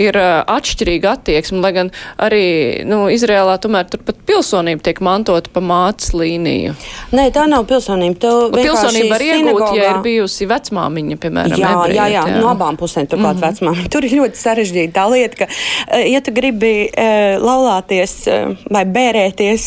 ir 0.00 0.18
atšķirīga 0.18 1.14
attieksme, 1.14 1.62
lai 1.62 1.72
gan 1.76 1.92
arī 2.18 2.42
nu, 2.90 3.04
Izrēlā 3.10 3.54
tomēr 3.62 3.86
tur 3.92 4.02
pat 4.06 4.18
pilsonība 4.26 4.88
tiek 4.88 4.98
mantota 5.04 5.52
pa 5.54 5.62
mātes 5.62 6.10
līniju. 6.16 6.74
Nē, 7.14 7.28
tā 7.34 7.46
nav 7.50 7.68
pilsonība. 7.70 8.34
Pilsonība 8.58 9.14
var 9.14 9.26
iegūt, 9.28 9.46
sinagogā... 9.46 9.78
ja 9.78 9.94
ir 9.94 10.02
bijusi 10.04 10.50
vecmāmiņa, 10.50 11.20
piemēram. 11.22 11.58
Jā, 11.60 11.72
ebreja, 11.76 12.00
jā, 12.00 12.08
jā, 12.16 12.26
jā. 12.34 12.42
no 12.42 12.50
abām 12.50 12.79
pusēm 12.80 13.08
turklāt 13.10 13.36
mm 13.36 13.42
-hmm. 13.42 13.60
vecmāmiņa. 13.60 13.90
Tur 13.94 14.06
ir 14.06 14.16
ļoti 14.18 14.40
sarežģīta 14.40 14.96
tā 14.96 15.06
lieta, 15.12 15.36
ka, 15.42 15.48
eh, 15.92 16.10
ja 16.12 16.20
tu 16.20 16.32
gribi 16.34 16.72
uh, 16.88 17.36
laulāties 17.42 18.14
uh, 18.26 18.56
vai 18.70 18.84
bērēties 18.84 19.66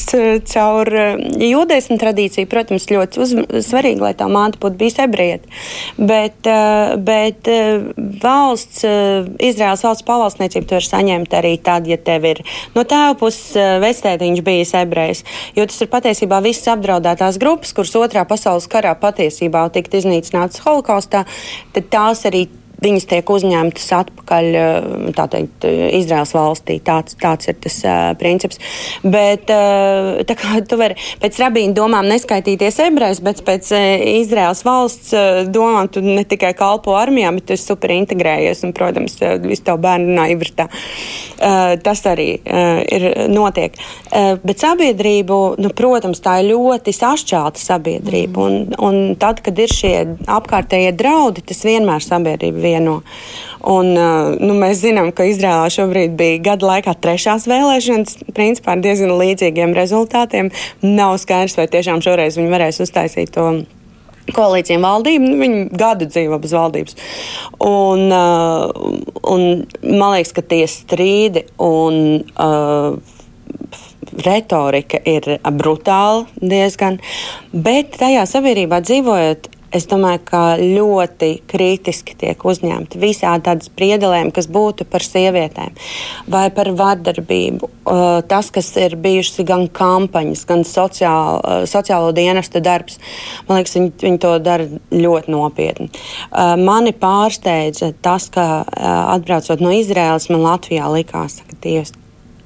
caur 0.54 0.90
jūdaismu 1.40 1.98
tradīciju, 2.02 2.50
protams, 2.50 2.88
ļoti 2.90 3.22
uz, 3.22 3.34
svarīgi, 3.68 4.02
lai 4.02 4.14
tā 4.18 4.28
māte 4.32 4.60
būtu 4.62 4.80
bijusi 4.80 5.02
ebrejieta. 5.04 5.48
Bet, 5.98 6.48
bet 7.06 7.48
valsts, 8.24 8.84
Izraels 9.40 9.84
valsts 9.84 10.06
pavalsniecība 10.08 10.68
tu 10.68 10.78
vari 10.78 10.88
saņemt 10.88 11.36
arī 11.38 11.54
tad, 11.64 11.88
ja 11.88 11.98
tev 11.98 12.26
ir 12.28 12.42
no 12.76 12.84
tēva 12.88 13.16
puses 13.20 13.54
vectētiņš 13.84 14.44
bijis 14.46 14.74
ebrejs. 14.80 15.24
Jo 15.58 15.68
tas 15.70 15.82
ir 15.82 15.92
patiesībā 15.92 16.42
visas 16.46 16.72
apdraudētās 16.74 17.40
grupas, 17.42 17.74
kuras 17.76 17.96
otrā 18.00 18.26
pasaules 18.30 18.68
karā 18.72 18.96
patiesībā 19.00 19.66
tika 19.74 19.98
iznīcinātas 20.00 20.64
holokaustā, 20.66 21.26
tad 21.76 21.90
tās 21.94 22.26
arī 22.30 22.48
viņas 22.84 23.08
tiek 23.10 23.30
uzņemtas 23.36 23.90
atpakaļ 24.00 24.50
eh, 24.60 25.22
teikt, 25.34 25.68
Izraels 26.00 26.34
valstī. 26.36 26.80
Tāds, 26.84 27.18
tāds 27.20 27.50
ir 27.50 27.58
tas 27.64 27.78
uh, 27.88 28.12
princips. 28.20 28.60
Bet 29.04 29.52
uh, 29.54 30.36
kā 30.40 30.60
tu 30.68 30.78
vari 30.80 30.98
pēc 31.22 31.40
rabīna 31.42 31.76
domām 31.78 32.08
neskaitīties 32.10 32.80
ebrejs, 32.88 33.22
bet 33.24 33.42
pēc 33.46 33.72
uh, 33.76 33.84
Izraels 34.20 34.64
valsts 34.68 35.14
uh, 35.16 35.44
domām 35.48 35.90
tu 35.92 36.04
ne 36.04 36.26
tikai 36.28 36.54
kalpo 36.58 36.96
armijā, 37.00 37.32
bet 37.38 37.48
tu 37.50 37.58
esi 37.58 37.70
super 37.72 37.94
integrējies 37.96 38.64
un, 38.68 38.74
protams, 38.76 39.18
uh, 39.22 39.36
visu 39.44 39.66
tavu 39.70 39.84
bērnu 39.86 40.12
runā 40.12 40.28
ivritā. 40.34 40.68
Uh, 41.44 41.76
tas 41.84 42.04
arī 42.10 42.30
uh, 42.40 42.82
ir 42.84 43.08
notiek. 43.32 43.78
Uh, 44.10 44.36
bet 44.44 44.64
sabiedrību, 44.64 45.40
nu, 45.62 45.72
protams, 45.76 46.22
tā 46.24 46.40
ir 46.42 46.52
ļoti 46.54 46.94
sašķelta 46.96 47.62
sabiedrība. 47.62 48.48
Un, 48.48 48.76
un 48.78 49.00
tad, 49.20 49.42
kad 49.46 49.60
ir 49.60 49.72
šie 49.72 49.96
apkārtējie 50.32 50.94
draudi, 51.00 51.44
tas 51.50 51.64
vienmēr 51.68 52.04
sabiedrība 52.04 52.64
vieno. 52.74 53.00
Un, 53.64 53.94
nu, 53.96 54.56
mēs 54.60 54.82
zinām, 54.82 55.14
ka 55.16 55.28
Izrēlā 55.30 55.70
šobrīd 55.72 56.18
bija 56.20 56.42
gada 56.50 56.68
laikā 56.74 56.98
trešās 57.00 57.48
vēlēšanas, 57.48 58.18
principā 58.36 58.76
ar 58.76 58.84
diezgan 58.84 59.16
līdzīgiem 59.22 59.78
rezultātiem. 59.78 60.52
Nav 60.84 61.16
skaidrs, 61.24 61.56
vai 61.62 61.70
tiešām 61.72 62.04
šoreiz 62.04 62.36
viņi 62.40 62.52
varēs 62.52 62.84
uztaisīt 62.84 63.32
to 63.38 63.48
koalīcija 64.32 64.80
valdība. 64.84 65.28
Nu, 65.28 65.40
viņi 65.42 65.64
gadu 65.80 66.08
dzīvo 66.12 66.40
bez 66.44 66.54
valdības. 66.56 67.00
Un, 67.64 68.06
uh, 68.12 68.70
un 69.34 69.66
man 69.84 70.16
liekas, 70.16 70.36
ka 70.36 70.46
tie 70.54 70.64
strīdi 70.70 71.46
un 71.64 72.24
uh, 72.24 73.00
retorika 74.24 75.00
ir 75.10 75.38
brutāla 75.58 76.26
diezgan. 76.40 77.00
Bet 77.54 77.98
tajā 78.00 78.26
sabiedrībā 78.30 78.82
dzīvojot, 78.86 79.50
es 79.74 79.88
domāju, 79.90 80.22
ka 80.28 80.42
ļoti 80.62 81.30
kritiski 81.50 82.16
tiek 82.20 82.44
uzņemti 82.46 83.00
visādi 83.02 83.48
tādas 83.48 83.72
priedelēm, 83.74 84.32
kas 84.36 84.48
būtu 84.52 84.86
par 84.90 85.06
sievietēm 85.06 85.74
vai 86.32 86.46
par 86.54 86.70
vardarbību. 86.78 87.70
Tas, 88.30 88.52
kas 88.54 88.70
ir 88.80 88.96
bijušas 89.02 89.44
gan 89.48 89.66
kampaņas, 89.68 90.46
gan 90.50 90.64
sociālo, 90.68 91.66
sociālo 91.70 92.14
dienestu 92.16 92.62
darbs, 92.64 93.00
man 93.48 93.60
liekas, 93.60 93.76
viņi, 93.80 93.92
viņi 94.04 94.22
to 94.24 94.36
dara 94.44 94.70
ļoti 94.94 95.34
nopietni. 95.34 95.90
Mani 96.62 96.94
pārsteidza 96.96 97.94
tas, 98.06 98.30
ka 98.34 98.64
atbraucot 99.18 99.64
no 99.64 99.74
Izraēlas, 99.74 100.30
man 100.32 100.46
Latvijā 100.46 100.88
likās, 100.94 101.42
ka 101.48 101.60
Dievs, 101.64 101.96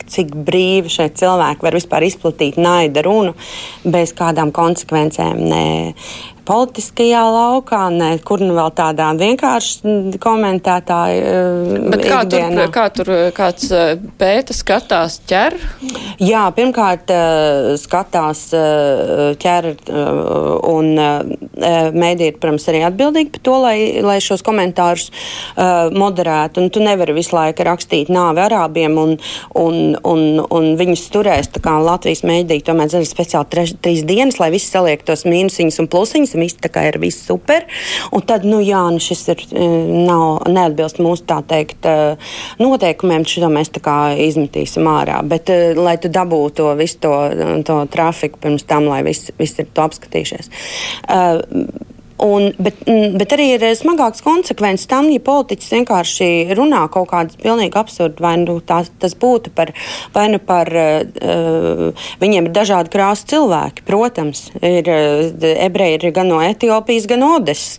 cik 0.08 0.32
brīvi 0.48 0.92
šeit 0.92 1.18
cilvēki 1.20 1.66
var 1.68 1.76
vispār 1.76 2.06
izplatīt 2.08 2.56
naida 2.62 3.04
runu 3.06 3.34
bez 3.84 4.14
kādām 4.16 4.54
konsekvencēm. 4.56 5.42
Ne, 5.52 5.66
politiskajā 6.48 7.24
laukā, 7.32 7.82
ne 7.94 8.10
kur 8.24 8.42
nu 8.44 8.56
vēl 8.56 8.72
tādā 8.78 9.10
vienkārši 9.20 10.18
komentētāja. 10.24 11.34
Bet 11.92 12.06
kā 12.08 12.22
ikdienā. 12.24 12.68
tur, 12.68 12.72
kā 12.74 12.86
tur 12.96 13.12
kāds 13.36 13.72
pēta, 14.20 14.56
skatās, 14.56 15.20
ķer? 15.28 15.58
Jā, 16.24 16.46
pirmkārt 16.56 17.12
skatās, 17.82 18.46
ķer 19.44 19.70
un 20.72 20.94
mēdī 21.98 22.32
ir, 22.32 22.40
protams, 22.40 22.68
arī 22.72 22.84
atbildīgi 22.88 23.34
par 23.36 23.44
to, 23.50 23.58
lai, 23.66 23.78
lai 24.06 24.18
šos 24.24 24.46
komentārus 24.46 25.10
moderētu. 25.58 26.64
Un 26.64 26.72
tu 26.74 26.84
nevari 26.84 27.16
visu 27.18 27.36
laiku 27.36 27.68
rakstīt 27.68 28.12
nāvi 28.14 28.44
arābiem 28.46 28.98
un, 29.02 29.16
un, 29.60 29.82
un, 30.08 30.26
un 30.48 30.72
viņus 30.80 31.08
turēs, 31.14 31.52
Latvijas 31.88 32.24
mēdī 32.28 32.60
tomēr 32.66 32.90
zina 32.92 33.08
speciāli 33.08 33.50
treš, 33.52 33.74
trīs 33.84 34.04
dienas, 34.08 34.40
lai 34.42 34.50
visi 34.54 34.70
saliek 34.72 35.04
tos 35.06 35.26
mīnusiņus 35.28 35.82
un 35.84 35.90
plusiņus, 35.92 36.37
viss 36.40 36.60
tā 36.62 36.72
kā 36.74 36.86
ir 36.90 37.00
viss 37.02 37.26
super. 37.28 37.66
Un 38.16 38.24
tad, 38.28 38.46
nu 38.48 38.62
jā, 38.64 38.84
nu 38.94 39.02
šis 39.04 39.24
ir, 39.34 39.44
e, 39.52 39.68
nav, 40.08 40.48
neatbilst 40.52 41.02
mūsu 41.04 41.28
tā 41.30 41.42
teikt 41.48 41.88
e, 41.90 41.98
noteikumiem, 42.62 43.26
šo 43.28 43.52
mēs 43.54 43.74
tā 43.76 43.84
kā 43.84 43.98
izmetīsim 44.28 44.88
ārā. 44.92 45.20
Bet, 45.28 45.52
e, 45.54 45.74
lai 45.78 45.98
tu 46.02 46.12
dabūtu 46.14 46.56
to 46.58 46.72
visu 46.80 47.02
to, 47.04 47.14
to 47.68 47.82
trafiku 47.94 48.42
pirms 48.42 48.66
tam, 48.68 48.88
lai 48.90 49.04
viss 49.06 49.32
vis 49.38 49.54
ir 49.62 49.70
to 49.74 49.84
apskatījušies. 49.86 50.50
Uh, 51.06 51.88
Un, 52.18 52.50
bet, 52.58 52.80
mm, 52.88 53.14
bet 53.20 53.34
arī 53.36 53.46
ir 53.54 53.64
smagāks 53.78 54.24
konsekvences 54.26 54.90
tam, 54.90 55.06
ja 55.14 55.22
politiķis 55.22 55.74
vienkārši 55.76 56.30
runā 56.58 56.80
kaut 56.90 57.12
kādas 57.12 57.38
pilnīgi 57.38 57.78
absurdi, 57.78 58.24
vai 58.24 58.34
nu 58.42 58.56
tā, 58.66 58.80
tas 58.98 59.14
būtu 59.14 59.52
par, 59.54 59.70
vai 60.16 60.26
nu 60.34 60.40
par 60.42 60.72
uh, 60.74 62.08
viņiem 62.18 62.50
ir 62.50 62.56
dažādi 62.56 62.90
krāsu 62.96 63.28
cilvēki. 63.34 63.86
Protams, 63.86 64.48
ir 64.66 64.90
ebreji 64.90 66.00
ir 66.00 66.16
gan 66.16 66.32
no 66.34 66.42
Etiopijas, 66.42 67.06
gan 67.10 67.22
no 67.22 67.36
Odesas. 67.38 67.78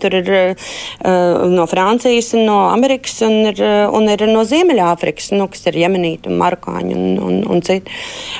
Tur 0.00 0.16
ir 0.16 0.32
uh, 0.32 1.44
no 1.52 1.68
Francijas, 1.68 2.32
no 2.38 2.62
Amerikas 2.70 3.20
un 3.26 3.52
ir, 3.52 3.60
un 3.92 4.08
ir 4.08 4.24
no 4.32 4.46
Ziemeļāfrikas, 4.48 5.28
nu, 5.36 5.50
kas 5.52 5.68
ir 5.68 5.82
jemenīti 5.84 6.32
un 6.32 6.40
marokāņi 6.40 6.96
un, 6.96 7.06
un, 7.20 7.38
un 7.52 7.62
citi. 7.64 7.92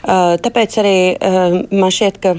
Uh, 0.06 0.34
tāpēc 0.40 0.80
arī 0.80 0.98
uh, 1.12 1.60
man 1.68 1.92
šķiet, 1.92 2.20
ka 2.24 2.36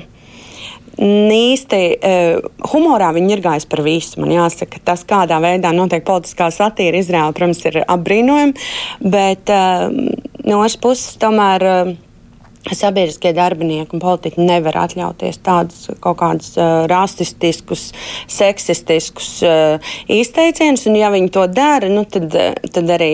īsti 1.00 1.82
uh, 1.96 2.46
humorā 2.72 3.12
viņi 3.16 3.36
ir 3.36 3.44
gājis 3.44 3.68
par 3.72 3.84
visu. 3.86 4.22
Man 4.22 4.34
jāsaka, 4.36 4.80
tas, 4.86 5.04
kādā 5.08 5.42
veidā 5.44 5.74
notiek 5.76 6.06
politiskā 6.08 6.50
satīra 6.54 7.02
Izraēlā, 7.02 7.36
protams, 7.36 7.64
ir 7.68 7.82
apbrīnojami, 7.84 8.56
bet 9.04 9.52
uh, 9.54 9.90
no 10.46 10.62
otras 10.62 10.80
puses 10.82 11.20
tomēr. 11.22 11.96
Uh, 12.66 12.74
sabiedriskie 12.74 13.30
darbinieki 13.36 13.94
un 13.94 14.02
politiķi 14.02 14.42
nevar 14.42 14.80
atļauties 14.86 15.38
tādus 15.46 15.90
kaut 16.02 16.18
kādus 16.18 16.56
uh, 16.58 16.86
rasistiskus, 16.90 17.88
seksistiskus 18.32 19.30
uh, 19.46 19.92
izteicienus. 20.12 20.88
Un, 20.90 20.98
ja 20.98 21.12
viņi 21.14 21.30
to 21.36 21.46
dara, 21.52 21.90
nu, 21.92 22.06
tad, 22.10 22.34
tad 22.34 22.94
arī 22.96 23.12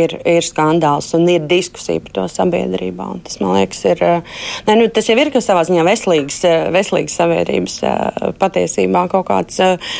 ir, 0.00 0.16
ir 0.20 0.44
skandāls 0.44 1.10
un 1.16 1.28
ir 1.32 1.46
diskusija 1.48 2.02
par 2.04 2.16
to 2.18 2.26
sabiedrībā. 2.32 3.08
Un 3.16 3.22
tas, 3.24 3.40
man 3.42 3.56
liekas, 3.56 3.84
ir, 3.88 4.04
uh, 4.04 4.36
ne, 4.68 4.76
nu, 4.82 4.90
tas 4.92 5.08
jau 5.08 5.16
ir 5.16 5.32
savā 5.38 5.64
ziņā 5.68 5.86
veselīgs, 5.88 6.42
uh, 6.48 6.68
veselīgs 6.74 7.16
sabiedrības 7.22 7.80
uh, 7.88 8.28
patiesībā 8.40 9.06
kaut 9.12 9.28
kāds 9.30 9.62
uh, 9.64 9.96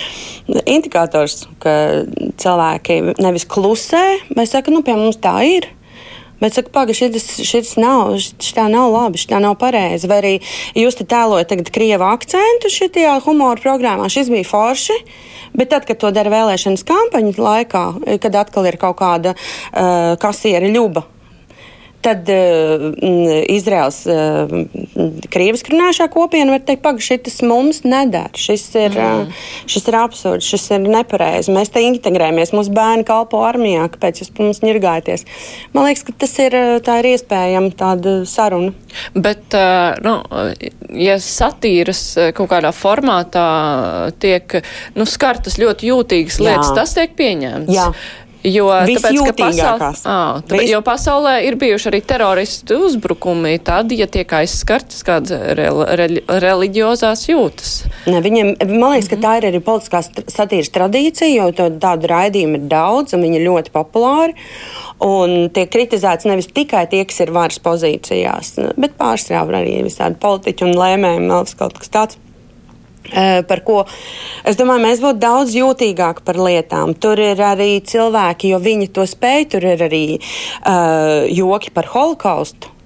indikators, 0.69 1.47
ka 1.63 2.05
cilvēki 2.41 3.01
nevis 3.17 3.49
klusē, 3.49 4.05
bet 4.35 4.53
saka, 4.53 4.73
nu, 4.75 4.85
pie 4.85 4.97
mums 4.99 5.21
tā 5.25 5.39
ir. 5.49 5.73
Bet 6.39 6.55
saka, 6.55 6.71
pagaidi, 6.75 7.19
šis 7.21 7.75
nav, 7.81 8.15
šitā 8.19 8.69
nav 8.71 8.93
labi, 8.95 9.19
šitā 9.19 9.41
nav 9.43 9.57
pareizi. 9.59 10.07
Vai 10.11 10.21
arī 10.23 10.33
jūs 10.79 11.01
te 11.01 11.07
tēlojat 11.09 11.51
tagad 11.51 11.73
krievu 11.75 12.07
akcentu 12.07 12.71
šajā 12.71 13.19
humora 13.27 13.59
programmā, 13.63 14.07
šis 14.13 14.31
bija 14.31 14.47
forši. 14.47 14.99
Bet 15.59 15.73
tad, 15.73 15.89
kad 15.89 15.99
to 15.99 16.13
dara 16.15 16.31
vēlēšanas 16.31 16.87
kampaņas 16.87 17.39
laikā, 17.43 17.85
kad 18.23 18.43
atkal 18.45 18.69
ir 18.69 18.79
kaut 18.79 19.01
kāda 19.01 19.35
uh, 19.35 20.15
kasiera 20.21 20.69
ļuba 20.71 21.07
Tad 22.03 22.29
uh, 22.31 22.85
Izraels 23.51 24.05
uh, 24.07 24.53
krieviski 25.33 25.73
runājušā 25.75 26.07
kopiena 26.15 26.55
var 26.55 26.63
teikt, 26.63 26.85
ka 26.87 26.93
šis 27.03 27.41
mums 27.43 27.81
nedara. 27.83 28.31
Šis 28.39 28.67
ir, 28.79 28.95
mm. 28.95 29.25
uh, 29.27 29.49
šis 29.71 29.89
ir 29.91 29.99
absurds, 29.99 30.47
šis 30.47 30.69
ir 30.77 30.87
nepareizi. 30.87 31.51
Mēs 31.55 31.73
te 31.75 31.83
integrējamies, 31.83 32.55
mūsu 32.55 32.75
bērni 32.77 33.07
kalpo 33.09 33.43
armijā, 33.47 33.89
kāpēc 33.95 34.23
jūs 34.23 34.31
mums 34.39 34.63
ņirgājaties. 34.63 35.27
Man 35.75 35.89
liekas, 35.89 36.05
ka 36.07 36.15
tas 36.23 36.37
ir, 36.45 36.55
tā 36.87 37.01
ir 37.03 37.11
iespējama 37.17 37.75
tāda 37.83 38.15
saruna. 38.31 38.71
Bet, 39.19 39.51
uh, 39.59 39.99
nu, 40.05 40.15
ja 40.95 41.19
satīras 41.23 42.05
kaut 42.39 42.53
kādā 42.55 42.71
formātā 42.75 43.49
tiek 44.23 44.61
nu, 44.95 45.09
skartas 45.09 45.59
ļoti 45.59 45.91
jūtīgas 45.91 46.41
lietas, 46.43 46.73
Jā. 46.73 46.79
tas 46.79 46.95
tiek 46.95 47.19
pieņemts. 47.19 47.75
Jā. 47.75 47.91
Jo, 48.47 48.69
tāpēc, 48.71 49.17
pasaul... 49.35 49.81
à, 50.07 50.19
tāpēc, 50.47 50.69
jo 50.71 50.79
pasaulē 50.87 51.33
ir 51.49 51.57
bijuši 51.59 51.89
arī 51.91 52.01
teroristu 52.07 52.77
uzbrukumi 52.87 53.57
tad, 53.67 53.91
ja 53.91 54.07
tiek 54.07 54.31
aizskartas 54.39 55.03
kādas 55.07 55.35
rel, 55.59 55.83
rel, 55.99 56.21
reliģiozās 56.45 57.25
jūtas. 57.33 57.73
Ne, 58.07 58.21
viņiem, 58.23 58.53
man 58.71 58.95
liekas, 58.95 59.11
ka 59.11 59.19
tā 59.25 59.33
ir 59.41 59.49
arī 59.51 59.63
politiskās 59.65 60.13
satīras 60.31 60.71
tradīcija, 60.75 61.49
jo 61.49 61.71
tādu 61.83 62.13
raidījumu 62.13 62.61
ir 62.61 62.71
daudz 62.71 63.19
un 63.19 63.27
viņi 63.27 63.41
ir 63.41 63.47
ļoti 63.49 63.75
populāri. 63.75 64.39
Un 65.03 65.51
tiek 65.55 65.71
kritizēts 65.75 66.27
nevis 66.31 66.51
tikai 66.55 66.87
tie, 66.91 67.03
kas 67.11 67.21
ir 67.27 67.35
varas 67.35 67.59
pozīcijās, 67.63 68.55
bet 68.79 68.95
pārstāv 68.99 69.51
arī 69.51 69.81
visādi 69.87 70.19
politiķi 70.23 70.71
un 70.71 70.79
lēmēji, 70.79 71.27
vēl 71.27 71.55
kaut 71.59 71.79
kas 71.83 71.95
tāds. 71.95 72.23
Par 73.09 73.63
ko? 73.65 73.83
Es 74.45 74.59
domāju, 74.61 74.85
mēs 74.85 75.03
būtu 75.03 75.21
daudz 75.23 75.55
jūtīgāki 75.57 76.25
par 76.27 76.41
lietām. 76.45 76.93
Tur 77.01 77.21
ir 77.23 77.41
arī 77.41 77.71
cilvēki, 77.81 78.53
jo 78.53 78.63
viņi 78.63 78.91
to 78.93 79.07
spēj, 79.09 79.47
tur 79.55 79.65
ir 79.65 79.87
arī 79.89 80.03
uh, 80.19 81.25
joki 81.33 81.73
par 81.73 81.89
holokaustu 81.95 82.78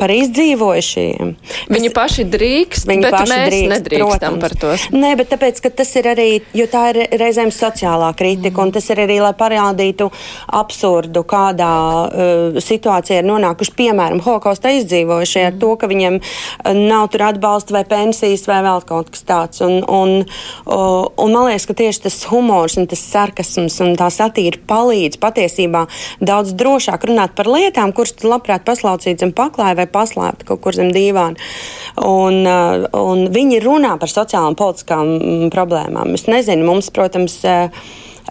par 0.00 0.12
izdzīvojušiem. 0.14 1.32
Viņi 1.72 1.90
kas, 1.90 1.96
paši 1.96 2.26
drīkst, 2.32 2.88
viņi 2.88 3.06
bet 3.06 3.16
paši 3.16 3.32
mēs 3.32 3.48
drīkst, 3.48 3.72
nedrīkstam 3.72 4.38
protams. 4.38 4.42
par 4.42 4.56
to. 4.62 4.98
Nē, 4.98 5.12
bet 5.20 5.30
tāpēc, 5.32 5.60
ka 5.64 5.72
tas 5.82 5.92
ir 6.00 6.08
arī, 6.12 6.28
jo 6.56 6.66
tā 6.70 6.84
ir 6.92 7.00
reizēm 7.20 7.52
sociālā 7.54 8.12
kritika, 8.18 8.56
mm. 8.56 8.64
un 8.66 8.74
tas 8.76 8.88
ir 8.92 9.02
arī, 9.04 9.18
lai 9.22 9.32
parādītu 9.38 10.08
absurdu, 10.62 11.24
kādā 11.28 11.72
uh, 12.06 12.60
situācijā 12.62 13.22
ir 13.22 13.28
nonākuši, 13.28 13.76
piemēram, 13.78 14.22
holokausta 14.24 14.74
izdzīvojušie 14.80 15.42
mm. 15.44 15.50
ar 15.50 15.60
to, 15.62 15.72
ka 15.80 15.90
viņiem 15.90 16.18
uh, 16.20 16.72
nav 16.76 17.10
tur 17.12 17.26
atbalsta 17.30 17.76
vai 17.76 17.84
pensijas 17.88 18.46
vai 18.50 18.60
vēl 18.64 18.84
kaut 18.88 19.12
kas 19.14 19.26
tāds. 19.28 19.62
Un, 19.64 19.80
un, 19.86 20.14
uh, 20.22 21.06
un 21.16 21.34
man 21.34 21.48
liekas, 21.50 21.68
ka 21.68 21.76
tieši 21.78 22.06
tas 22.08 22.18
humors 22.30 22.78
un 22.80 22.88
tas 22.90 23.02
sarkasms 23.12 23.78
un 23.84 23.94
tā 23.98 24.08
satīra 24.12 24.60
palīdz 24.68 25.20
patiesībā 25.22 25.86
daudz 26.22 26.54
drošāk 26.58 27.06
runāt 27.08 27.36
par 27.38 27.50
lietām, 27.50 27.94
kuras 27.96 28.14
labprāt 28.24 28.66
paslaucīt 28.66 29.22
zem 29.22 29.34
paklāja 29.36 29.71
atklāja 29.72 29.76
vai 29.76 29.86
paslēpta 29.90 30.46
kaut 30.46 30.62
kur 30.62 30.74
zem 30.74 30.92
dīvāna. 30.92 31.36
Un, 32.02 32.44
uh, 32.46 32.86
un 32.92 33.28
viņi 33.32 33.60
runā 33.62 33.98
par 33.98 34.08
sociālām 34.08 34.52
un 34.52 34.56
politiskām 34.56 35.18
mm, 35.18 35.50
problēmām. 35.52 36.14
Es 36.14 36.26
nezinu, 36.26 36.64
mums, 36.66 36.90
protams, 36.90 37.42
uh, 37.44 37.70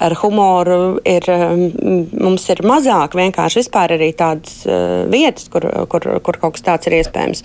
ar 0.02 0.16
humoru 0.22 1.00
ir, 1.08 1.28
um, 1.30 1.64
mums 2.12 2.48
ir 2.52 2.64
mazāk 2.68 3.16
vienkārši 3.18 3.62
vispār 3.62 3.96
arī 3.98 4.12
tādas 4.18 4.64
uh, 4.66 5.04
vietas, 5.12 5.48
kur, 5.52 5.68
kur, 5.92 6.08
kur 6.26 6.40
kaut 6.42 6.58
kas 6.58 6.66
tāds 6.66 6.90
ir 6.90 6.98
iespējams. 7.02 7.44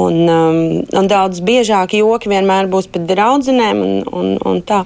Un, 0.00 0.20
um, 0.30 0.60
un 0.96 1.10
daudz 1.10 1.42
biežāk 1.46 1.96
joki 1.98 2.30
vienmēr 2.30 2.70
būs 2.70 2.90
pat 2.92 3.06
draudzenēm 3.08 3.82
un, 3.82 3.96
un, 4.06 4.30
un 4.46 4.60
tā. 4.66 4.84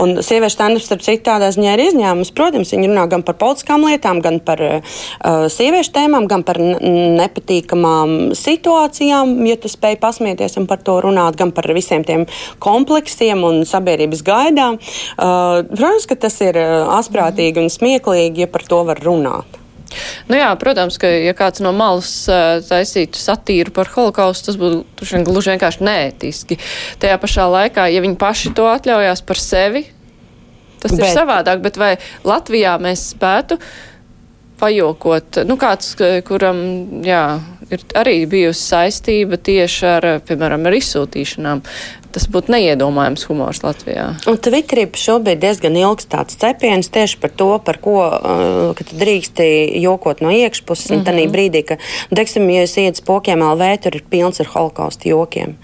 Un 0.00 0.16
sieviešu 0.24 0.56
stand-ups, 0.56 0.88
starp 0.88 1.04
citu, 1.04 1.24
tādā 1.28 1.50
ziņā 1.54 1.76
ir 1.76 1.84
izņēmums. 1.88 2.32
Protams, 2.36 2.72
viņi 2.74 2.90
runā 2.90 3.06
gan 3.12 3.24
par 3.26 3.38
politiskām 3.40 3.84
lietām, 3.86 4.22
gan 4.24 4.40
par 4.44 4.62
uh, 4.64 4.96
sieviešu 5.52 5.92
tēmām, 5.96 6.28
gan 6.30 6.44
par 6.46 6.60
nepatīkamām 6.60 8.32
situācijām, 8.36 9.36
ja 9.48 9.58
tu 9.60 9.70
spēj 9.72 9.98
pasmieties 10.02 10.56
un 10.60 10.68
par 10.70 10.80
to 10.86 10.98
runāt, 11.04 11.36
gan 11.38 11.52
par 11.56 11.68
visiem 11.76 12.04
tiem 12.06 12.26
kompleksiem 12.62 13.44
un 13.46 13.62
sabiedrības 13.68 14.24
gaidām. 14.26 14.80
Uh, 15.16 15.62
protams, 15.68 16.08
ka 16.08 16.18
tas 16.26 16.38
ir 16.44 16.45
ir 16.48 16.58
eh, 16.60 16.74
asprātīgi 16.96 17.62
un 17.62 17.72
smieklīgi, 17.72 18.44
ja 18.46 18.50
par 18.50 18.66
to 18.68 18.82
var 18.88 19.00
runāt. 19.04 19.62
Nu 20.26 20.38
jā, 20.38 20.48
protams, 20.58 20.98
ka 21.00 21.08
ja 21.08 21.32
kāds 21.36 21.62
no 21.62 21.70
malas 21.76 22.10
uh, 22.26 22.58
taisītu 22.66 23.20
satīru 23.20 23.72
par 23.74 23.88
holokaustu, 23.92 24.50
tas 24.50 24.58
būtu 24.58 25.22
gluži 25.26 25.54
vienkārši 25.54 25.84
neētiski. 25.86 26.58
Tajā 27.02 27.18
pašā 27.22 27.46
laikā, 27.52 27.86
ja 27.94 28.02
viņi 28.04 28.18
paši 28.20 28.52
to 28.58 28.66
atļaujās 28.66 29.22
par 29.26 29.40
sevi, 29.40 29.84
tas 30.82 30.90
bet. 30.90 31.04
ir 31.04 31.12
savādāk, 31.14 31.62
bet 31.64 31.78
vai 31.80 31.92
Latvijā 32.26 32.74
mēs 32.82 33.12
spētu 33.14 33.60
pajokot, 34.60 35.42
nu 35.46 35.58
kāds, 35.60 35.94
kuram, 36.26 36.58
jā, 37.04 37.22
ir 37.70 37.82
arī 37.98 38.18
bijusi 38.30 38.62
saistība 38.72 39.36
tieši 39.36 39.88
ar, 39.90 40.08
piemēram, 40.26 40.64
ar 40.66 40.76
izsūtīšanām 40.78 41.62
tas 42.16 42.24
būtu 42.32 42.54
neiedomājams 42.54 43.26
humors 43.28 43.60
Latvijā. 43.60 44.06
Un 44.30 44.38
Twitterī 44.40 44.86
šobrīd 44.96 45.42
diezgan 45.42 45.76
ilgs 45.76 46.08
tāds 46.08 46.38
cepiens 46.40 46.88
tieši 46.92 47.18
par 47.20 47.34
to, 47.36 47.48
par 47.66 47.76
ko 47.84 47.96
uh, 48.06 48.86
drīksti 48.96 49.48
jokot 49.82 50.22
no 50.24 50.32
iekšpuses. 50.32 50.90
Mm 50.90 50.96
-hmm. 50.96 51.04
Tad 51.04 51.34
brīdī, 51.34 51.62
ka, 51.68 51.76
nu, 52.10 52.16
teiksim, 52.16 52.48
ja 52.50 52.62
es 52.62 52.76
ietu 52.76 53.02
spokiem 53.02 53.44
LV, 53.44 53.68
tur 53.82 53.96
ir 53.96 54.04
pilns 54.10 54.40
ar 54.40 54.48
holokaustu 54.54 55.08
jokiem. 55.08 55.56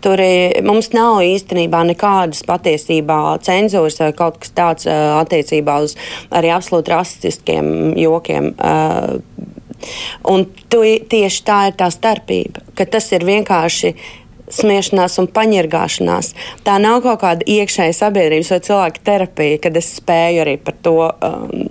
Tur 0.00 0.18
mums 0.62 0.92
nav 0.92 1.22
īstenībā 1.22 1.84
nekādas 1.86 2.42
patiesībā 2.42 3.38
cenzūras 3.38 4.00
vai 4.00 4.12
kaut 4.12 4.38
kas 4.38 4.50
tāds 4.50 4.86
uh, 4.86 5.22
attiecībā 5.22 5.82
uz 5.82 5.96
arī 6.30 6.50
absolūti 6.50 6.90
rasistiskiem 6.90 7.96
jokiem. 7.96 8.54
Uh, 8.58 9.20
Un 10.22 10.44
tu, 10.70 10.82
tieši 11.10 11.44
tā 11.46 11.58
ir 11.70 11.76
tā 11.78 11.88
starpība, 11.90 12.62
ka 12.78 12.86
tas 12.86 13.08
ir 13.12 13.24
vienkārši 13.26 13.94
smiešanās 14.52 15.18
un 15.22 15.28
paņirgāšanās. 15.32 16.32
Tā 16.66 16.78
nav 16.82 17.02
kaut 17.06 17.22
kāda 17.24 17.46
iekšēja 17.48 17.96
sabiedrības 17.96 18.52
vai 18.54 18.60
cilvēka 18.68 19.04
terapija, 19.06 19.60
kad 19.66 19.78
es 19.80 19.92
spēju 19.98 20.44
arī 20.44 20.56
par 20.62 20.78
to, 20.84 20.96
um, 21.08 21.68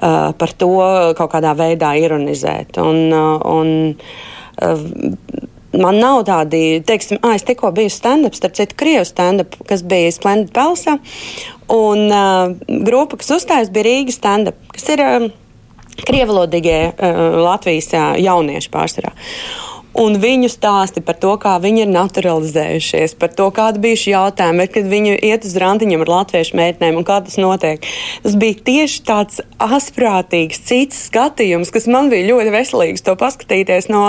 uh, 0.00 0.30
par 0.38 0.54
to 0.58 0.72
kaut 1.18 1.34
kādā 1.36 1.54
veidā 1.58 1.94
ironizēt. 2.00 2.78
Un, 2.82 3.02
uh, 3.12 3.50
un, 3.54 3.74
uh, 4.62 5.50
Man 5.74 5.96
nav 5.98 6.20
tādi, 6.22 6.78
teiksim, 6.86 7.18
ah, 7.26 7.32
es 7.34 7.42
tikko 7.42 7.72
biju 7.74 7.90
stand-up, 7.90 8.36
starp 8.38 8.54
citu, 8.54 8.76
krievu 8.78 9.02
stand-up, 9.08 9.56
kas 9.66 9.82
bija 9.82 10.12
Splendid 10.14 10.52
Pelsā. 10.54 11.00
Un 11.74 12.04
uh, 12.14 12.52
grupa, 12.86 13.18
kas 13.18 13.32
uzstājas, 13.34 13.72
bija 13.74 13.88
Rīgas 13.88 14.20
stand-up, 14.20 14.60
kas 14.70 14.86
ir 14.94 15.02
uh, 15.02 15.26
krievalodīgie 16.06 16.78
uh, 16.92 17.40
Latvijas 17.42 17.90
uh, 17.90 18.12
jaunieši 18.22 18.70
pārsvarā 18.70 19.10
un 19.98 20.18
viņu 20.20 20.50
stāsti 20.50 21.02
par 21.04 21.18
to, 21.22 21.34
kā 21.40 21.54
viņi 21.62 21.84
ir 21.84 21.92
naturalizējušies, 21.94 23.14
par 23.20 23.32
to, 23.36 23.48
kāda 23.54 23.80
bija 23.82 24.00
šī 24.00 24.12
jautājuma, 24.14 24.66
kad 24.70 24.88
viņi 24.90 25.16
iet 25.30 25.46
uz 25.46 25.54
randiņiem 25.60 26.02
ar 26.04 26.12
latviešu 26.18 26.58
meitenēm 26.58 26.98
un 26.98 27.06
kā 27.06 27.20
tas 27.24 27.38
notiek. 27.40 27.84
Tas 28.24 28.36
bija 28.40 28.58
tieši 28.66 29.02
tāds 29.06 29.40
asprātīgs, 29.62 30.62
cits 30.66 31.04
skatījums, 31.08 31.70
kas 31.74 31.86
man 31.90 32.10
bija 32.12 32.28
ļoti 32.32 32.54
veselīgs 32.54 33.04
to 33.06 33.14
paskatīties 33.20 33.88
no, 33.92 34.02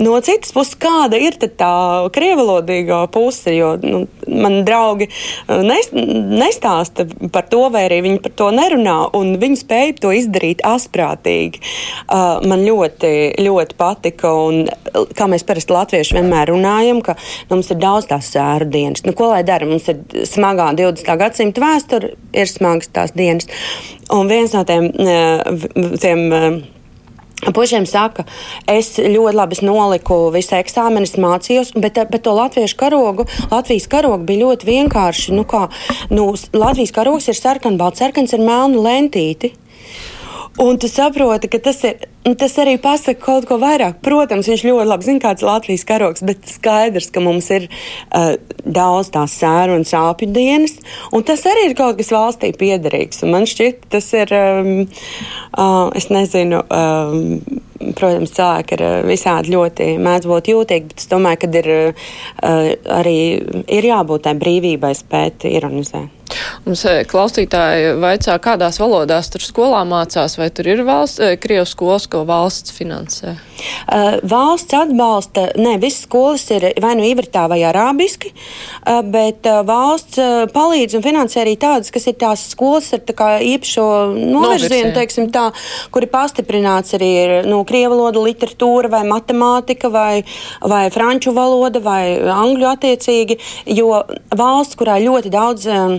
no 0.00 0.16
citas 0.24 0.54
puses, 0.56 0.78
kāda 0.80 1.20
ir 1.20 1.36
tā 1.36 1.72
krievalodīgā 2.14 3.02
puse, 3.12 3.52
jo 3.56 3.74
nu, 3.82 4.04
man 4.26 4.62
draugi 4.66 5.10
uh, 5.10 5.60
nes, 5.66 5.92
nestāsta 5.92 7.06
par 7.32 7.48
to, 7.52 7.66
vai 7.74 7.86
arī 7.90 8.00
viņi 8.06 8.22
par 8.24 8.36
to 8.40 8.50
nerunā, 8.54 8.96
un 9.16 9.36
viņi 9.42 9.60
spēja 9.60 9.98
to 10.00 10.14
izdarīt 10.16 10.64
asprātīgi. 10.66 11.60
Uh, 12.06 12.40
man 12.46 12.64
ļoti, 12.66 13.12
ļoti 13.44 13.78
patika, 13.78 14.32
un 14.32 14.64
kā 15.16 15.25
kā 15.26 15.32
mēs 15.32 15.46
parasti 15.46 15.74
latvieši 15.74 16.16
vienmēr 16.20 16.52
runājam, 16.54 17.02
ka 17.02 17.16
nu, 17.18 17.56
mums 17.56 17.72
ir 17.72 17.82
daudz 17.82 18.08
tās 18.10 18.30
sēru 18.34 18.70
dienas. 18.70 19.04
Nu, 19.06 19.14
ko 19.16 19.32
lai 19.32 19.42
dara? 19.46 19.66
Mums 19.66 19.88
ir 19.90 20.00
smagā 20.28 20.70
20. 20.78 21.18
gadsimta 21.18 21.64
vēsture, 21.64 22.14
ir 22.36 22.50
smagas 22.50 22.92
tās 22.94 23.14
dienas. 23.16 23.50
Un 24.14 24.30
viens 24.30 24.54
no 24.54 24.62
tiem, 24.68 24.90
eh, 24.94 25.68
tiem 26.02 26.26
eh, 26.32 26.64
Pušiem 27.36 27.84
saka, 27.86 28.24
es 28.66 28.94
ļoti 28.96 29.36
labi 29.36 29.58
noliku 29.62 30.30
visu 30.32 30.54
eksāmenu, 30.56 31.06
mācījos, 31.20 31.74
bet, 31.76 32.00
bet 32.08 32.22
to 32.24 32.32
latviešu 32.32 32.78
karogu, 32.80 33.26
Latvijas 33.52 33.86
karogu 33.92 34.24
bija 34.24 34.46
ļoti 34.46 34.66
vienkārši. 34.66 35.34
Nu, 35.36 35.44
kā, 35.44 35.66
nu, 36.10 36.30
Latvijas 36.56 36.94
karogs 36.96 37.28
ir 37.28 37.36
sarkanbalts, 37.36 38.00
sarkans 38.00 38.32
ar 38.34 38.40
melnu 38.40 38.80
lentīti. 38.82 39.52
Un 40.58 40.78
tu 40.80 40.88
saproti, 40.88 41.50
ka 41.52 41.58
tas, 41.60 41.82
ir, 41.84 42.06
tas 42.40 42.54
arī 42.62 42.78
pasaka 42.80 43.20
kaut 43.20 43.44
ko 43.48 43.58
vairāk. 43.60 43.98
Protams, 44.04 44.48
viņš 44.48 44.62
ļoti 44.64 44.88
labi 44.88 45.04
zina, 45.04 45.20
kāds 45.20 45.44
ir 45.44 45.50
Latvijas 45.50 45.84
karoks, 45.88 46.24
bet 46.24 46.48
skaidrs, 46.48 47.10
ka 47.12 47.20
mums 47.20 47.50
ir 47.52 47.66
uh, 47.68 48.38
daudz 48.64 49.10
tās 49.12 49.34
sēru 49.36 49.76
un 49.76 49.84
sāpju 49.84 50.30
dienas, 50.32 50.78
un 51.12 51.26
tas 51.28 51.44
arī 51.50 51.68
ir 51.68 51.76
kaut 51.76 52.00
kas 52.00 52.12
valstī 52.14 52.54
piederīgs. 52.56 53.20
Un 53.26 53.34
man 53.36 53.44
šķiet, 53.48 53.84
tas 53.92 54.08
ir, 54.16 54.32
um, 54.32 54.72
uh, 55.52 55.92
es 55.96 56.08
nezinu. 56.12 56.64
Um, 56.72 57.62
Protams, 57.76 58.32
cilvēki 58.32 58.72
ir 58.72 58.82
visādi 59.04 59.52
ļoti 59.52 59.90
mēdz 60.00 60.26
būt 60.30 60.48
jūtīgi, 60.48 60.88
bet 60.88 61.02
es 61.02 61.10
domāju, 61.10 61.42
ka 61.42 61.50
ir 61.60 61.68
uh, 61.76 62.70
arī 62.96 63.18
ir 63.68 63.92
jābūt 63.92 64.24
tai 64.24 64.32
brīvībai 64.40 64.94
spēt 64.96 65.44
ironizēt. 65.52 66.15
Mums 66.66 66.84
eh, 66.88 67.02
klausītāji 67.08 67.96
vaicā, 68.02 68.36
kādās 68.42 68.80
valodās 68.82 69.30
tur 69.32 69.44
skolā 69.44 69.82
mācās, 69.88 70.36
vai 70.40 70.48
tur 70.54 70.68
ir 70.72 70.82
valsts, 70.86 71.20
eh, 71.22 71.36
Krievijas 71.40 71.74
skolas, 71.76 72.08
ko 72.10 72.24
valsts 72.28 72.74
finansē? 72.74 73.36
Uh, 73.86 74.18
valsts 74.26 74.74
atbalsta, 74.76 75.46
ne, 75.56 75.76
visas 75.80 76.02
skolas 76.04 76.42
ir 76.52 76.66
vai 76.82 76.92
nu 76.98 77.06
ivritā 77.08 77.46
vai 77.48 77.62
arābiski, 77.64 78.32
uh, 78.34 79.00
bet 79.00 79.46
uh, 79.48 79.62
valsts 79.66 80.20
uh, 80.20 80.42
palīdz 80.52 80.98
un 80.98 81.04
finansē 81.04 81.40
arī 81.40 81.54
tādas, 81.60 81.92
kas 81.94 82.08
ir 82.10 82.18
tās 82.20 82.42
skolas 82.50 82.90
ar 82.92 83.00
tā 83.06 83.14
kā 83.16 83.30
īpašo 83.46 83.86
novirzienu, 84.18 84.92
teiksim 84.96 85.30
tā, 85.32 85.46
kur 85.94 86.04
ir 86.04 86.12
pastiprināts 86.12 86.98
arī 86.98 87.10
ir, 87.22 87.34
nu, 87.48 87.62
krievu 87.68 87.94
valoda, 87.94 88.20
literatūra 88.26 88.92
vai 88.92 89.04
matemātika 89.08 89.88
vai, 89.94 90.24
vai 90.60 90.84
franču 90.92 91.32
valoda 91.36 91.80
vai 91.80 92.18
angļu 92.18 92.68
attiecīgi, 92.74 93.38
jo 93.78 94.02
valsts, 94.36 94.76
kurā 94.76 94.98
ļoti 95.00 95.32
daudz 95.32 95.70
um, 95.70 95.98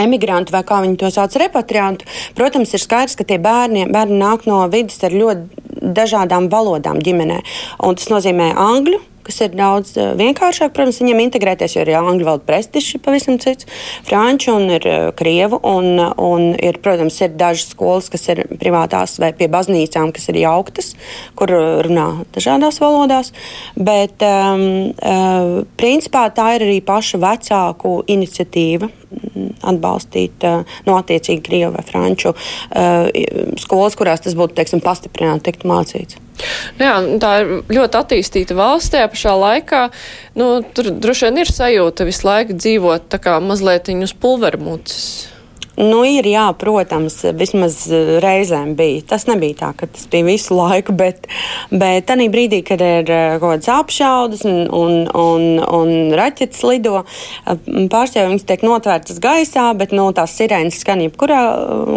emigrantu, 0.00 0.54
vai 0.54 0.64
kā 0.66 0.80
viņi 0.84 1.00
to 1.00 1.10
sauc, 1.14 1.36
repatriantu. 1.40 2.08
Protams, 2.38 2.74
ir 2.74 2.82
skaidrs, 2.82 3.16
ka 3.18 3.26
tie 3.28 3.40
bērni, 3.42 3.86
bērni 3.92 4.20
nāk 4.20 4.48
no 4.50 4.64
vidas 4.72 5.02
ar 5.06 5.14
ļoti 5.14 5.64
dažādām 5.94 6.50
valodām 6.52 7.02
ģimenē. 7.04 7.40
Un 7.84 7.98
tas 7.98 8.10
nozīmē 8.12 8.54
angļu 8.58 9.02
kas 9.24 9.40
ir 9.44 9.54
daudz 9.56 9.94
eh, 9.98 10.12
vienkāršāk, 10.18 10.74
protams, 10.76 11.00
viņiem 11.02 11.22
integrēties, 11.26 11.76
jo 11.76 11.84
ir 11.84 11.92
angļu 11.98 12.28
valoda 12.28 12.46
prestižs 12.48 13.00
pavisam 13.04 13.38
cits, 13.42 13.68
franču 14.06 14.54
un 14.58 14.68
ir 14.76 14.88
eh, 14.88 15.06
krievu, 15.16 15.60
un, 15.64 15.98
un 16.20 16.50
ir, 16.54 16.78
protams, 16.84 17.18
ir 17.24 17.36
dažas 17.40 17.72
skolas, 17.74 18.10
kas 18.12 18.28
ir 18.32 18.44
privātās 18.60 19.16
vai 19.22 19.32
pie 19.36 19.48
baznīcām, 19.52 20.12
kas 20.14 20.28
ir 20.32 20.42
jauktas, 20.44 20.92
kur 21.38 21.52
runā 21.86 22.08
dažādās 22.34 22.80
valodās, 22.82 23.32
bet 23.76 24.22
um, 24.26 24.92
principā 25.78 26.26
tā 26.34 26.54
ir 26.56 26.66
arī 26.66 26.78
paša 26.84 27.20
vecāku 27.22 27.96
iniciatīva 28.10 28.90
atbalstīt 29.64 30.44
uh, 30.46 30.76
no 30.88 30.98
attiecīgi 31.00 31.44
krievu 31.44 31.74
vai 31.76 31.84
franču 31.86 32.34
uh, 32.34 33.08
skolas, 33.60 33.96
kurās 33.98 34.24
tas 34.24 34.36
būtu, 34.38 34.56
teiksim, 34.58 34.82
pastiprināti 34.84 35.50
tikt 35.50 35.66
mācīts. 35.68 36.20
Nu 36.78 36.88
jā, 36.88 36.94
tā 37.22 37.34
ir 37.42 37.52
ļoti 37.72 38.00
attīstīta 38.00 38.56
valsts 38.58 38.92
tajā 38.94 39.10
pašā 39.12 39.34
laikā. 39.38 39.84
Nu, 40.38 40.48
tur 40.74 40.90
droši 40.90 41.28
vien 41.28 41.44
ir 41.44 41.52
sajūta 41.52 42.08
visu 42.08 42.26
laiku 42.26 42.58
dzīvot 42.58 43.06
tā 43.12 43.22
kā 43.22 43.38
mazliet 43.44 43.92
uz 43.94 44.16
pulvermucis. 44.18 45.33
Nu, 45.74 46.04
ir, 46.06 46.26
jā, 46.30 46.44
protams, 46.54 47.16
vismaz 47.34 47.80
eh, 47.90 48.16
reizēm 48.22 48.76
bija. 48.78 49.00
Tas 49.10 49.24
nebija 49.26 49.56
tā, 49.58 49.70
ka 49.74 49.88
tas 49.90 50.06
bija 50.10 50.28
visu 50.28 50.54
laiku, 50.54 50.94
bet, 51.02 51.26
bet 51.74 52.06
tajā 52.06 52.28
brīdī, 52.30 52.60
kad 52.66 52.82
ir 52.84 53.10
eh, 53.10 53.36
kaut 53.42 53.56
kādas 53.56 53.70
apšaudas 53.74 54.44
un, 54.46 54.60
un, 54.70 55.08
un, 55.10 55.46
un 55.58 56.14
raķetes 56.14 56.62
lido, 56.68 57.02
eh, 57.02 57.58
pārstāvjiem 57.90 58.36
viņas 58.36 58.46
tiek 58.46 58.62
notvērtas 58.66 59.18
gaisā, 59.24 59.66
bet 59.78 59.94
nu, 59.96 60.06
tās 60.14 60.36
sirēnas 60.38 60.78
skan 60.84 61.02
jebkurā 61.08 61.40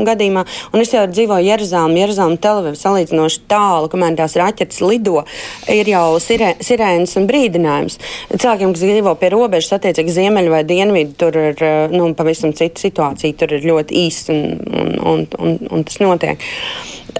gadījumā. 0.09 0.47
Un 0.73 0.81
es 0.81 0.95
jau 0.95 1.05
dzīvoju 1.11 1.45
Jeruzālēmā, 1.51 2.01
Jeruzālēmā 2.01 2.41
televīzijā 2.41 2.81
salīdzinoši 2.81 3.45
tālu, 3.51 3.91
kamēr 3.93 4.17
tās 4.17 4.39
raķetes 4.41 4.81
lido, 4.81 5.21
ir 5.69 5.93
jau 5.93 6.17
sirē, 6.23 6.55
sirēnas 6.65 7.13
un 7.21 7.29
brīdinājums. 7.29 8.01
Cilvēkiem, 8.33 8.73
kas 8.73 8.87
dzīvo 8.87 9.13
pie 9.21 9.31
robežas, 9.33 9.77
attiecīgi 9.77 10.17
ziemeļu 10.17 10.55
vai 10.55 10.65
dienvidu, 10.65 11.15
tur 11.21 11.39
ir 11.51 11.63
nu, 11.93 12.09
pavisam 12.17 12.57
cita 12.57 12.81
situācija. 12.81 13.37
Tur 13.37 13.53
ir 13.59 13.66
ļoti 13.69 14.03
īss 14.07 14.29
un, 14.33 14.43
un, 14.67 14.91
un, 15.13 15.23
un, 15.39 15.57
un 15.71 15.87
tas 15.87 16.01
notiek. 16.03 16.43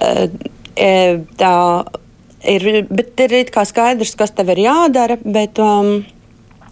Eh, 0.02 0.28
eh, 0.76 1.16
tā 1.40 1.54
ir, 2.44 2.68
bet 2.90 3.26
ir 3.26 3.40
skaidrs, 3.48 4.14
kas 4.18 4.36
tev 4.36 4.54
ir 4.54 4.68
jādara, 4.68 5.18
bet. 5.24 5.60
Um, 5.62 6.06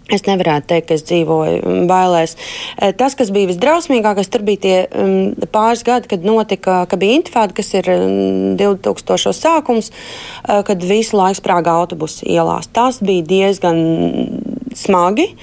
Es 0.07 0.21
nevarētu 0.23 0.69
teikt, 0.69 0.85
ka 0.87 0.95
es 0.95 1.01
dzīvoju 1.03 1.71
bailēs. 1.83 2.37
Eh, 2.79 2.93
tas, 2.95 3.11
kas 3.19 3.27
bija 3.35 3.49
visdrausmīgākais, 3.49 4.29
tur 4.31 4.45
bija 4.47 4.61
tie 4.63 4.75
um, 4.95 5.33
pāris 5.51 5.83
gadi, 5.83 6.07
kad 6.13 6.23
notika, 6.23 6.77
ka 6.87 6.99
bija 6.99 7.17
intifāda, 7.19 7.51
kas 7.57 7.73
ir 7.75 7.89
2000. 8.55 9.33
sākums, 9.35 9.91
uh, 9.91 10.61
kad 10.63 10.79
visu 10.79 11.19
laiku 11.19 11.41
sprāga 11.41 11.75
autobusu 11.81 12.23
ielās. 12.23 12.71
Tas 12.71 13.01
bija 13.03 13.27
diezgan 13.27 13.83
smagi. 14.79 15.33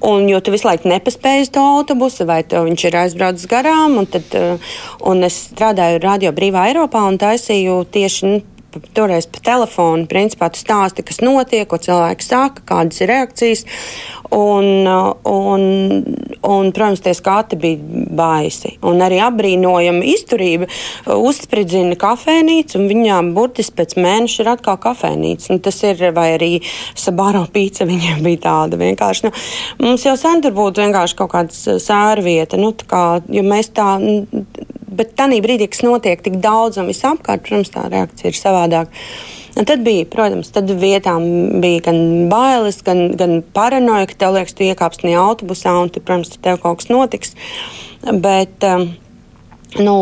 Un, 0.00 0.26
jo 0.28 0.40
tu 0.44 0.52
visu 0.52 0.68
laiku 0.68 0.90
nepaspēji 0.90 1.46
uz 1.46 1.50
to 1.54 1.62
autobusu, 1.78 2.26
vai 2.28 2.42
viņš 2.44 2.82
ir 2.84 2.98
aizbraucis 3.00 3.48
garām. 3.48 3.96
Un 4.02 4.08
tad, 4.10 4.34
uh, 4.36 4.74
un 5.08 5.24
es 5.24 5.38
strādāju 5.52 6.02
Radio 6.04 6.34
Brīvā 6.36 6.66
Eiropā 6.70 7.06
un 7.08 7.16
taisīju 7.20 7.78
tieši 7.94 8.28
nu, 8.28 8.42
toreiz 8.96 9.28
pa 9.30 9.42
telefonu. 9.44 10.06
Principā 10.10 10.48
tu 10.52 10.60
stāsti, 10.60 11.04
kas 11.06 11.22
notiek, 11.24 11.66
ko 11.68 11.78
cilvēki 11.82 12.26
saka, 12.26 12.64
kādas 12.68 13.02
ir 13.02 13.10
reakcijas. 13.12 13.64
Un, 14.34 14.86
un, 14.86 15.64
un, 16.42 16.70
protams, 16.74 17.02
tie 17.04 17.14
skati 17.14 17.58
bija 17.60 18.06
baisi. 18.18 18.74
Un 18.86 19.02
arī 19.06 19.20
apbrīnojama 19.22 20.02
izturība 20.10 20.68
uzspridzina 21.14 21.98
kafejnīcu, 22.00 22.80
un 22.80 22.88
viņām 22.90 23.32
burtiski 23.36 23.76
pēc 23.80 23.96
mēneša 24.00 24.42
ir 24.42 24.52
atkal 24.56 24.80
kafejnīca. 24.82 25.52
Nu, 25.54 25.62
tas 25.62 25.78
ir, 25.86 26.02
vai 26.16 26.32
arī 26.36 26.52
sabāro 26.98 27.44
pīca 27.52 27.86
viņiem 27.88 28.24
bija 28.26 28.44
tāda 28.48 28.80
vienkārši. 28.80 29.28
Nu, 29.28 29.34
mums 29.86 30.06
jau 30.06 30.16
sen 30.20 30.42
tur 30.44 30.56
būtu 30.56 30.82
vienkārši 30.84 31.18
kaut 31.18 31.32
kāda 31.36 31.78
sērvieta, 31.82 32.58
nu, 32.60 32.72
kā, 32.86 33.04
jo 33.30 33.46
mēs 33.46 33.70
tā 33.76 33.96
bet 34.86 35.14
tajā 35.18 35.40
brīdī, 35.44 35.68
kas 35.70 35.82
notiek 35.86 36.22
tik 36.22 36.38
daudz 36.42 36.80
un 36.80 36.90
visapkārt, 36.90 37.44
protams, 37.46 37.72
tā 37.74 37.86
reakcija 37.92 38.32
ir 38.32 38.38
savādāka. 38.38 39.06
Un 39.56 39.64
tad 39.64 39.80
bija, 39.86 40.04
protams, 40.12 40.50
tad 40.52 40.68
vietām 40.68 41.22
bija 41.62 41.86
gan 41.86 41.98
bailes, 42.28 42.82
gan, 42.84 43.06
gan 43.16 43.38
paranoja, 43.56 44.10
ka 44.10 44.18
tev 44.20 44.36
liekas, 44.36 44.52
tu 44.52 44.66
iekāpsi 44.66 45.06
tajā 45.06 45.22
autobusā 45.22 45.72
un, 45.80 45.88
tu, 45.92 46.02
protams, 46.04 46.36
tev 46.44 46.60
kaut 46.60 46.82
kas 46.82 46.90
notiks. 46.92 47.32
Bet, 48.04 48.60
um, 48.68 48.90
Nu, 49.74 49.94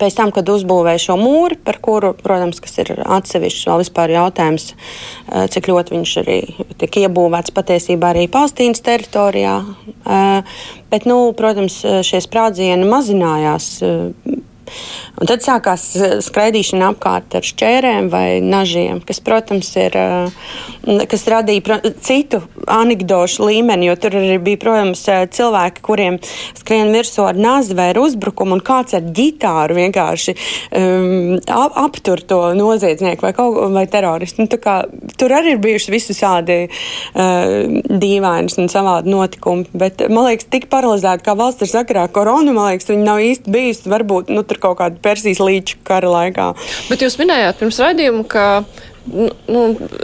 pēc 0.00 0.16
tam, 0.16 0.32
kad 0.34 0.48
uzbūvēja 0.48 1.02
šo 1.04 1.16
mūru, 1.20 1.58
par 1.62 1.76
kuru, 1.84 2.14
protams, 2.16 2.58
ir 2.80 2.94
atsevišķs 3.04 3.68
vēl 3.68 3.82
vispār 3.84 4.14
jautājums, 4.16 4.70
uh, 4.72 5.44
cik 5.52 5.68
ļoti 5.70 5.94
viņš 5.94 6.14
arī 6.24 6.38
tika 6.80 7.04
iebūvēts 7.04 7.54
patiesībā 7.54 8.14
arī 8.14 8.26
Palestīnas 8.32 8.82
teritorijā. 8.86 9.58
Uh, 9.60 10.56
bet, 10.90 11.06
nu, 11.06 11.20
protams, 11.36 11.82
šie 12.08 12.22
sprādzieni 12.24 12.88
mazinājās 12.88 13.74
Un 15.20 15.28
tad 15.28 15.42
sākās 15.44 15.82
eh, 16.00 16.12
skraidīšana 16.24 16.94
apkārt 16.94 17.34
ar 17.36 17.44
šķērēm 17.44 18.08
vai 18.12 18.40
nažiem, 18.40 19.02
kas, 19.04 19.20
protams, 19.20 19.68
ir, 19.76 19.92
eh, 19.92 21.02
kas 21.10 21.26
radīja 21.28 21.76
citu 22.00 22.40
anekdošu 22.64 23.44
līmeni, 23.44 23.90
jo 23.90 23.96
tur 24.00 24.16
arī 24.16 24.38
bija, 24.40 24.60
protams, 24.62 25.02
eh, 25.12 25.26
cilvēki, 25.28 25.84
kuriem 25.84 26.16
skrien 26.56 26.88
virsū 26.94 27.26
ar 27.28 27.36
nazi 27.36 27.76
vai 27.76 27.90
ar 27.92 28.00
uzbrukumu, 28.00 28.56
un 28.56 28.64
kāds 28.64 28.96
ar 28.96 29.04
ģitāru 29.16 29.76
vienkārši 29.76 30.34
um, 30.78 31.36
aptur 31.48 32.22
to 32.24 32.38
noziedznieku 32.56 33.26
vai, 33.26 33.32
kaut, 33.36 33.58
vai 33.74 33.84
teroristu. 33.90 34.46
Nu, 34.46 34.60
kā, 34.60 34.76
tur 35.20 35.34
arī 35.36 35.54
ir 35.54 35.60
bijuši 35.62 35.92
visādi 35.92 36.58
uh, 36.66 37.80
dīvainas 37.90 38.56
un 38.62 38.70
savādi 38.72 39.12
notikumi, 39.12 39.66
bet 39.76 40.02
man 40.08 40.30
liekas, 40.30 40.48
tik 40.52 40.68
paralizēti 40.72 41.26
kā 41.26 41.36
valsts 41.38 41.66
ar 41.66 41.72
sakarā 41.74 42.06
koronu, 42.12 42.54
man 42.56 42.72
liekas, 42.72 42.88
viņi 42.90 43.06
nav 43.06 43.22
īsti 43.24 43.54
bijusi 43.54 43.92
varbūt 43.92 44.32
nu, 44.32 44.44
tur 44.48 44.62
kaut 44.62 44.80
kāda 44.80 45.00
Persijas 45.10 45.42
līča 45.42 45.80
kara 45.86 46.14
laikā. 46.14 46.52
Bet 46.90 47.02
jūs 47.02 47.18
minējāt 47.20 47.58
pirms 47.60 47.82
raidījuma, 47.82 48.24
ka 48.30 48.46
nu, 49.08 49.28
nu 49.50 49.62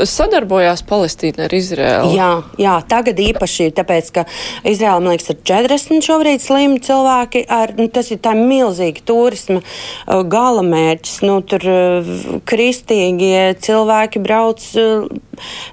sadarbojās 0.08 0.82
Palestīna 0.88 1.46
ar 1.46 1.54
Izraēlu. 1.56 2.12
Jā, 2.16 2.30
jā, 2.60 2.76
tagad 2.88 3.20
īpaši 3.22 3.68
ir 3.68 3.76
tāpēc, 3.76 4.10
ka 4.14 4.26
Izraēla, 4.66 5.02
man 5.02 5.14
liekas, 5.14 5.30
ir 5.34 5.40
40 5.46 6.06
šobrīd 6.06 6.44
slimi 6.44 6.80
cilvēki. 6.86 7.44
Ar, 7.52 7.74
nu, 7.78 7.88
tas 7.92 8.10
ir 8.14 8.22
tā 8.24 8.34
milzīgi 8.38 9.04
turisma 9.06 9.60
uh, 9.62 10.22
gala 10.26 10.64
mērķis. 10.66 11.20
Nu, 11.26 11.38
tur 11.46 11.68
uh, 11.70 12.10
kristīgie 12.48 13.52
cilvēki 13.66 14.22
brauc. 14.24 14.64
Uh, 14.76 15.22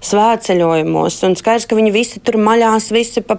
svētceļojumos. 0.03 1.15
Un 1.23 1.37
skaidrs, 1.39 1.63
ka 1.69 1.77
viņi 1.77 1.93
visi 1.95 2.19
tur 2.19 2.35
maļās, 2.43 2.89
visi 2.91 3.23
pa 3.23 3.37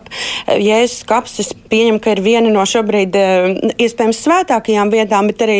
Jēzus 0.48 1.04
kapsis 1.08 1.52
pieņem, 1.68 1.98
ka 2.00 2.14
ir 2.14 2.22
viena 2.24 2.48
no 2.48 2.64
šobrīd 2.68 3.12
iespējams 3.76 4.22
svētākajām 4.24 4.92
vietām, 4.94 5.28
bet 5.28 5.44
arī 5.44 5.58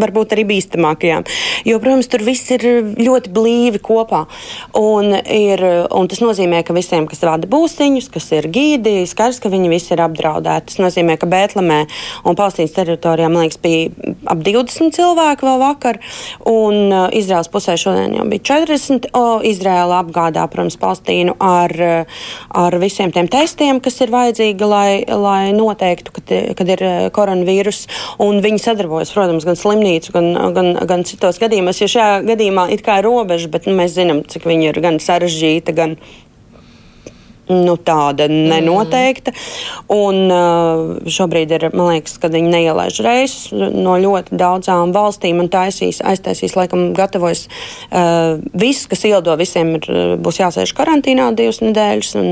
varbūt 0.00 0.32
arī 0.36 0.46
bīstamākajām. 0.54 1.26
Jo, 1.68 1.80
protams, 1.82 2.08
tur 2.08 2.24
viss 2.24 2.48
ir 2.56 2.64
ļoti 2.96 3.34
blīvi 3.36 3.49
brīvi 3.50 3.80
kopā. 3.82 4.24
Un, 4.78 5.12
ir, 5.26 5.62
un 5.90 6.08
tas 6.10 6.22
nozīmē, 6.22 6.62
ka 6.66 6.74
visiem, 6.76 7.06
kas 7.10 7.22
vada 7.26 7.48
būsiņus, 7.50 8.10
kas 8.12 8.30
ir 8.36 8.48
gīdi, 8.52 9.06
skaidrs, 9.10 9.40
ka 9.42 9.50
viņi 9.50 9.70
visi 9.72 9.94
ir 9.94 10.02
apdraudēti. 10.04 10.70
Tas 10.70 10.80
nozīmē, 10.80 11.16
ka 11.18 11.28
Bēltlemē 11.30 11.80
un 12.24 12.38
Palestīnas 12.38 12.74
teritorijā, 12.76 13.30
man 13.30 13.46
liekas, 13.46 13.60
bija 13.62 13.90
ap 14.30 14.42
20 14.46 14.94
cilvēki 14.94 15.46
vēl 15.46 15.58
vakar, 15.62 16.00
un 16.48 16.78
uh, 16.92 17.06
Izraels 17.16 17.50
pusē 17.50 17.76
šodien 17.80 18.16
jau 18.18 18.26
bija 18.30 18.46
40. 18.52 19.10
O, 19.16 19.24
Izraela 19.46 20.00
apgādā, 20.04 20.46
protams, 20.50 20.78
Palestīnu 20.80 21.36
ar, 21.42 21.74
ar 22.54 22.78
visiem 22.80 23.12
tiem 23.14 23.28
testiem, 23.30 23.80
kas 23.82 23.98
ir 24.04 24.12
vajadzīgi, 24.14 24.68
lai, 24.68 25.02
lai 25.08 25.50
noteiktu, 25.56 26.14
kad, 26.18 26.34
kad 26.58 26.74
ir 26.76 26.84
uh, 26.86 27.08
koronavīrus, 27.14 27.86
un 28.22 28.40
viņi 28.44 28.62
sadarbojas, 28.62 29.12
protams, 29.16 29.48
gan 29.48 29.58
slimnīcu, 29.58 30.14
gan, 30.14 30.30
gan, 30.56 30.72
gan 30.90 31.06
citos 31.08 31.40
gadījumos, 31.42 31.80
jo 31.82 31.90
šajā 31.90 32.22
gadījumā 32.28 32.68
ir 32.74 32.84
kā 32.86 33.00
robeža 33.04 33.39
bet 33.48 33.68
nu, 33.68 33.76
mēs 33.78 33.94
zinām, 33.96 34.24
cik 34.28 34.44
viņi 34.50 34.68
ir 34.72 34.80
gan 34.84 35.00
sarežģīti, 35.00 35.76
gan 35.76 35.96
nu, 37.50 37.76
tāda 37.76 38.28
nenoteikta. 38.30 39.34
Un, 39.90 40.22
uh, 40.30 41.10
šobrīd 41.10 41.52
ir, 41.56 41.68
man 41.74 41.90
liekas, 41.92 42.16
ka 42.22 42.30
viņi 42.32 42.52
neielaiž 42.54 43.00
reisus 43.04 43.50
no 43.52 43.96
ļoti 44.00 44.38
daudzām 44.38 44.94
valstīm 44.94 45.42
un 45.42 45.50
taisīs, 45.52 46.00
aiztaisīs, 46.06 46.56
laikam, 46.58 46.90
gatavojas. 46.96 47.46
Uh, 47.90 48.38
viss, 48.54 48.88
kas 48.90 49.04
ielido, 49.08 49.34
visiem 49.40 49.74
ir, 49.78 49.88
būs 50.22 50.40
jāsēž 50.42 50.74
karantīnā 50.78 51.30
divas 51.38 51.60
nedēļas. 51.64 52.12
Un, 52.20 52.30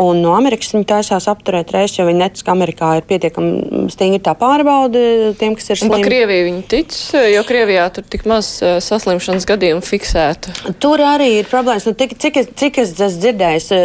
un 0.00 0.22
no 0.24 0.34
Amerikas 0.38 0.74
viņi 0.74 0.88
taisās 0.94 1.28
apturēt 1.30 1.74
reisus, 1.74 1.98
jo 2.00 2.08
viņi 2.08 2.22
netic, 2.24 2.44
ka 2.44 2.54
Amerikā 2.54 2.92
ir 2.98 3.08
pietiekami 3.08 3.88
stingri 3.92 4.22
tā 4.24 4.34
pārbaude 4.38 5.34
tiem, 5.40 5.56
kas 5.58 5.70
ir 5.72 5.80
slimi. 5.82 5.98
Pa 5.98 6.08
Krieviju 6.08 6.48
viņi 6.48 6.64
tic, 6.70 6.96
jo 7.34 7.44
Krievijā 7.46 7.86
tur 7.94 8.06
tik 8.10 8.26
maz 8.30 8.50
uh, 8.64 8.78
saslimšanas 8.84 9.46
gadījumu 9.48 9.84
fiksētu. 9.84 10.54
Tur 10.82 11.02
arī 11.04 11.30
ir 11.40 11.50
problēmas. 11.50 11.86
Nu, 11.88 11.94
tik, 11.98 12.16
cik, 12.20 12.40
cik 12.58 12.80
es 12.82 12.94
esmu 12.94 13.24
dzirdējis 13.24 13.70
uh, 13.74 13.84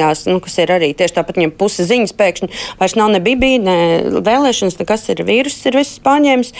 diskusijās, 0.00 0.26
nu, 0.26 0.40
kas 0.40 0.58
ir 0.58 0.70
arī 0.72 0.92
tieši 0.94 1.14
tāpat, 1.16 1.36
viņam 1.36 1.52
puse 1.58 1.84
ziņas 1.84 2.14
pēkšņi 2.16 2.48
vairs 2.80 2.96
nav 2.96 3.10
ne 3.12 3.20
bibija, 3.20 3.58
ne 3.60 4.20
vēlēšanas, 4.24 4.78
nekas 4.80 5.08
ir 5.10 5.22
vīrus, 5.24 5.58
ir 5.66 5.76
viss 5.76 6.00
paņēmis, 6.00 6.52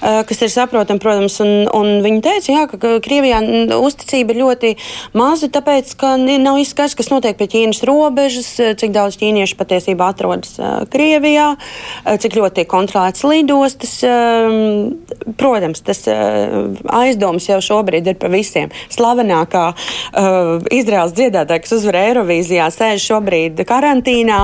kas 0.00 0.42
ir 0.42 0.50
saprotam, 0.50 0.98
protams, 0.98 1.38
un, 1.40 1.68
un 1.72 2.02
viņi 2.04 2.22
teica, 2.24 2.52
jā, 2.52 2.64
ka 2.70 2.98
Krievijā 3.04 3.40
uzticība 3.76 4.34
ir 4.34 4.40
ļoti 4.42 4.72
maza, 5.16 5.48
tāpēc, 5.48 5.92
ka 5.98 6.16
nav 6.16 6.60
izskaidrs, 6.60 6.96
kas 6.96 7.10
notiek 7.12 7.36
pie 7.36 7.48
Ķīnas 7.52 7.82
robežas, 7.86 8.50
cik 8.80 8.94
daudz 8.94 9.18
ķīniešu 9.20 9.58
patiesībā 9.58 10.10
atrodas 10.12 10.56
Krievijā, 10.92 11.54
cik 12.06 12.38
ļoti 12.38 12.62
tiek 12.62 12.70
kontrolēts 12.70 13.24
lidostas. 13.26 13.98
Protams, 15.36 15.82
tas 15.84 16.02
aizdoms 16.06 17.48
jau 17.48 17.58
šobrīd 17.64 18.06
ir 18.08 18.18
par 18.20 18.32
visiem. 18.32 18.72
Slavenākā 18.92 19.66
Izraels 20.74 21.14
dziedātāja, 21.16 21.64
kas 21.64 21.74
uzvarēja 21.76 22.06
Eirovīzijā, 22.06 22.68
sēž 22.86 23.06
šobrīd 23.10 23.62
karantīnā 23.66 24.40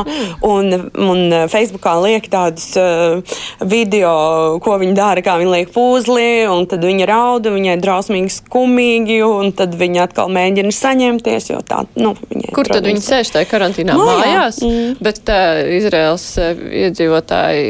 un, 0.46 0.72
un 0.98 1.22
Facebookā 1.50 1.94
liek 2.02 2.28
tādus 2.32 2.68
uh, 2.80 3.36
video, 3.60 4.58
ko 4.62 4.76
viņi 4.80 4.96
dara, 4.96 5.22
kā 5.24 5.36
viņi 5.40 5.52
liek 5.52 5.72
pūzli, 5.74 6.44
un 6.50 6.66
tad 6.70 6.84
viņa 6.86 7.08
rauda, 7.10 7.52
viņai 7.54 7.78
drausmīgi 7.82 8.34
skumīgi, 8.40 9.20
un 9.26 9.52
tad 9.56 9.76
viņa 9.78 10.06
atkal 10.08 10.32
mēģina 10.32 10.72
saņemties, 10.74 11.50
jo 11.52 11.60
tā, 11.66 11.84
nu, 11.98 12.14
viņai, 12.30 12.52
Kur 12.56 12.68
tad 12.70 12.86
viņi 12.88 13.04
sēž 13.04 13.32
tajā 13.36 13.48
karantīnā? 13.50 13.96
Mājās. 13.98 14.60
Mm. 14.64 14.96
Bet 15.02 15.22
uh, 15.32 15.62
Izraels 15.78 16.26
uh, 16.40 16.52
iedzīvotāji 16.82 17.66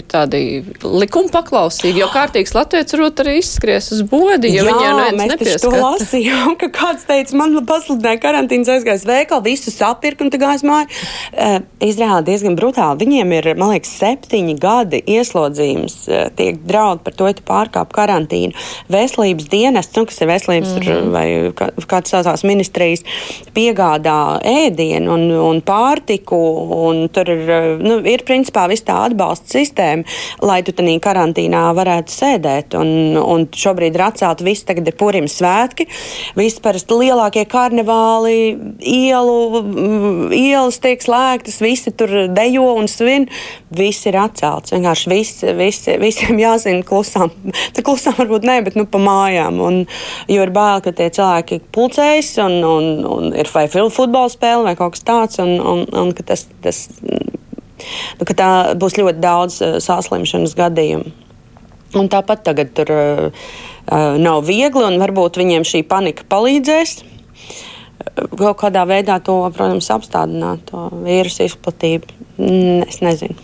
ir 0.00 0.06
tādi 0.10 0.42
likuma 0.82 1.32
paklausīgi, 1.38 2.02
jo 2.02 2.10
kārtīgs 2.12 2.54
latviečs 2.56 2.96
rūt 2.98 3.22
arī 3.24 3.38
izskries 3.40 3.92
uz 3.94 4.02
bodi, 4.06 4.52
ja 4.56 4.64
jau 4.66 4.76
neviens 4.76 5.34
nepieskata. 5.34 5.62
to 5.64 5.82
lasījām, 5.82 6.56
ka 6.60 6.70
kāds 6.74 7.06
teica, 7.08 7.36
man 7.38 7.56
pasludināja 7.68 8.22
karantīnas 8.22 8.72
aizgājis 8.76 9.06
veikalu, 9.08 9.46
visu 9.46 9.72
sapirkt, 9.74 10.15
pirkt 10.16 10.26
un 10.26 10.32
tā 10.32 10.40
gājas 10.40 10.64
māju. 10.66 10.88
Uh, 11.32 11.58
Izrēlā 11.84 12.22
diezgan 12.26 12.56
brutāli. 12.58 13.04
Viņiem 13.04 13.32
ir, 13.36 13.50
man 13.58 13.74
liekas, 13.74 13.92
septiņi 14.00 14.56
gadi 14.60 15.02
ieslodzījums, 15.16 15.96
uh, 16.08 16.26
tiek 16.36 16.58
draud 16.66 17.02
par 17.04 17.16
to, 17.16 17.28
tu 17.36 17.44
pārkāp 17.46 17.92
karantīnu. 17.96 18.56
Veselības 18.92 19.48
dienests, 19.52 19.96
nu, 19.96 20.06
kas 20.08 20.20
ir 20.20 20.30
veselības 20.30 20.74
mm 20.74 20.82
-hmm. 20.82 21.10
vai 21.12 21.26
kā, 21.56 21.70
kāds 21.86 22.10
saucās 22.10 22.44
ministrijas, 22.44 23.04
piegādā 23.54 24.40
ēdienu 24.42 25.12
un, 25.12 25.30
un 25.30 25.62
pārtiku, 25.62 26.40
un 26.88 27.08
tur 27.08 27.30
ir, 27.30 27.78
nu, 27.80 27.98
ir 28.04 28.24
principā 28.24 28.68
viss 28.68 28.86
tā 28.86 28.96
atbalsta 29.06 29.58
sistēma, 29.58 30.04
lai 30.42 30.62
tu 30.62 30.72
tajā 30.72 30.98
karantīnā 31.00 31.62
varētu 31.74 32.12
sēdēt. 32.12 32.74
Un, 32.78 33.16
un 33.16 33.46
šobrīd 33.52 33.94
ir 33.94 34.02
atcelta 34.02 34.44
viss, 34.44 34.64
tagad 34.64 34.88
ir 34.88 34.96
purim 34.98 35.28
svētki, 35.30 35.88
viss 36.36 36.60
parasti 36.62 36.94
lielākie 36.94 37.44
karnevāli, 37.44 38.56
ielu 38.80 39.62
ielas 40.34 40.78
tiek 40.82 41.02
slēgtas, 41.02 41.58
visi 41.64 41.92
tur 41.96 42.12
dejo 42.34 42.66
un 42.76 42.88
svin. 42.90 43.26
Viss 43.76 44.06
ir 44.08 44.18
atcelts. 44.20 44.74
Vienkārši 44.74 45.10
viss, 45.12 45.44
viss, 45.58 45.88
visiem 46.02 46.40
jāzina 46.40 46.84
klusām. 46.86 47.32
Tā 47.76 47.84
klusām 47.86 48.16
varbūt 48.18 48.46
ne, 48.48 48.58
bet 48.66 48.78
nu 48.78 48.86
pa 48.90 49.00
mājām. 49.02 49.60
Un, 49.62 49.80
jo 50.30 50.46
ir 50.46 50.52
bail, 50.54 50.82
ka 50.84 50.94
tie 50.96 51.08
cilvēki 51.14 51.60
pulcējas 51.74 52.34
un, 52.46 52.58
un, 52.64 52.90
un 53.16 53.32
ir 53.36 53.50
vai 53.52 53.66
futbola 53.72 54.30
spēle 54.32 54.66
vai 54.68 54.76
kaut 54.78 54.96
kas 54.96 55.06
tāds. 55.06 55.40
Un, 55.42 55.56
un, 55.60 55.84
un 55.92 56.12
ka 56.16 56.26
tas, 56.32 56.46
tas, 56.64 56.86
nu, 57.02 58.22
ka 58.24 58.36
tā 58.36 58.50
būs 58.78 58.98
ļoti 59.00 59.22
daudz 59.22 59.60
uh, 59.64 59.78
saslimšanas 59.82 60.56
gadījumu. 60.58 61.14
Un 61.96 62.08
tāpat 62.12 62.42
tagad 62.44 62.72
tur 62.76 62.90
uh, 62.92 63.50
nav 64.20 64.42
viegli, 64.44 64.82
un 64.84 64.98
varbūt 65.00 65.38
viņiem 65.40 65.64
šī 65.64 65.84
panika 65.88 66.26
palīdzēs 66.28 66.98
kaut 68.36 68.58
kādā 68.60 68.84
veidā 68.88 69.18
to, 69.24 69.38
protams, 69.56 69.90
apstādināt, 69.94 70.64
to 70.70 70.88
vīrusu 71.04 71.46
izplatību. 71.48 72.16
Es 72.86 73.00
nezinu. 73.04 73.36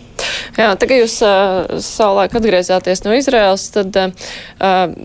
Jā, 0.53 0.67
tagad 0.77 0.99
jūs 1.01 1.15
uh, 1.25 1.79
savulaik 1.81 2.35
atgriezāties 2.37 3.01
no 3.07 3.15
Izraels, 3.17 3.63
tad 3.73 3.95
uh, 3.97 4.11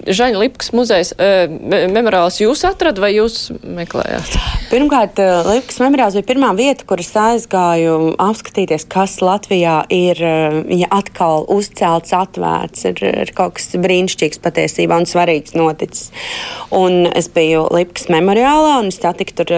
Žaņa 0.05 0.43
Lipkas 0.43 0.75
muzejs 0.77 1.15
uh, 1.17 1.49
memoriāls 1.89 2.37
jūs 2.43 2.67
atrad 2.69 3.01
vai 3.01 3.15
jūs 3.15 3.49
meklējāt? 3.65 4.37
Pirmkārt, 4.69 5.17
Lipkas 5.49 5.81
memoriāls 5.81 6.19
bija 6.19 6.29
pirmā 6.29 6.51
vieta, 6.59 6.85
kur 6.85 7.01
es 7.01 7.15
aizgāju 7.17 8.13
apskatīties, 8.21 8.85
kas 8.93 9.17
Latvijā 9.25 9.79
ir 9.95 10.21
ja 10.21 10.91
atkal 10.93 11.47
uzcelts, 11.49 12.13
atvērts, 12.13 12.85
ir, 12.91 13.01
ir 13.25 13.33
kaut 13.37 13.57
kas 13.57 13.73
brīnišķīgs 13.81 14.43
patiesībā 14.45 15.01
un 15.01 15.09
svarīgs 15.09 15.57
noticis. 15.57 16.11
Un 16.77 17.09
es 17.09 17.31
biju 17.33 17.65
Lipkas 17.73 18.11
memoriālā 18.13 18.83
un 18.83 18.93
es 18.93 19.01
satiku 19.01 19.41
tur 19.41 19.55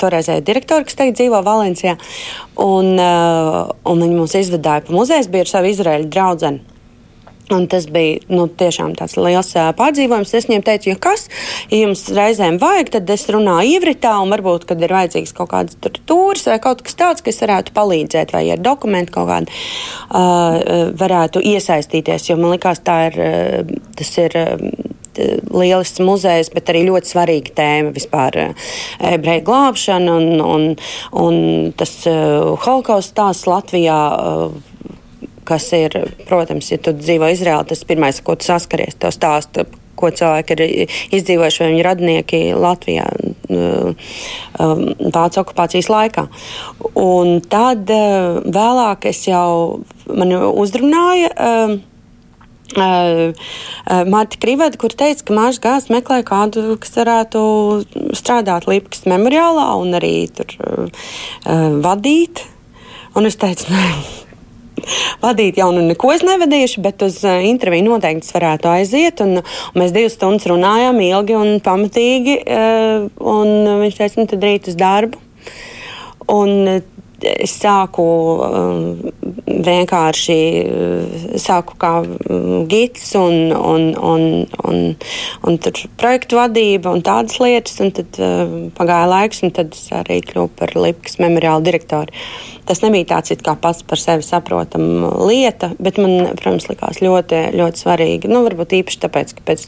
toreizēju 0.00 0.46
direktoru, 0.48 0.88
kas 0.88 0.96
tagad 0.96 1.20
dzīvo 1.20 1.44
Valencijā. 1.44 1.98
Un, 2.58 2.96
uh, 2.98 3.68
un 3.86 4.02
viņi 4.02 4.18
mūs 4.18 4.34
izvedāja 4.40 4.82
pa 4.86 4.94
muzeju, 4.96 5.30
bija 5.30 5.46
ar 5.46 5.52
savu 5.52 5.70
izraēļu 5.70 6.10
draugu. 6.10 6.58
Un 7.54 7.64
tas 7.70 7.86
bija 7.88 8.18
nu, 8.28 8.44
tiešām 8.60 8.92
tāds 8.98 9.14
liels 9.16 9.54
uh, 9.56 9.70
pārdzīvojums. 9.78 10.34
Es 10.36 10.48
viņiem 10.50 10.64
teicu, 10.66 10.90
ja 10.90 10.98
kas, 11.00 11.28
ja 11.70 11.78
jums 11.80 12.02
reizēm 12.12 12.58
vajag, 12.60 12.90
tad 12.98 13.12
es 13.14 13.24
runāju 13.32 13.78
ivritā, 13.78 14.12
un 14.20 14.34
varbūt, 14.34 14.66
kad 14.68 14.82
ir 14.84 14.92
vajadzīgs 14.92 15.32
kaut 15.38 15.52
kāds 15.54 15.78
tūris 15.80 16.44
vai 16.50 16.58
kaut 16.60 16.82
kas 16.84 16.98
tāds, 16.98 17.24
kas 17.24 17.40
varētu 17.46 17.72
palīdzēt, 17.78 18.34
vai 18.36 18.44
ar 18.52 18.60
dokumentu 18.60 19.16
kaut 19.16 19.30
kādu 19.30 19.54
uh, 19.54 20.92
varētu 21.00 21.40
iesaistīties. 21.54 22.28
Jo 22.28 22.36
man 22.42 22.58
liekas, 22.58 22.84
ir, 23.08 23.20
uh, 23.22 23.90
tas 23.96 24.16
ir. 24.26 24.40
Uh, 24.44 24.96
lielisks 25.50 26.02
muzejs, 26.04 26.52
bet 26.54 26.70
arī 26.72 26.84
ļoti 26.88 27.12
svarīga 27.12 27.54
tēma 27.58 27.94
vispār 27.96 28.40
eh, 28.42 28.70
ebreju 29.14 29.46
glābšana 29.48 30.16
un, 30.18 30.42
un, 30.44 30.66
un 31.18 31.40
tas 31.78 31.94
uh, 32.10 32.54
holokausts 32.64 33.14
stāsts 33.14 33.50
Latvijā. 33.50 34.00
Uh, 34.18 34.64
kas 35.48 35.64
ir, 35.72 35.94
protams, 36.28 36.66
ja 36.68 36.76
tu 36.76 36.92
dzīvo 36.92 37.30
Izrēlā, 37.32 37.62
tas 37.70 37.80
pirmais, 37.88 38.18
ko 38.20 38.34
tu 38.36 38.44
saskaries, 38.44 38.98
to 39.00 39.08
stāstu, 39.14 39.64
ko 39.98 40.10
cilvēki 40.14 40.54
ir 40.54 40.92
izdzīvojuši, 41.16 41.62
vai 41.62 41.70
viņu 41.72 41.84
radnieki 41.86 42.40
Latvijā 42.52 43.06
Vācijas 44.58 45.40
okupācijas 45.42 45.88
laikā. 45.88 46.26
Un 47.00 47.40
tad 47.48 47.88
vēlāk 47.88 49.08
es 49.10 49.24
jau 49.28 49.80
mani 50.06 50.36
uzrunāju. 50.36 51.32
Uh, 52.76 53.32
uh, 53.88 54.04
Marta 54.04 54.36
Kriveta, 54.36 54.76
kur 54.76 54.92
teica, 54.92 55.24
ka 55.24 55.32
Mārcis 55.32 55.62
Gāzes 55.64 55.88
meklē 55.88 56.20
kādu, 56.26 56.74
kas 56.76 56.98
varētu 56.98 57.40
strādāt 58.18 58.68
Līpkas 58.68 59.06
memoriālā 59.08 59.70
un 59.80 59.96
arī 59.96 60.28
tur 60.36 60.52
uh, 60.60 61.06
vadīt. 61.80 62.44
Un 63.16 63.24
es 63.24 63.38
teicu, 63.40 63.70
nē, 63.72 63.86
vadīt 65.24 65.62
jau 65.62 65.70
nu 65.72 65.86
neko 65.86 66.12
es 66.12 66.26
nevadīšu, 66.28 66.84
bet 66.84 67.06
uz 67.06 67.22
interviju 67.24 67.88
noteikti 67.88 68.36
varētu 68.36 68.70
aiziet. 68.74 69.24
Un, 69.24 69.40
un 69.40 69.80
mēs 69.80 69.96
divas 69.96 70.18
stundas 70.18 70.50
runājām 70.52 71.00
ilgi 71.06 71.38
un 71.40 71.56
pamatīgi. 71.64 72.36
Un 73.32 73.54
viņš 73.86 73.98
teica, 74.02 74.20
nu 74.20 74.28
tad 74.28 74.44
rīt 74.44 74.68
uz 74.68 74.76
darbu. 74.78 75.24
Un, 76.28 76.82
es 77.24 77.56
sāku 77.58 78.04
vienkārši 79.64 80.38
uh, 80.62 81.16
sāku 81.40 81.78
kā 81.80 81.92
um, 82.02 82.66
gids 82.70 83.10
un, 83.18 83.52
un, 83.54 83.88
un, 83.96 84.26
un, 84.68 84.78
un 85.48 85.58
projektu 86.00 86.38
vadība 86.38 86.92
un 86.94 87.04
tādas 87.06 87.38
lietas. 87.42 87.78
Un 87.84 87.92
tad 87.96 88.20
uh, 88.22 88.44
pagāja 88.78 89.08
laiks, 89.10 89.42
un 89.46 89.54
tad 89.54 89.74
es 89.76 89.88
arī 89.94 90.20
kļuvu 90.26 90.52
par 90.58 90.76
Lipkas 90.78 91.18
memoriālu 91.22 91.66
direktoru. 91.66 92.14
Tas 92.68 92.82
nebija 92.84 93.06
tāds 93.14 93.32
kā 93.40 93.54
pats 93.56 93.80
par 93.88 94.00
sevi 94.00 94.24
saprotama 94.26 95.08
lieta, 95.24 95.70
bet 95.80 95.96
man, 96.00 96.34
protams, 96.36 96.66
likās 96.68 97.00
ļoti, 97.00 97.40
ļoti 97.56 97.80
svarīgi. 97.80 98.28
Nu, 98.28 98.42
varbūt 98.44 98.74
īpaši 98.82 99.00
tāpēc, 99.06 99.32
ka 99.38 99.46
pēc 99.48 99.64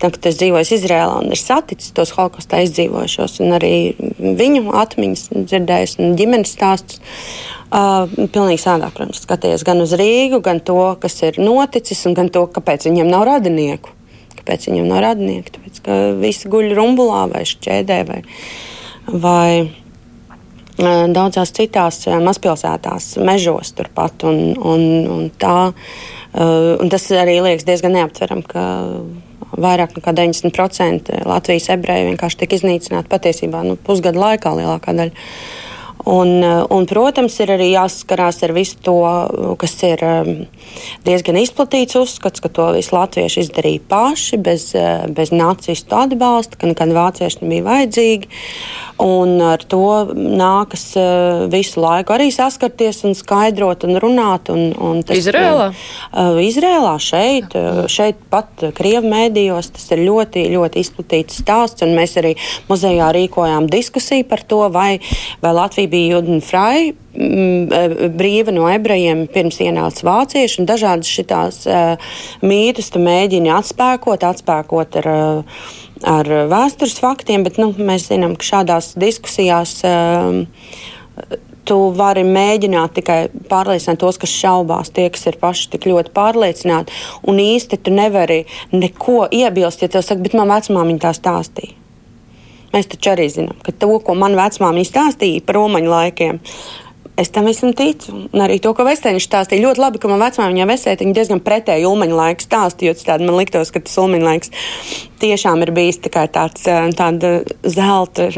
tam, 0.00 0.14
kad 0.14 0.30
es 0.30 0.38
dzīvoju 0.40 0.78
Izrēlā 0.78 1.18
un 1.20 1.34
ir 1.34 1.40
saticis 1.40 1.92
tos 1.96 2.14
holokaustā 2.16 2.62
izdzīvojušos, 2.64 3.40
un 3.44 3.56
arī 3.58 3.74
viņu 4.18 4.70
atmiņas 4.80 5.26
dzirdējis 5.36 5.98
un 6.00 6.16
ģimenes 6.16 6.56
stāstus. 6.56 7.02
Uh, 7.70 8.08
pilnīgi 8.34 8.64
sādāk, 8.64 8.96
protams, 8.96 9.20
skaties 9.22 9.62
gan 9.66 9.78
uz 9.84 9.92
Rīgu, 9.94 10.40
gan 10.42 10.58
to, 10.58 10.80
kas 10.98 11.20
ir 11.22 11.36
noticis, 11.38 12.00
un 12.08 12.16
gan 12.18 12.30
to, 12.34 12.42
kāpēc 12.50 12.88
viņiem 12.88 13.06
nav 13.06 13.22
radinieku. 13.28 13.92
Kāpēc 14.40 14.66
viņiem 14.66 14.88
nav 14.90 15.04
radinieku? 15.04 15.54
Tāpēc, 15.54 15.78
ka 15.84 15.98
visi 16.18 16.50
guļ 16.50 16.74
rumbulā 16.74 17.28
vai 17.30 17.44
šķēdē 17.46 18.00
vai, 18.08 18.18
vai 19.06 19.52
daudzās 21.14 21.52
citās 21.54 22.02
mazpilsētās, 22.08 23.14
mežos 23.22 23.72
turpat. 23.76 24.24
Un, 24.26 24.54
un, 24.56 24.84
un 25.06 25.30
tā, 25.30 25.72
un 26.34 26.92
tas 26.92 27.10
arī 27.14 27.40
liekas 27.44 27.66
diezgan 27.68 27.94
neaptveram, 27.98 28.42
ka 28.42 28.64
vairāk 29.60 29.96
nekā 29.98 30.14
90% 30.14 31.24
Latvijas 31.26 31.70
ebreju 31.74 32.10
vienkārši 32.10 32.42
tiek 32.42 32.54
iznīcināti 32.58 33.10
patiesībā 33.10 33.64
nu, 33.66 33.76
pusgadu 33.76 34.22
laikā 34.22 34.54
lielākā 34.58 34.94
daļa. 34.96 35.26
Un, 36.08 36.40
un, 36.44 36.86
protams, 36.88 37.34
ir 37.42 37.52
arī 37.56 37.70
jāsaskarās 37.74 38.40
ar 38.46 38.54
visu 38.56 38.78
to, 38.84 38.96
kas 39.60 39.74
ir 39.86 40.04
diezgan 41.04 41.38
izplatīts 41.40 41.98
uzskats, 42.00 42.40
ka 42.40 42.48
to 42.52 42.70
visu 42.76 42.94
latvieši 42.96 43.44
izdarīja 43.44 43.84
paši, 43.90 44.38
bez, 44.40 44.70
bez 45.16 45.34
nacistu 45.34 45.98
atbalsta, 46.00 46.60
ka 46.60 46.70
nekad 46.70 46.94
vācieši 46.96 47.42
nebija 47.44 47.66
vajadzīgi. 47.68 48.30
Un 49.00 49.38
ar 49.40 49.62
to 49.64 50.12
nākas 50.14 50.82
visu 51.52 51.80
laiku 51.80 52.12
arī 52.12 52.28
saskarties 52.34 53.00
un 53.08 53.16
skaidrot 53.16 53.86
un 53.88 53.96
runāt. 54.02 54.50
Un, 54.52 54.74
un 54.76 55.00
tas, 55.06 55.16
Izrēlā? 55.16 55.70
Uh, 56.12 56.40
Izrēlā 56.44 56.96
šeit, 57.00 57.56
šeit 57.92 58.20
pat 58.32 58.66
Krievu 58.76 59.08
mēdījos 59.08 59.72
tas 59.76 59.86
ir 59.96 60.04
ļoti, 60.04 60.44
ļoti 60.52 60.84
izplatīts 60.84 61.40
stāsts. 61.40 61.86
Mēs 61.88 62.16
arī 62.20 62.34
muzejā 62.68 63.08
rīkojām 63.16 63.70
diskusiju 63.72 64.28
par 64.28 64.44
to, 64.44 64.62
vai, 64.72 65.00
vai 65.40 65.54
Latvija 65.56 65.89
bija 65.90 66.16
Judenfrai 66.16 66.90
brīva 68.16 68.54
no 68.54 68.68
ebrejiem 68.70 69.26
pirms 69.34 69.58
ienāca 69.64 70.06
vācieši. 70.06 70.64
Dažādas 70.68 71.10
šitās 71.10 71.62
uh, 71.66 72.10
mītus 72.46 72.92
tu 72.94 73.02
mēģini 73.02 73.50
atspēkot, 73.52 74.26
atspēkot 74.30 75.00
ar 75.02 75.10
uh, 75.10 75.62
ar 76.06 76.28
vēstures 76.50 77.00
faktiem, 77.00 77.44
bet 77.44 77.58
nu, 77.60 77.72
mēs 77.76 78.08
zinām, 78.08 78.36
ka 78.38 78.46
šādās 78.46 78.94
diskusijās 79.00 79.80
tu 81.68 81.76
vari 81.94 82.24
mēģināt 82.26 82.94
tikai 82.96 83.18
pārliecināt 83.50 84.00
tos, 84.00 84.18
kas 84.20 84.32
šaubās, 84.32 84.90
tie, 84.94 85.08
kas 85.12 85.28
ir 85.30 85.38
paši 85.42 85.68
tik 85.74 85.86
ļoti 85.90 86.14
pārliecināti. 86.16 86.96
Un 87.28 87.42
īsti 87.42 87.82
tu 87.84 87.94
nevari 87.94 88.42
neko 88.72 89.28
iebilst, 89.30 89.84
ja 89.84 89.92
tev 89.92 90.06
saka, 90.06 90.24
bet 90.24 90.34
man 90.38 90.50
vecmāmiņa 90.50 91.04
tā 91.04 91.14
stāstīja. 91.20 91.79
Mēs 92.74 92.90
taču 92.90 93.14
arī 93.14 93.26
zinām, 93.32 93.58
ka 93.66 93.74
to, 93.74 93.96
ko 94.04 94.14
man 94.18 94.38
vecmāmiņa 94.38 94.90
stāstīja 94.92 95.42
par 95.46 95.58
romaņu 95.58 95.90
laikiem, 95.90 96.40
Es 97.20 97.28
tam 97.28 97.44
visam 97.44 97.74
ticu. 97.76 98.14
Un 98.32 98.40
arī 98.40 98.56
to, 98.64 98.70
ko 98.72 98.84
Vestēniņš 98.86 99.26
stāstīja, 99.26 99.66
ļoti 99.66 99.82
labi, 99.82 99.98
ka 100.00 100.08
man 100.08 100.22
vecmāmiņā 100.22 100.66
Vestēniņa 100.70 101.16
diezgan 101.18 101.42
pretēji 101.44 101.84
ulmaņa 101.84 102.16
laiks 102.16 102.46
stāstīja, 102.48 102.94
jo 102.94 103.04
tāda 103.04 103.26
man 103.26 103.36
liktos, 103.36 103.72
ka 103.74 103.82
tas 103.84 103.98
ulmaņa 104.00 104.24
laiks 104.24 104.52
tiešām 105.20 105.60
ir 105.66 105.72
bijis 105.76 106.00
tā 106.06 106.24
tāds 106.32 106.64
tāda 106.96 107.32
zelta, 107.60 108.30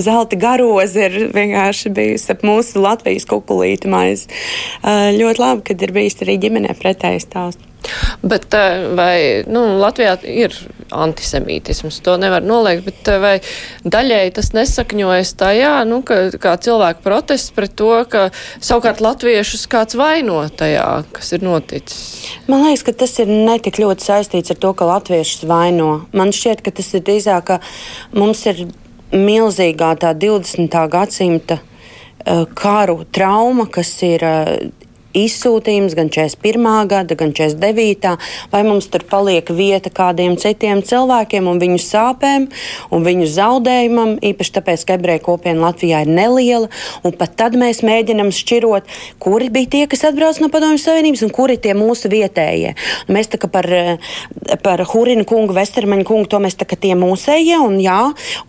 zelta 0.00 0.38
garoza, 0.40 1.10
ir 1.10 1.28
vienkārši 1.34 1.92
bijusi 1.92 2.32
ap 2.32 2.46
mūsu 2.48 2.80
Latvijas 2.80 3.28
kukulīti 3.28 3.92
maizi. 3.92 4.30
Ļoti 5.18 5.44
labi, 5.44 5.66
kad 5.68 5.84
ir 5.84 5.92
bijis 5.92 6.16
arī 6.24 6.38
ģimenē 6.46 6.78
pretēji 6.80 7.26
stāsts. 7.26 7.68
Bet 8.24 8.48
vai 8.96 9.42
nu, 9.50 9.66
Latvijā 9.82 10.16
ir 10.30 10.56
antisemītisms, 10.92 12.00
to 12.04 12.16
nevar 12.20 12.44
noliegt, 12.44 12.84
bet 12.86 13.10
vai 13.22 13.34
daļēji 13.84 14.34
tas 14.38 14.52
nesakņojas 14.56 15.34
tajā, 15.40 15.72
nu, 15.88 16.02
ka 16.06 16.20
kā 16.42 16.54
cilvēku 16.62 17.04
protests 17.04 17.54
pret 17.56 17.74
to, 17.78 17.90
ka 18.10 18.28
savukārt 18.60 19.02
latviešus 19.04 19.66
kāds 19.72 19.98
vaino 19.98 20.42
tajā, 20.48 20.86
kas 21.16 21.32
ir 21.36 21.46
noticis? 21.46 22.28
Man 22.50 22.66
liekas, 22.66 22.86
ka 22.86 22.96
tas 23.04 23.16
ir 23.22 23.32
netik 23.32 23.80
ļoti 23.82 24.08
saistīts 24.08 24.54
ar 24.54 24.60
to, 24.62 24.72
ka 24.76 24.88
latviešus 24.88 25.46
vaino. 25.48 25.90
Man 26.16 26.34
šķiet, 26.34 26.64
ka 26.64 26.74
tas 26.74 26.92
ir 26.96 27.04
drīzāk, 27.06 27.50
ka 27.50 27.60
mums 28.16 28.44
ir 28.50 28.66
milzīgā 29.12 29.92
tā 30.00 30.14
20. 30.16 30.78
gadsimta 30.92 31.58
karu 32.54 33.02
trauma, 33.12 33.66
kas 33.70 33.90
ir 34.06 34.22
izsūtījums 35.16 35.96
gan 35.98 36.10
41. 36.12 36.66
gada, 36.90 37.16
gan 37.18 37.32
49. 37.36 38.16
vai 38.52 38.62
mums 38.66 38.88
tur 38.92 39.04
paliek 39.08 39.48
vieta 39.52 39.92
kādiem 39.92 40.36
citiem 40.40 40.82
cilvēkiem 40.86 41.48
un 41.48 41.60
viņu 41.62 41.80
sāpēm 41.82 42.48
un 42.92 43.06
viņu 43.06 43.28
zaudējumam, 43.32 44.16
īpaši 44.32 44.54
tāpēc, 44.58 44.86
ka 44.86 44.96
ebreju 44.98 45.24
kopiena 45.28 45.68
Latvijā 45.68 46.02
ir 46.04 46.10
neliela, 46.10 46.70
pat 47.18 47.36
tad 47.38 47.56
mēs 47.58 47.82
mēģinam 47.86 48.32
šķirot, 48.34 48.88
kuri 49.22 49.50
bija 49.52 49.70
tie, 49.76 49.84
kas 49.90 50.04
atbrauc 50.08 50.40
no 50.42 50.50
Padomju 50.52 50.80
Savienības 50.82 51.24
un 51.26 51.32
kuri 51.34 51.58
tie 51.62 51.76
mūsu 51.78 52.10
vietējie. 52.12 52.74
Un 53.06 53.16
mēs 53.16 53.30
tā 53.32 53.40
kā 53.42 53.50
par, 53.52 53.68
par 54.64 54.82
Hurinu 54.92 55.26
kungu, 55.28 55.54
Vestermaņu 55.56 56.06
kungu, 56.08 56.30
to 56.32 56.42
mēs 56.42 56.58
tā 56.58 56.66
kā 56.68 56.78
tie 56.80 56.94
mūsējie, 56.98 57.58
un 57.62 57.78
jā, 57.82 58.00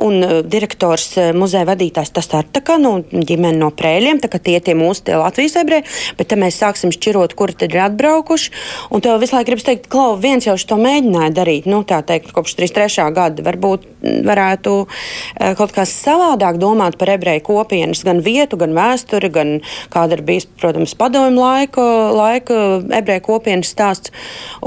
un 0.03 0.19
uh, 0.23 0.35
direktors 0.47 1.11
uh, 1.19 1.31
muzeja 1.37 1.67
vadītājs 1.69 2.13
tas 2.15 2.29
tā, 2.31 2.43
tā 2.43 2.63
kā, 2.65 2.79
nu, 2.81 2.95
ģimene 3.11 3.59
no 3.59 3.69
prēļiem, 3.75 4.21
tā 4.23 4.31
kā 4.31 4.41
tie 4.41 4.59
tie 4.63 4.75
mūsu 4.77 5.07
tie 5.07 5.17
Latvijas 5.19 5.57
ebreji, 5.61 5.85
bet 6.17 6.31
te 6.31 6.39
mēs 6.39 6.52
sāksim 6.55 6.93
šķirot, 6.93 7.35
kuri 7.37 7.55
tad 7.57 7.73
ir 7.75 7.85
atbraukuši. 7.87 8.53
Un 8.93 9.03
tev 9.03 9.19
visu 9.23 9.37
laiku 9.37 9.51
gribas 9.51 9.67
teikt, 9.67 9.89
Klau, 9.93 10.15
viens 10.19 10.45
jau 10.47 10.55
to 10.67 10.77
mēģināja 10.79 11.33
darīt, 11.35 11.67
nu, 11.69 11.83
tā 11.87 12.01
teikt, 12.05 12.31
kopš 12.35 12.55
33. 12.59 13.09
gada. 13.15 13.43
Varbūt 13.45 13.89
varētu 14.03 14.73
eh, 14.83 15.53
kaut 15.57 15.73
kā 15.75 15.85
savādāk 15.87 16.59
domāt 16.61 16.97
par 16.99 17.13
ebreju 17.15 17.43
kopienas, 17.47 18.03
gan 18.05 18.21
vietu, 18.23 18.59
gan 18.59 18.75
vēsturi, 18.75 19.31
gan 19.33 19.53
kāda 19.93 20.17
ir 20.17 20.23
bijis, 20.27 20.47
protams, 20.59 20.95
padomju 20.99 21.39
laika, 21.39 21.85
laika 22.15 22.59
ebreju 22.99 23.25
kopienas 23.27 23.71
stāsts, 23.73 24.13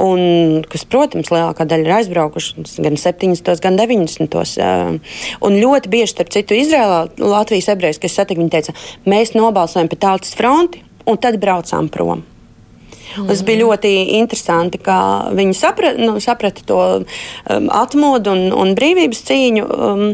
un 0.00 0.62
kas, 0.70 0.86
protams, 0.88 1.30
lielākā 1.34 1.68
daļa 1.68 1.86
ir 1.88 1.96
aizbraukuši 2.00 2.66
gan 2.84 2.98
70. 3.00 3.52
gan 3.64 3.78
90. 3.80 4.40
Eh, 4.56 5.20
un 5.46 5.60
ļoti 5.60 5.92
bieži, 5.92 6.12
starp 6.14 6.32
citu, 6.34 6.56
Izrēlā 6.56 7.06
Latvijas 7.20 7.70
ebrejs, 7.74 8.00
kas 8.02 8.16
satika, 8.16 8.40
viņi 8.40 8.54
teica, 8.54 8.76
mēs 9.08 9.36
nobalsojam 9.36 9.90
par 9.92 10.04
tautas 10.08 10.36
fronti, 10.36 10.85
un 11.06 11.20
tad 11.22 11.38
braucām 11.42 11.90
prom. 11.92 12.24
Mm. 13.16 13.28
Tas 13.30 13.42
bija 13.46 13.62
ļoti 13.62 13.92
interesanti, 14.18 14.80
kā 14.82 14.98
viņi 15.36 15.56
saprata, 15.56 16.02
nu, 16.02 16.18
saprata 16.20 16.64
to 16.68 16.80
um, 17.00 17.68
atmodu 17.72 18.34
un, 18.34 18.48
un 18.52 18.74
brīvības 18.78 19.22
cīņu. 19.30 19.66
Um, 19.66 20.08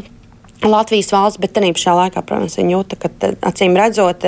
Latvijas 0.62 1.08
valsts, 1.10 1.40
bet 1.42 1.56
tajā 1.56 1.72
pašā 1.74 1.92
laikā, 1.98 2.22
protams, 2.22 2.54
viņi 2.54 2.76
jūta, 2.76 2.98
ka 3.02 3.10
acīm 3.48 3.74
redzot, 3.74 4.22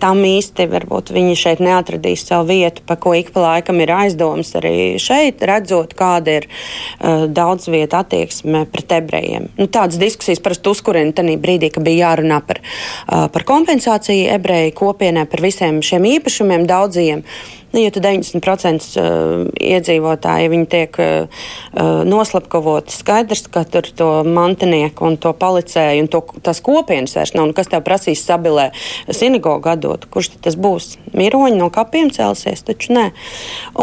tam 0.00 0.22
īsti 0.26 0.66
varbūt 0.70 1.12
viņi 1.14 1.36
šeit 1.38 1.62
neatradīs 1.64 2.24
savu 2.26 2.48
vietu, 2.50 2.82
pa 2.86 2.96
ko 3.00 3.12
ik 3.18 3.32
pa 3.34 3.44
laikam 3.44 3.80
ir 3.82 3.92
aizdomas 3.94 4.52
arī 4.58 4.74
šeit, 5.02 5.44
redzot, 5.46 5.94
kāda 5.98 6.40
ir 6.40 6.48
uh, 6.48 7.26
daudz 7.30 7.68
vieta 7.72 8.02
attieksme 8.04 8.64
pret 8.72 8.96
ebrejiem. 9.00 9.50
Nu, 9.60 9.68
tādas 9.68 10.00
diskusijas 10.00 10.42
parasti 10.42 10.72
uzkurina 10.72 11.14
tajā 11.16 11.38
brīdī, 11.40 11.72
kad 11.74 11.86
bija 11.86 12.10
jārunā 12.10 12.40
par, 12.46 12.62
uh, 12.62 13.28
par 13.32 13.46
kompensāciju 13.48 14.30
ebreju 14.36 14.74
kopienai, 14.80 15.28
par 15.30 15.44
visiem 15.44 15.82
šiem 15.84 16.08
īpašumiem 16.16 16.68
daudziem. 16.70 17.24
Uh, 17.24 17.59
Nu, 17.70 17.78
ja 17.78 17.92
90% 17.94 18.98
uh, 18.98 19.44
iedzīvotāji 19.54 20.48
ja 20.50 20.60
tiek 20.70 20.96
uh, 20.98 21.42
uh, 21.70 22.00
noslapkavoti, 22.02 22.90
skaidrs, 22.90 23.44
ka 23.52 23.62
tur 23.62 23.86
to 23.94 24.08
mantinieku 24.26 25.06
un 25.06 25.18
to 25.22 25.30
palicēju 25.38 26.02
un 26.02 26.10
to, 26.10 26.22
tās 26.42 26.58
kopienas 26.66 27.14
vairs 27.14 27.34
nav. 27.36 27.46
Nu, 27.46 27.54
kas 27.54 27.70
tev 27.70 27.84
prasīs 27.86 28.24
sabilē 28.26 28.70
sinagogu 29.06 29.70
atdot? 29.70 30.08
Kurš 30.10 30.32
tas 30.42 30.58
būs? 30.58 30.96
Miroņi 31.14 31.60
no 31.60 31.70
kapiem 31.70 32.10
celsies, 32.14 32.64
taču 32.66 32.96
nē. 32.96 33.06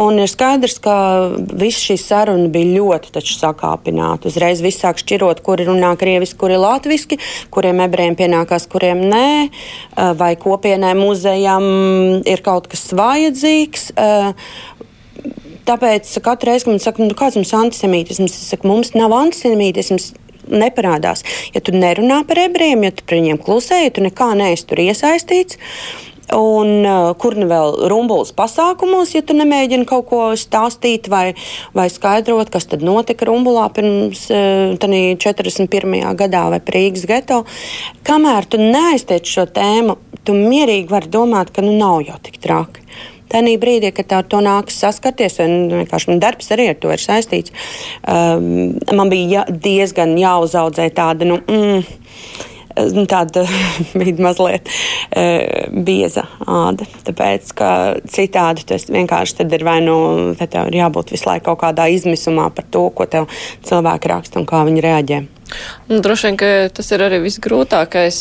Un 0.03 0.19
ir 0.19 0.27
skaidrs, 0.31 0.77
ka 0.83 0.97
viss 1.38 1.88
šī 1.88 1.95
saruna 2.01 2.51
bija 2.51 2.81
ļoti 2.81 3.23
sakāpināta. 3.39 4.27
Uzreiz 4.27 4.59
viss 4.63 4.83
sāk 4.83 4.99
šķirot, 4.99 5.39
kuri 5.47 5.69
runā 5.69 5.93
krieviski, 5.99 6.39
kuri 6.43 6.59
latviski, 6.59 7.21
kuriem 7.55 7.79
ebrejiem 7.88 8.19
pienākās, 8.19 8.67
kuriem 8.67 9.05
nē, 9.07 9.27
vai 10.19 10.33
kopienai 10.39 10.93
muzejam 10.99 11.67
ir 12.27 12.43
kaut 12.43 12.67
kas 12.71 12.89
vajadzīgs 12.97 13.76
svarīgs. 13.82 14.86
Tāpēc 15.67 16.13
katru 16.23 16.53
reizi, 16.53 16.63
kad 16.63 16.71
man 16.71 16.80
saka, 16.80 17.03
nu, 17.03 17.15
kāds 17.17 17.36
mums 17.36 17.51
ir 17.51 17.59
antisemītisms, 17.59 18.32
es 18.32 18.51
saku, 18.53 18.69
mums 18.69 18.93
nav 18.95 19.11
antisemītisms 19.17 20.13
neparādās. 20.47 21.25
Ja 21.51 21.59
tu 21.59 21.73
nerunā 21.75 22.21
par 22.28 22.39
ebrejiem, 22.39 22.86
ja 22.88 22.93
tu 22.95 23.03
par 23.03 23.19
viņiem 23.19 23.39
klusē, 23.43 23.82
ja 23.84 23.91
tu 23.91 24.05
nekā 24.05 24.30
neesi 24.39 24.67
tur 24.69 24.80
iesaistīts. 24.80 25.59
Un 26.36 26.84
uh, 26.84 27.13
kur 27.15 27.38
nu 27.39 27.45
vēl 27.47 27.86
rumbulis 27.88 28.34
pasākumos, 28.36 29.13
ja 29.15 29.21
tu 29.23 29.36
nemēģini 29.36 29.88
kaut 29.88 30.09
ko 30.09 30.21
stāstīt 30.36 31.07
vai, 31.11 31.38
vai 31.75 31.86
skaidrot, 31.91 32.51
kas 32.51 32.67
tad 32.67 32.84
notika 32.84 33.30
rumbulā 33.30 33.69
pirms 33.75 34.25
uh, 34.36 34.75
41. 34.75 35.95
gadā 36.19 36.43
vai 36.51 36.59
Rīgas 36.75 37.07
geto. 37.07 37.45
Kamēr 38.07 38.47
tu 38.51 38.59
neaiztiec 38.59 39.23
šo 39.23 39.47
tēmu, 39.55 39.95
tu 40.28 40.36
mierīgi 40.36 40.91
vari 40.91 41.11
domāt, 41.11 41.55
ka 41.55 41.63
nu 41.63 41.78
nav 41.80 42.01
jau 42.09 42.19
tik 42.28 42.41
traki. 42.43 42.84
Tajā 43.32 43.55
brīdī, 43.61 43.91
kad 43.95 44.13
ar 44.15 44.28
to 44.30 44.41
nākas 44.43 44.80
saskarties, 44.84 45.39
un 45.43 45.67
vienkārši 45.73 46.11
man 46.11 46.21
darbs 46.23 46.51
arī 46.55 46.69
ar 46.71 46.78
to 46.80 46.91
ir 46.93 47.03
saistīts, 47.03 47.55
um, 48.07 48.78
man 48.95 49.11
bija 49.11 49.41
jā, 49.41 49.47
diezgan 49.67 50.15
jāuzaudzē 50.19 50.88
tāda. 50.95 51.28
Nu, 51.28 51.41
mm, 51.43 51.84
tāda 53.09 53.43
bija 53.99 54.23
mazliet 54.23 54.69
uh, 54.69 55.67
bieza 55.71 56.28
āda. 56.45 56.88
Tāpēc, 57.07 57.53
ka 57.57 57.69
citādi 58.09 58.67
tas 58.69 58.88
vienkārši 58.91 59.47
ir 59.47 59.65
vai 59.67 59.80
nu 59.86 59.97
tev 60.39 60.69
ir 60.69 60.82
jābūt 60.84 61.15
visu 61.15 61.30
laiku 61.30 61.51
kaut 61.51 61.63
kādā 61.65 61.89
izmisumā 61.93 62.49
par 62.53 62.67
to, 62.71 62.89
ko 62.89 63.09
tev 63.09 63.28
cilvēki 63.67 64.13
raksta 64.13 64.39
un 64.41 64.47
kā 64.49 64.63
viņi 64.67 64.86
reaģē. 64.86 65.23
Nu, 65.88 66.00
droši 66.04 66.28
vien, 66.28 66.38
ka 66.39 66.50
tas 66.76 66.91
ir 66.91 67.04
arī 67.06 67.22
visgrūtākais 67.24 68.20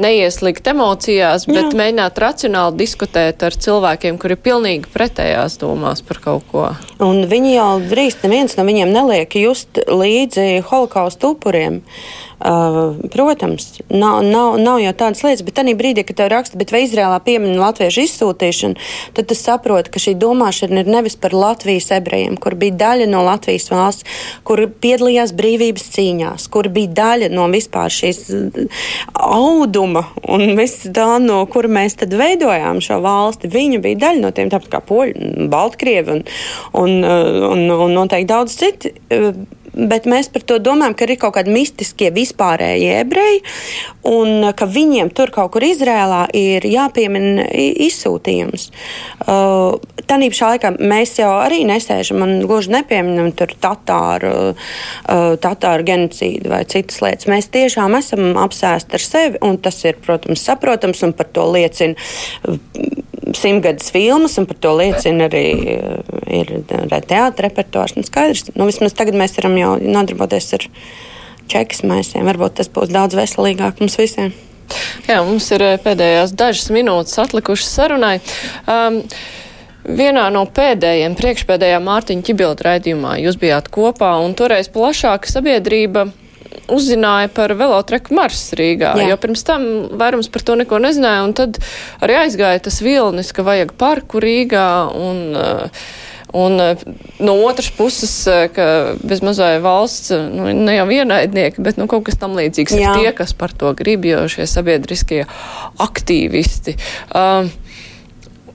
neieslīgt 0.00 0.68
emocijās, 0.72 1.46
bet 1.48 1.70
Jā. 1.70 1.76
mēģināt 1.78 2.20
racionāli 2.22 2.80
diskutēt 2.82 3.44
ar 3.46 3.56
cilvēkiem, 3.56 4.18
kuri 4.20 4.36
ir 4.36 4.42
pilnīgi 4.44 4.92
pretējās 4.92 5.58
domās 5.62 6.04
par 6.06 6.20
kaut 6.24 6.48
ko. 6.52 6.66
Un 7.02 7.24
viņi 7.30 7.54
jau 7.56 7.70
drīz 7.92 8.20
neviens 8.24 8.58
no 8.58 8.66
viņiem 8.68 8.92
neliek 8.92 9.38
just 9.40 9.80
līdzi 9.88 10.62
holokaustu 10.68 11.34
upuriem. 11.36 11.82
Uh, 12.42 12.94
protams, 13.10 13.80
nav, 13.88 14.24
nav, 14.24 14.56
nav 14.58 14.80
jau 14.82 14.92
tādas 14.98 15.20
lietas, 15.22 15.44
bet 15.46 15.54
tajā 15.54 15.76
brīdī, 15.78 16.02
kad 16.02 16.16
tev 16.18 16.30
raksta, 16.32 16.58
vai 16.72 16.80
Izrēlā 16.82 17.20
piemina 17.22 17.60
latviešu 17.60 18.02
izsūtīšanu, 18.02 18.82
tad 19.14 19.28
tu 19.30 19.36
saproti, 19.38 19.92
ka 19.94 20.02
šī 20.02 20.16
domāšana 20.18 20.82
ir 20.82 20.90
nevis 20.90 21.14
par 21.22 21.36
Latvijas 21.36 21.92
ebrejiem, 21.94 22.34
kur 22.42 22.56
bija 22.58 22.74
daļa 22.80 23.06
no 23.12 23.22
Latvijas 23.28 23.68
valsts, 23.70 24.08
kur 24.48 24.64
piedalījās 24.82 25.36
brīvības 25.38 25.86
cīņās, 25.94 26.48
kur 26.50 26.66
bija 26.74 26.90
daļa 26.98 27.30
no 27.30 27.46
vispār 27.52 27.94
šīs 27.94 28.24
auduma 29.14 30.08
un 30.26 30.56
viss 30.58 30.90
tā, 30.90 31.08
no 31.22 31.44
kur 31.46 31.70
mēs 31.70 32.00
tad 32.02 32.18
veidojām 32.18 32.82
šo 32.82 32.98
valsti. 33.06 33.52
Viņa 33.54 33.82
bija 33.86 34.02
daļa 34.08 34.24
no 34.26 34.34
tiem, 34.34 34.50
tāpat 34.50 34.74
kā 34.74 34.82
Poļi, 34.90 35.48
Baltkrievi 35.52 36.18
un, 36.18 36.26
un, 36.82 37.00
un, 37.52 37.66
un 37.78 37.98
noteikti 38.02 38.32
daudz 38.34 38.58
citi 38.58 38.96
bet 39.74 40.06
mēs 40.10 40.28
par 40.32 40.44
to 40.46 40.58
domājam, 40.62 40.94
ka 40.96 41.06
ir 41.06 41.16
kaut 41.20 41.36
kādi 41.36 41.52
mistiskie 41.54 42.10
vispārējie 42.14 42.98
ebreji, 43.00 43.42
un 44.08 44.48
ka 44.56 44.68
viņiem 44.68 45.12
tur 45.16 45.32
kaut 45.34 45.52
kur 45.54 45.64
Izrēlā 45.66 46.24
ir 46.36 46.66
jāpiemina 46.68 47.46
izsūtījums. 47.86 48.68
Uh, 49.24 49.78
Tanīpašā 50.08 50.52
laikā 50.54 50.72
mēs 50.82 51.14
jau 51.20 51.30
arī 51.38 51.62
nesēžam 51.68 52.24
un 52.24 52.34
gluži 52.48 52.72
nepieminam 52.74 53.30
tur 53.36 53.54
tatāru, 53.62 54.34
uh, 54.52 55.34
tatāru 55.40 55.86
genocīdu 55.88 56.52
vai 56.52 56.64
citas 56.68 57.00
lietas. 57.04 57.30
Mēs 57.30 57.48
tiešām 57.54 57.96
esam 57.98 58.36
apsēsti 58.42 58.98
ar 58.98 59.06
sevi, 59.06 59.42
un 59.46 59.60
tas 59.62 59.78
ir, 59.86 60.00
protams, 60.02 60.42
saprotams, 60.42 61.04
un 61.06 61.16
par 61.16 61.30
to 61.32 61.46
liecina 61.54 61.96
simtgadus 63.34 63.90
filmas, 63.92 64.38
un 64.38 64.46
par 64.46 64.58
to 64.60 64.72
liecina 64.76 65.26
arī 65.28 65.46
eh, 65.74 66.11
ir 66.26 66.54
teātris 66.68 67.44
repertuārs. 67.46 67.96
Nu, 67.98 68.06
skaidrs, 68.06 68.48
nu, 68.54 68.68
vismaz 68.68 68.96
tagad 68.98 69.18
mēs 69.18 69.36
varam 69.38 69.58
jau 69.58 69.74
nodarboties 69.82 70.52
ar 70.58 70.66
čekas 71.52 71.84
maisiem. 71.88 72.26
Varbūt 72.28 72.58
tas 72.60 72.72
būs 72.72 72.92
daudz 72.92 73.18
veselīgāk 73.18 73.82
mums 73.82 73.98
visiem. 74.00 74.32
Jā, 75.08 75.20
mums 75.26 75.50
ir 75.52 75.64
eh, 75.66 75.78
pēdējās 75.82 76.34
dažas 76.38 76.72
minūtes 76.72 77.18
atlikušas 77.20 77.78
sarunai. 77.80 78.18
Um, 78.66 79.02
Vienā 79.82 80.28
no 80.30 80.44
pēdējiem, 80.46 81.16
priekšpēdējā 81.18 81.80
Mārtiņa 81.82 82.22
Čibilda 82.28 82.68
raidījumā 82.68 83.16
jūs 83.18 83.34
bijāt 83.34 83.66
kopā, 83.74 84.12
un 84.22 84.36
toreiz 84.38 84.68
plašāka 84.70 85.26
sabiedrība 85.26 86.04
uzzināja 86.70 87.30
par 87.34 87.54
velotreku 87.58 88.14
Mars 88.14 88.44
Rīgā, 88.54 88.92
Jā. 89.00 89.08
jo 89.10 89.18
pirms 89.18 89.42
tam 89.46 89.66
vairums 89.98 90.30
par 90.30 90.44
to 90.46 90.54
neko 90.60 90.78
nezināja, 90.82 91.24
un 91.26 91.34
tad 91.34 91.58
arī 91.98 92.20
aizgāja 92.20 92.62
tas 92.68 92.78
vilnis, 92.84 93.32
ka 93.34 93.42
vajag 93.46 93.74
parku 93.80 94.22
Rīgā, 94.22 94.68
un, 94.94 95.20
uh, 95.34 95.84
un 96.32 96.60
uh, 96.60 96.84
no 97.20 97.36
otras 97.46 97.70
puses, 97.76 98.14
uh, 98.30 98.46
ka 98.52 98.66
bez 99.04 99.22
mazai 99.24 99.56
valsts, 99.64 100.12
nu, 100.32 100.50
ne 100.52 100.76
jau 100.78 100.86
vienaidnieki, 100.90 101.64
bet 101.64 101.80
nu, 101.80 101.88
kaut 101.90 102.06
kas 102.08 102.20
tam 102.20 102.36
līdzīgs 102.38 102.76
Jā. 102.76 102.92
ir 102.92 103.02
tie, 103.02 103.16
kas 103.16 103.34
par 103.36 103.54
to 103.56 103.74
grib, 103.78 104.06
jo 104.08 104.24
šie 104.32 104.48
sabiedriskie 104.50 105.24
aktīvisti. 105.82 106.78
Uh, 107.12 107.50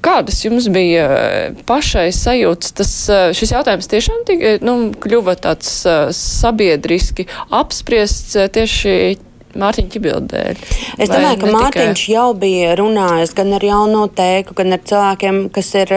Kādas 0.07 0.39
jums 0.45 0.67
bija 0.71 1.05
eh, 1.17 1.61
pašai 1.67 2.09
sajūtas? 2.15 2.73
Tas, 2.77 2.91
eh, 3.09 3.29
šis 3.37 3.53
jautājums 3.55 3.89
tiešām 3.91 4.23
tika, 4.27 4.53
nu, 4.65 4.91
kļuva 5.03 5.35
tāds 5.41 5.71
eh, 5.89 6.09
sabiedriski 6.15 7.27
apspriests 7.55 8.37
tieši 8.53 9.17
Mārtiņa 9.57 9.93
Čibildēļ. 9.95 10.63
Es 11.01 11.09
domāju, 11.09 11.41
ka 11.41 11.51
Mārtiņš 11.55 12.03
jau 12.13 12.27
bija 12.37 12.75
runājis 12.77 13.33
gan 13.37 13.55
ar 13.57 13.65
jauno 13.65 14.05
teiku, 14.13 14.53
gan 14.59 14.77
ar 14.77 14.83
cilvēkiem, 14.85 15.47
kas 15.55 15.73
ir 15.81 15.93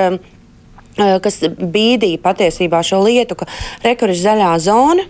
kas 0.96 1.40
bīdīja 1.46 2.20
patiesībā 2.22 2.82
šo 2.86 3.02
lietu, 3.06 3.38
ka 3.38 3.48
rekur 3.86 4.12
ir 4.12 4.20
zaļā 4.20 4.52
zona. 4.62 5.06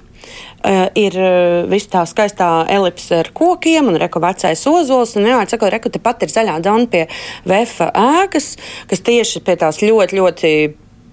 Uh, 0.60 0.90
ir 1.00 1.14
uh, 1.16 1.62
viss 1.72 1.88
tā 1.88 2.02
skaistā 2.04 2.66
elipse 2.68 3.22
ar 3.22 3.30
kokiem, 3.32 3.88
un 3.88 3.96
reka 3.98 4.20
vecais 4.20 4.60
ozols. 4.68 5.14
Un 5.16 5.24
vienmēr 5.24 5.48
sakot, 5.48 5.72
reka 5.72 5.88
tepat 5.90 6.26
ir 6.26 6.34
zaļā 6.34 6.58
zona 6.66 6.84
pie 6.92 7.06
VF 7.48 7.88
ēkas, 7.88 8.52
kas 8.90 9.02
tieši 9.06 9.40
pie 9.46 9.56
tās 9.62 9.80
ļoti, 9.80 10.20
ļoti 10.20 10.52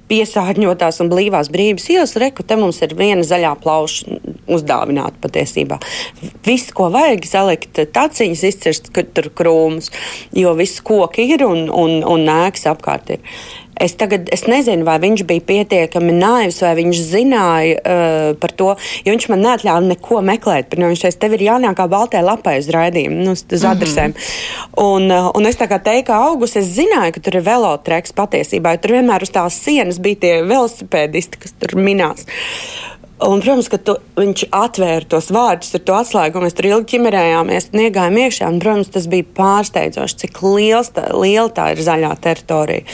piesārņotās 0.07 1.01
un 1.03 1.11
blīvās 1.11 1.51
brīvības 1.51 1.87
ielas, 1.91 2.15
reku, 2.19 2.45
te 2.47 2.57
mums 2.59 2.79
ir 2.85 2.95
viena 2.97 3.25
zaļā 3.27 3.53
plauša 3.63 4.17
uzdāvināta 4.57 5.19
patiesībā. 5.23 5.79
Viss, 6.47 6.71
ko 6.75 6.89
vajag, 6.93 7.27
salikt 7.27 7.81
taciņas, 7.95 8.43
izcirst 8.51 8.91
tur 8.95 9.31
krūmus, 9.35 9.91
jo 10.35 10.55
viss 10.59 10.83
koki 10.85 11.27
ir 11.35 11.43
un, 11.47 11.67
un, 11.67 11.99
un 12.07 12.27
nēks 12.27 12.67
apkārt 12.71 13.17
ir. 13.17 13.39
Es 13.79 13.93
tagad 13.99 14.29
es 14.33 14.45
nezinu, 14.49 14.85
vai 14.87 14.97
viņš 15.01 15.23
bija 15.29 15.43
pietiekami 15.47 16.15
naivs, 16.17 16.59
vai 16.65 16.73
viņš 16.79 17.01
zināja 17.11 17.77
uh, 17.77 18.29
par 18.41 18.53
to, 18.57 18.71
jo 19.05 19.13
viņš 19.13 19.27
man 19.31 19.43
neatļāva 19.45 19.83
neko 19.85 20.21
meklēt. 20.25 20.71
Par, 20.71 20.81
viņš 20.81 21.05
teica, 21.05 21.19
tev 21.25 21.37
ir 21.37 21.45
jānāk 21.47 21.77
kā 21.77 21.87
baltajai 21.91 22.25
lapai 22.25 22.57
uz 22.61 22.71
raidījumu, 22.73 23.21
nu, 23.27 23.35
uz 23.37 23.43
mm 23.45 23.57
-hmm. 23.57 23.71
adresēm. 23.71 24.17
Un, 24.83 25.11
uh, 25.11 25.31
un 25.37 25.45
es 25.45 25.59
tā 25.59 25.69
kā 25.69 25.79
teicu, 25.83 26.11
augus 26.13 26.55
es 26.55 26.73
zināju, 26.79 27.13
ka 27.13 27.19
tur 27.19 27.39
ir 27.39 27.45
velotreks 27.45 28.13
patiesībā, 28.17 28.75
jo 28.75 28.83
tur 28.83 28.97
vienmēr 28.97 29.23
uz 29.23 29.29
tās 29.29 29.61
sienas 29.63 29.99
bija 29.99 30.15
tie 30.15 30.35
velosipēdisti, 30.43 31.37
kas 31.37 31.53
tur 31.59 31.77
minās. 31.77 32.25
Un, 33.17 33.39
protams, 33.41 33.65
ka 33.65 33.79
tu, 33.81 33.95
viņš 34.13 34.43
atvēra 34.53 35.07
tos 35.09 35.31
vārdus 35.33 35.73
ar 35.73 35.81
to 35.87 35.93
atslēgu, 35.97 36.37
un 36.37 36.43
mēs 36.45 36.53
tur 36.53 36.67
ilgi 36.69 36.91
ķimerējāmies 36.91 37.71
un 37.71 37.81
iegājām 37.87 38.17
iekšā. 38.21 38.49
Un, 38.53 38.59
protams, 38.61 38.91
tas 38.93 39.07
bija 39.09 39.25
pārsteidzoši, 39.39 40.17
cik 40.21 40.37
liels 40.43 40.91
tā, 40.93 41.07
liela 41.17 41.49
tā 41.49 41.71
ir 41.73 41.81
zaļā 41.81 42.11
teritorija. 42.21 42.85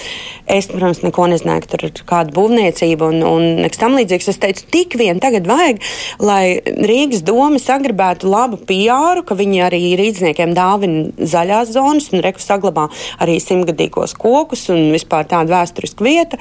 Es, 0.48 0.70
protams, 0.72 1.02
neko 1.04 1.26
nezināju, 1.28 1.66
ka 1.66 1.72
tur 1.74 1.84
ir 1.90 2.04
kāda 2.08 2.32
būvniecība 2.38 3.10
un, 3.12 3.20
un 3.28 3.48
nekas 3.66 3.82
tam 3.82 3.98
līdzīgs. 4.00 4.30
Es 4.32 4.40
teicu, 4.40 4.64
tik 4.72 4.96
vien 5.02 5.20
tagad 5.24 5.50
vajag, 5.50 5.84
lai 6.24 6.56
Rīgas 6.64 7.26
doma 7.28 7.60
sagribētu 7.60 8.32
labu 8.32 8.62
PR, 8.64 9.26
ka 9.28 9.36
viņi 9.36 9.62
arī 9.68 9.82
rīzniekiem 10.00 10.56
dāvina 10.56 11.12
zaļās 11.20 11.76
zonas 11.76 12.08
un 12.16 12.24
reku 12.24 12.40
saglabā 12.44 12.88
arī 13.20 13.42
simtgadīgos 13.44 14.16
kokus 14.16 14.70
un 14.72 14.88
vispār 14.96 15.28
tādu 15.28 15.52
vēsturisku 15.52 16.08
vietu. 16.08 16.40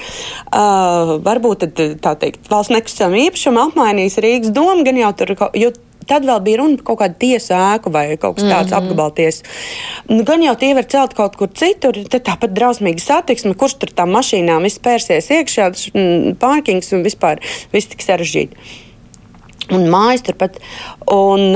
Uh, 0.55 1.17
varbūt 1.27 1.67
tad, 1.67 1.85
tā 2.07 2.15
teikt, 2.23 2.47
valsts 2.47 2.77
nekustamā 2.79 3.27
īpašuma 3.27 3.72
apmainījis 3.73 4.21
Rīgas 4.23 4.55
domu, 4.55 4.85
gan 4.87 5.01
jau 5.01 5.17
tur. 5.17 5.35
Jo, 5.59 5.73
Tad 6.03 6.25
vēl 6.27 6.41
bija 6.43 6.59
runa 6.59 6.79
par 6.81 6.87
kaut 6.89 6.99
kādu 6.99 7.15
tiesu 7.23 7.53
ēku 7.55 7.93
vai 7.95 8.17
kaut 8.17 8.35
kas 8.35 8.45
tāds 8.45 8.71
mm 8.71 8.73
-hmm. 8.73 8.79
apgabalties. 8.79 9.43
Nu, 10.09 10.25
gan 10.27 10.43
jau 10.43 10.55
tie 10.59 10.75
var 10.75 10.85
celt 10.85 11.15
kaut 11.15 11.37
kur 11.37 11.49
citur, 11.49 11.95
tad 12.11 12.25
tāpat 12.27 12.51
drausmīga 12.59 12.99
satiksme, 12.99 13.55
kurš 13.55 13.75
tur 13.79 13.91
tam 13.95 14.11
mašīnām 14.11 14.63
viss 14.63 14.83
pērsies 14.83 15.31
iekšā, 15.31 15.71
pārkings 16.43 16.93
un 16.93 17.05
vispār 17.07 17.39
viss 17.73 17.87
tik 17.87 18.03
sarežģīti 18.03 18.57
un 19.71 19.87
mājas 19.93 20.25
turpat. 20.27 20.59
Un, 21.13 21.55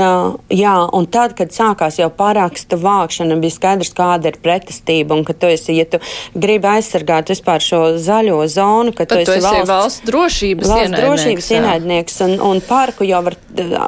jā, 0.53 0.73
un 0.93 1.07
tad, 1.11 1.33
kad 1.37 1.51
sākās 1.53 1.97
jau 1.99 2.09
pārākstu 2.13 2.79
vākšana, 2.81 3.39
bija 3.41 3.55
skaidrs, 3.55 3.93
kāda 3.97 4.31
ir 4.31 4.39
pretestība. 4.43 5.17
Un 5.17 5.25
tu 5.27 5.49
esi, 5.49 5.75
ja 5.79 5.87
tu 5.89 5.99
gribi 6.37 6.69
aizsargāt 6.71 7.31
vispār 7.33 7.63
šo 7.63 7.81
zaļo 8.01 8.39
zonu, 8.51 8.93
tad 8.97 9.11
tu 9.11 9.19
esi, 9.21 9.37
esi 9.39 9.45
valsts, 9.47 9.71
valsts 9.71 10.05
drošības 10.07 10.69
valsts 10.69 10.85
ienaidnieks, 10.87 11.07
drošības 11.07 11.49
jā. 11.49 11.59
ienaidnieks. 11.59 12.19
Un, 12.27 12.37
un 12.51 12.61
parku 12.67 13.07
jau 13.07 13.23
var 13.25 13.37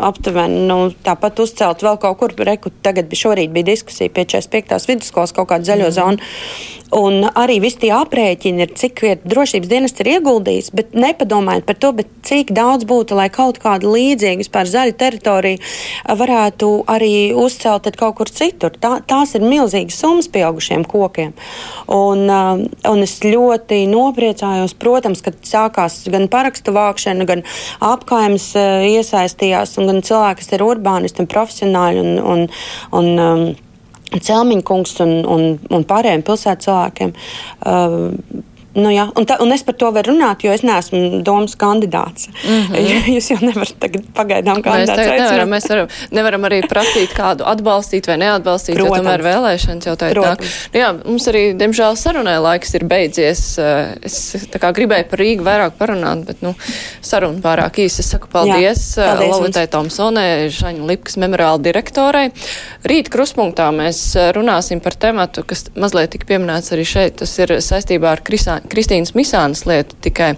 aptuveni 0.10 0.66
nu, 0.70 0.80
tāpat 1.06 1.44
uzcelt 1.46 1.86
vēl 1.86 2.02
kaut 2.02 2.20
kur. 2.24 2.36
Reku, 2.50 2.72
tagad 2.86 3.14
šorīt 3.14 3.54
bija 3.54 3.72
diskusija 3.74 4.12
pie 4.14 4.26
45. 4.40 4.90
vidusskolas 4.90 5.36
kaut 5.36 5.52
kādu 5.54 5.70
zaļo 5.70 5.90
mm. 5.90 5.96
zonu. 6.00 6.30
Un 6.96 7.28
arī 7.38 7.60
visi 7.62 7.84
tie 7.84 7.92
aprēķini 7.94 8.64
ir, 8.66 8.72
cik 8.74 9.02
drošības 9.30 9.70
dienests 9.70 10.02
ir 10.02 10.08
ieguldījis, 10.16 10.72
bet 10.74 10.96
nepadomājot 10.98 11.68
par 11.68 11.78
to, 11.78 11.92
cik 12.26 12.50
daudz 12.58 12.88
būtu, 12.90 13.14
lai 13.20 13.28
kaut 13.34 13.60
kāda 13.62 13.86
līdzīga 13.86 14.42
vispār 14.42 14.70
zaļa 14.70 14.96
teritorija 14.98 16.16
varētu 16.18 16.72
arī 16.90 17.30
uzcelt 17.38 17.86
kaut 18.00 18.18
kur 18.18 18.34
citur. 18.34 18.74
Tā, 18.74 18.96
tās 19.06 19.36
ir 19.38 19.46
milzīgas 19.46 20.02
summas 20.02 20.32
pieaugušiem 20.34 20.88
kokiem. 20.90 21.36
Un, 21.94 22.26
un 22.26 23.06
es 23.06 23.20
ļoti 23.22 23.84
nopriecājos, 23.94 24.74
protams, 24.82 25.22
kad 25.26 25.38
sākās 25.46 26.02
gan 26.10 26.26
parakstu 26.32 26.74
vākšana, 26.74 27.30
gan 27.30 27.46
apkaimes 27.86 28.52
iesaistījās, 28.58 29.78
un 29.78 29.94
gan 29.94 30.06
cilvēki, 30.06 30.42
kas 30.42 30.54
ir 30.58 30.66
urbānisti 30.66 31.22
un 31.22 31.30
profesionāļi. 31.30 32.06
Un, 32.06 32.16
un, 32.34 32.46
un, 32.98 33.58
Celmiņa 34.18 34.66
kungs 34.66 34.96
un, 35.04 35.12
un, 35.30 35.44
un 35.70 35.86
pārējiem 35.90 36.24
pilsētas 36.26 36.66
cilvēkiem. 36.66 37.14
Uh, 37.62 38.46
Nu, 38.78 38.92
jā, 38.94 39.08
un, 39.18 39.26
ta, 39.26 39.40
un 39.42 39.50
es 39.54 39.64
par 39.66 39.74
to 39.82 39.90
varu 39.94 40.14
runāt, 40.14 40.44
jo 40.46 40.52
es 40.54 40.62
neesmu 40.62 41.24
domas 41.26 41.56
kandidāts. 41.58 42.28
Mm 42.44 42.62
-hmm. 42.68 43.08
Jūs 43.16 43.30
jau 43.32 43.38
nevarat 43.42 43.80
tagad 43.80 44.04
pagaidām 44.14 44.62
kandidāts. 44.62 45.00
Mēs, 45.00 45.18
nevaram, 45.18 45.50
mēs 45.50 45.70
varam, 45.70 45.88
nevaram 46.12 46.46
arī 46.46 46.60
prasīt 46.70 47.16
kādu 47.18 47.48
atbalstīt 47.50 48.08
vai 48.08 48.18
neatbalstīt, 48.18 48.76
Protams. 48.76 48.98
jo 48.98 49.04
tomēr 49.04 49.22
vēlēšanas 49.26 49.88
jau 49.90 49.96
tā 49.96 50.12
ir 50.12 50.22
tā. 50.22 50.36
Nu, 50.74 50.80
jā, 50.80 50.90
mums 51.06 51.28
arī, 51.28 51.44
diemžēl, 51.58 51.96
sarunai 51.96 52.38
laiks 52.38 52.74
ir 52.74 52.86
beidzies. 52.86 53.42
Es 54.04 54.36
kā, 54.60 54.72
gribēju 54.74 55.10
par 55.10 55.20
Rīgu 55.20 55.44
vairāk 55.44 55.72
parunāt, 55.80 56.26
bet 56.26 56.42
nu, 56.42 56.54
saruna 57.02 57.42
pārāk 57.42 57.82
īsi. 57.82 58.00
Es 58.00 58.10
saku 58.10 58.28
paldies, 58.28 58.96
paldies 58.96 59.34
Lovitai 59.34 59.68
Tomsonai, 59.68 60.50
Žaņa 60.50 60.86
Lipkas 60.86 61.18
memoriāla 61.18 61.58
direktorai. 61.58 62.30
Rīt 62.84 63.10
kruspunktā 63.10 63.72
mēs 63.74 64.16
runāsim 64.38 64.80
par 64.80 64.94
tematu, 64.94 65.44
kas 65.44 65.66
mazliet 65.76 66.10
tika 66.12 66.26
pieminēts 66.26 66.72
arī 66.72 66.86
šeit. 66.86 67.18
Tas 67.20 67.40
ir 67.40 67.58
saistībā 67.66 68.14
ar 68.14 68.22
Krisā, 68.60 68.90
Kristīnas 68.90 69.14
Misānas 69.14 69.66
lietu 69.68 69.96
tikai 70.02 70.34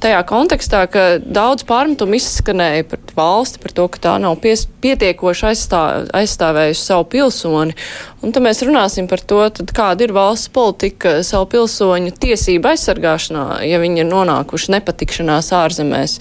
tajā 0.00 0.20
kontekstā, 0.28 0.86
ka 0.90 1.18
daudz 1.22 1.64
pārmetumu 1.66 2.14
izskanēja 2.18 2.86
par 2.88 3.00
valsti, 3.16 3.58
par 3.62 3.72
to, 3.74 3.88
ka 3.88 3.98
tā 3.98 4.14
nav 4.22 4.38
pies, 4.42 4.66
pietiekoši 4.82 5.46
aizstā, 5.50 5.82
aizstāvējusi 6.14 6.84
savu 6.84 7.08
pilsoni. 7.10 7.74
Un 8.18 8.32
tad 8.34 8.42
mēs 8.42 8.64
runāsim 8.66 9.06
par 9.06 9.20
to, 9.22 9.38
kāda 9.70 10.02
ir 10.02 10.12
valsts 10.16 10.50
politika 10.50 11.20
savu 11.26 11.46
pilsoņu 11.52 12.16
tiesību 12.18 12.72
aizsargāšanā, 12.72 13.60
ja 13.62 13.78
viņi 13.78 14.02
ir 14.02 14.08
nonākuši 14.08 14.74
nepatikšanās 14.74 15.52
ārzemēs. 15.54 16.16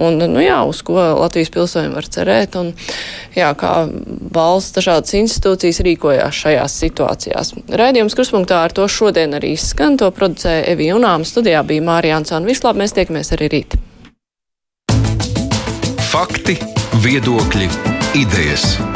Un, 0.00 0.16
nu 0.32 0.40
jā, 0.40 0.62
uz 0.68 0.80
ko 0.86 0.96
Latvijas 0.96 1.52
pilsoņi 1.52 1.92
var 1.92 2.08
cerēt, 2.08 2.56
un 2.56 2.72
jā, 3.36 3.52
kā 3.60 3.74
valsts 4.32 4.78
dažādas 4.78 5.12
institūcijas 5.20 5.82
rīkojās 5.84 6.40
šajās 6.40 6.80
situācijās. 6.86 7.54
Raidījums 7.68 8.16
kruspunktā 8.16 8.64
ar 8.64 8.76
to 8.76 8.88
šodien 8.88 9.36
arī 9.36 9.54
skan, 9.60 10.00
to 10.00 10.08
producēja 10.16 10.64
Evija 10.72 10.96
Unāma, 10.96 11.28
studijā 11.28 11.60
bija 11.68 11.84
Mārija 11.84 12.16
Ansona. 12.20 12.48
Vislab, 12.48 12.80
mēs 12.80 12.96
tiekamies 12.96 13.36
arī 13.36 13.52
rīt. 13.58 13.80
Fakti, 16.06 16.56
viedokļi, 17.04 17.74
idejas. 18.24 18.95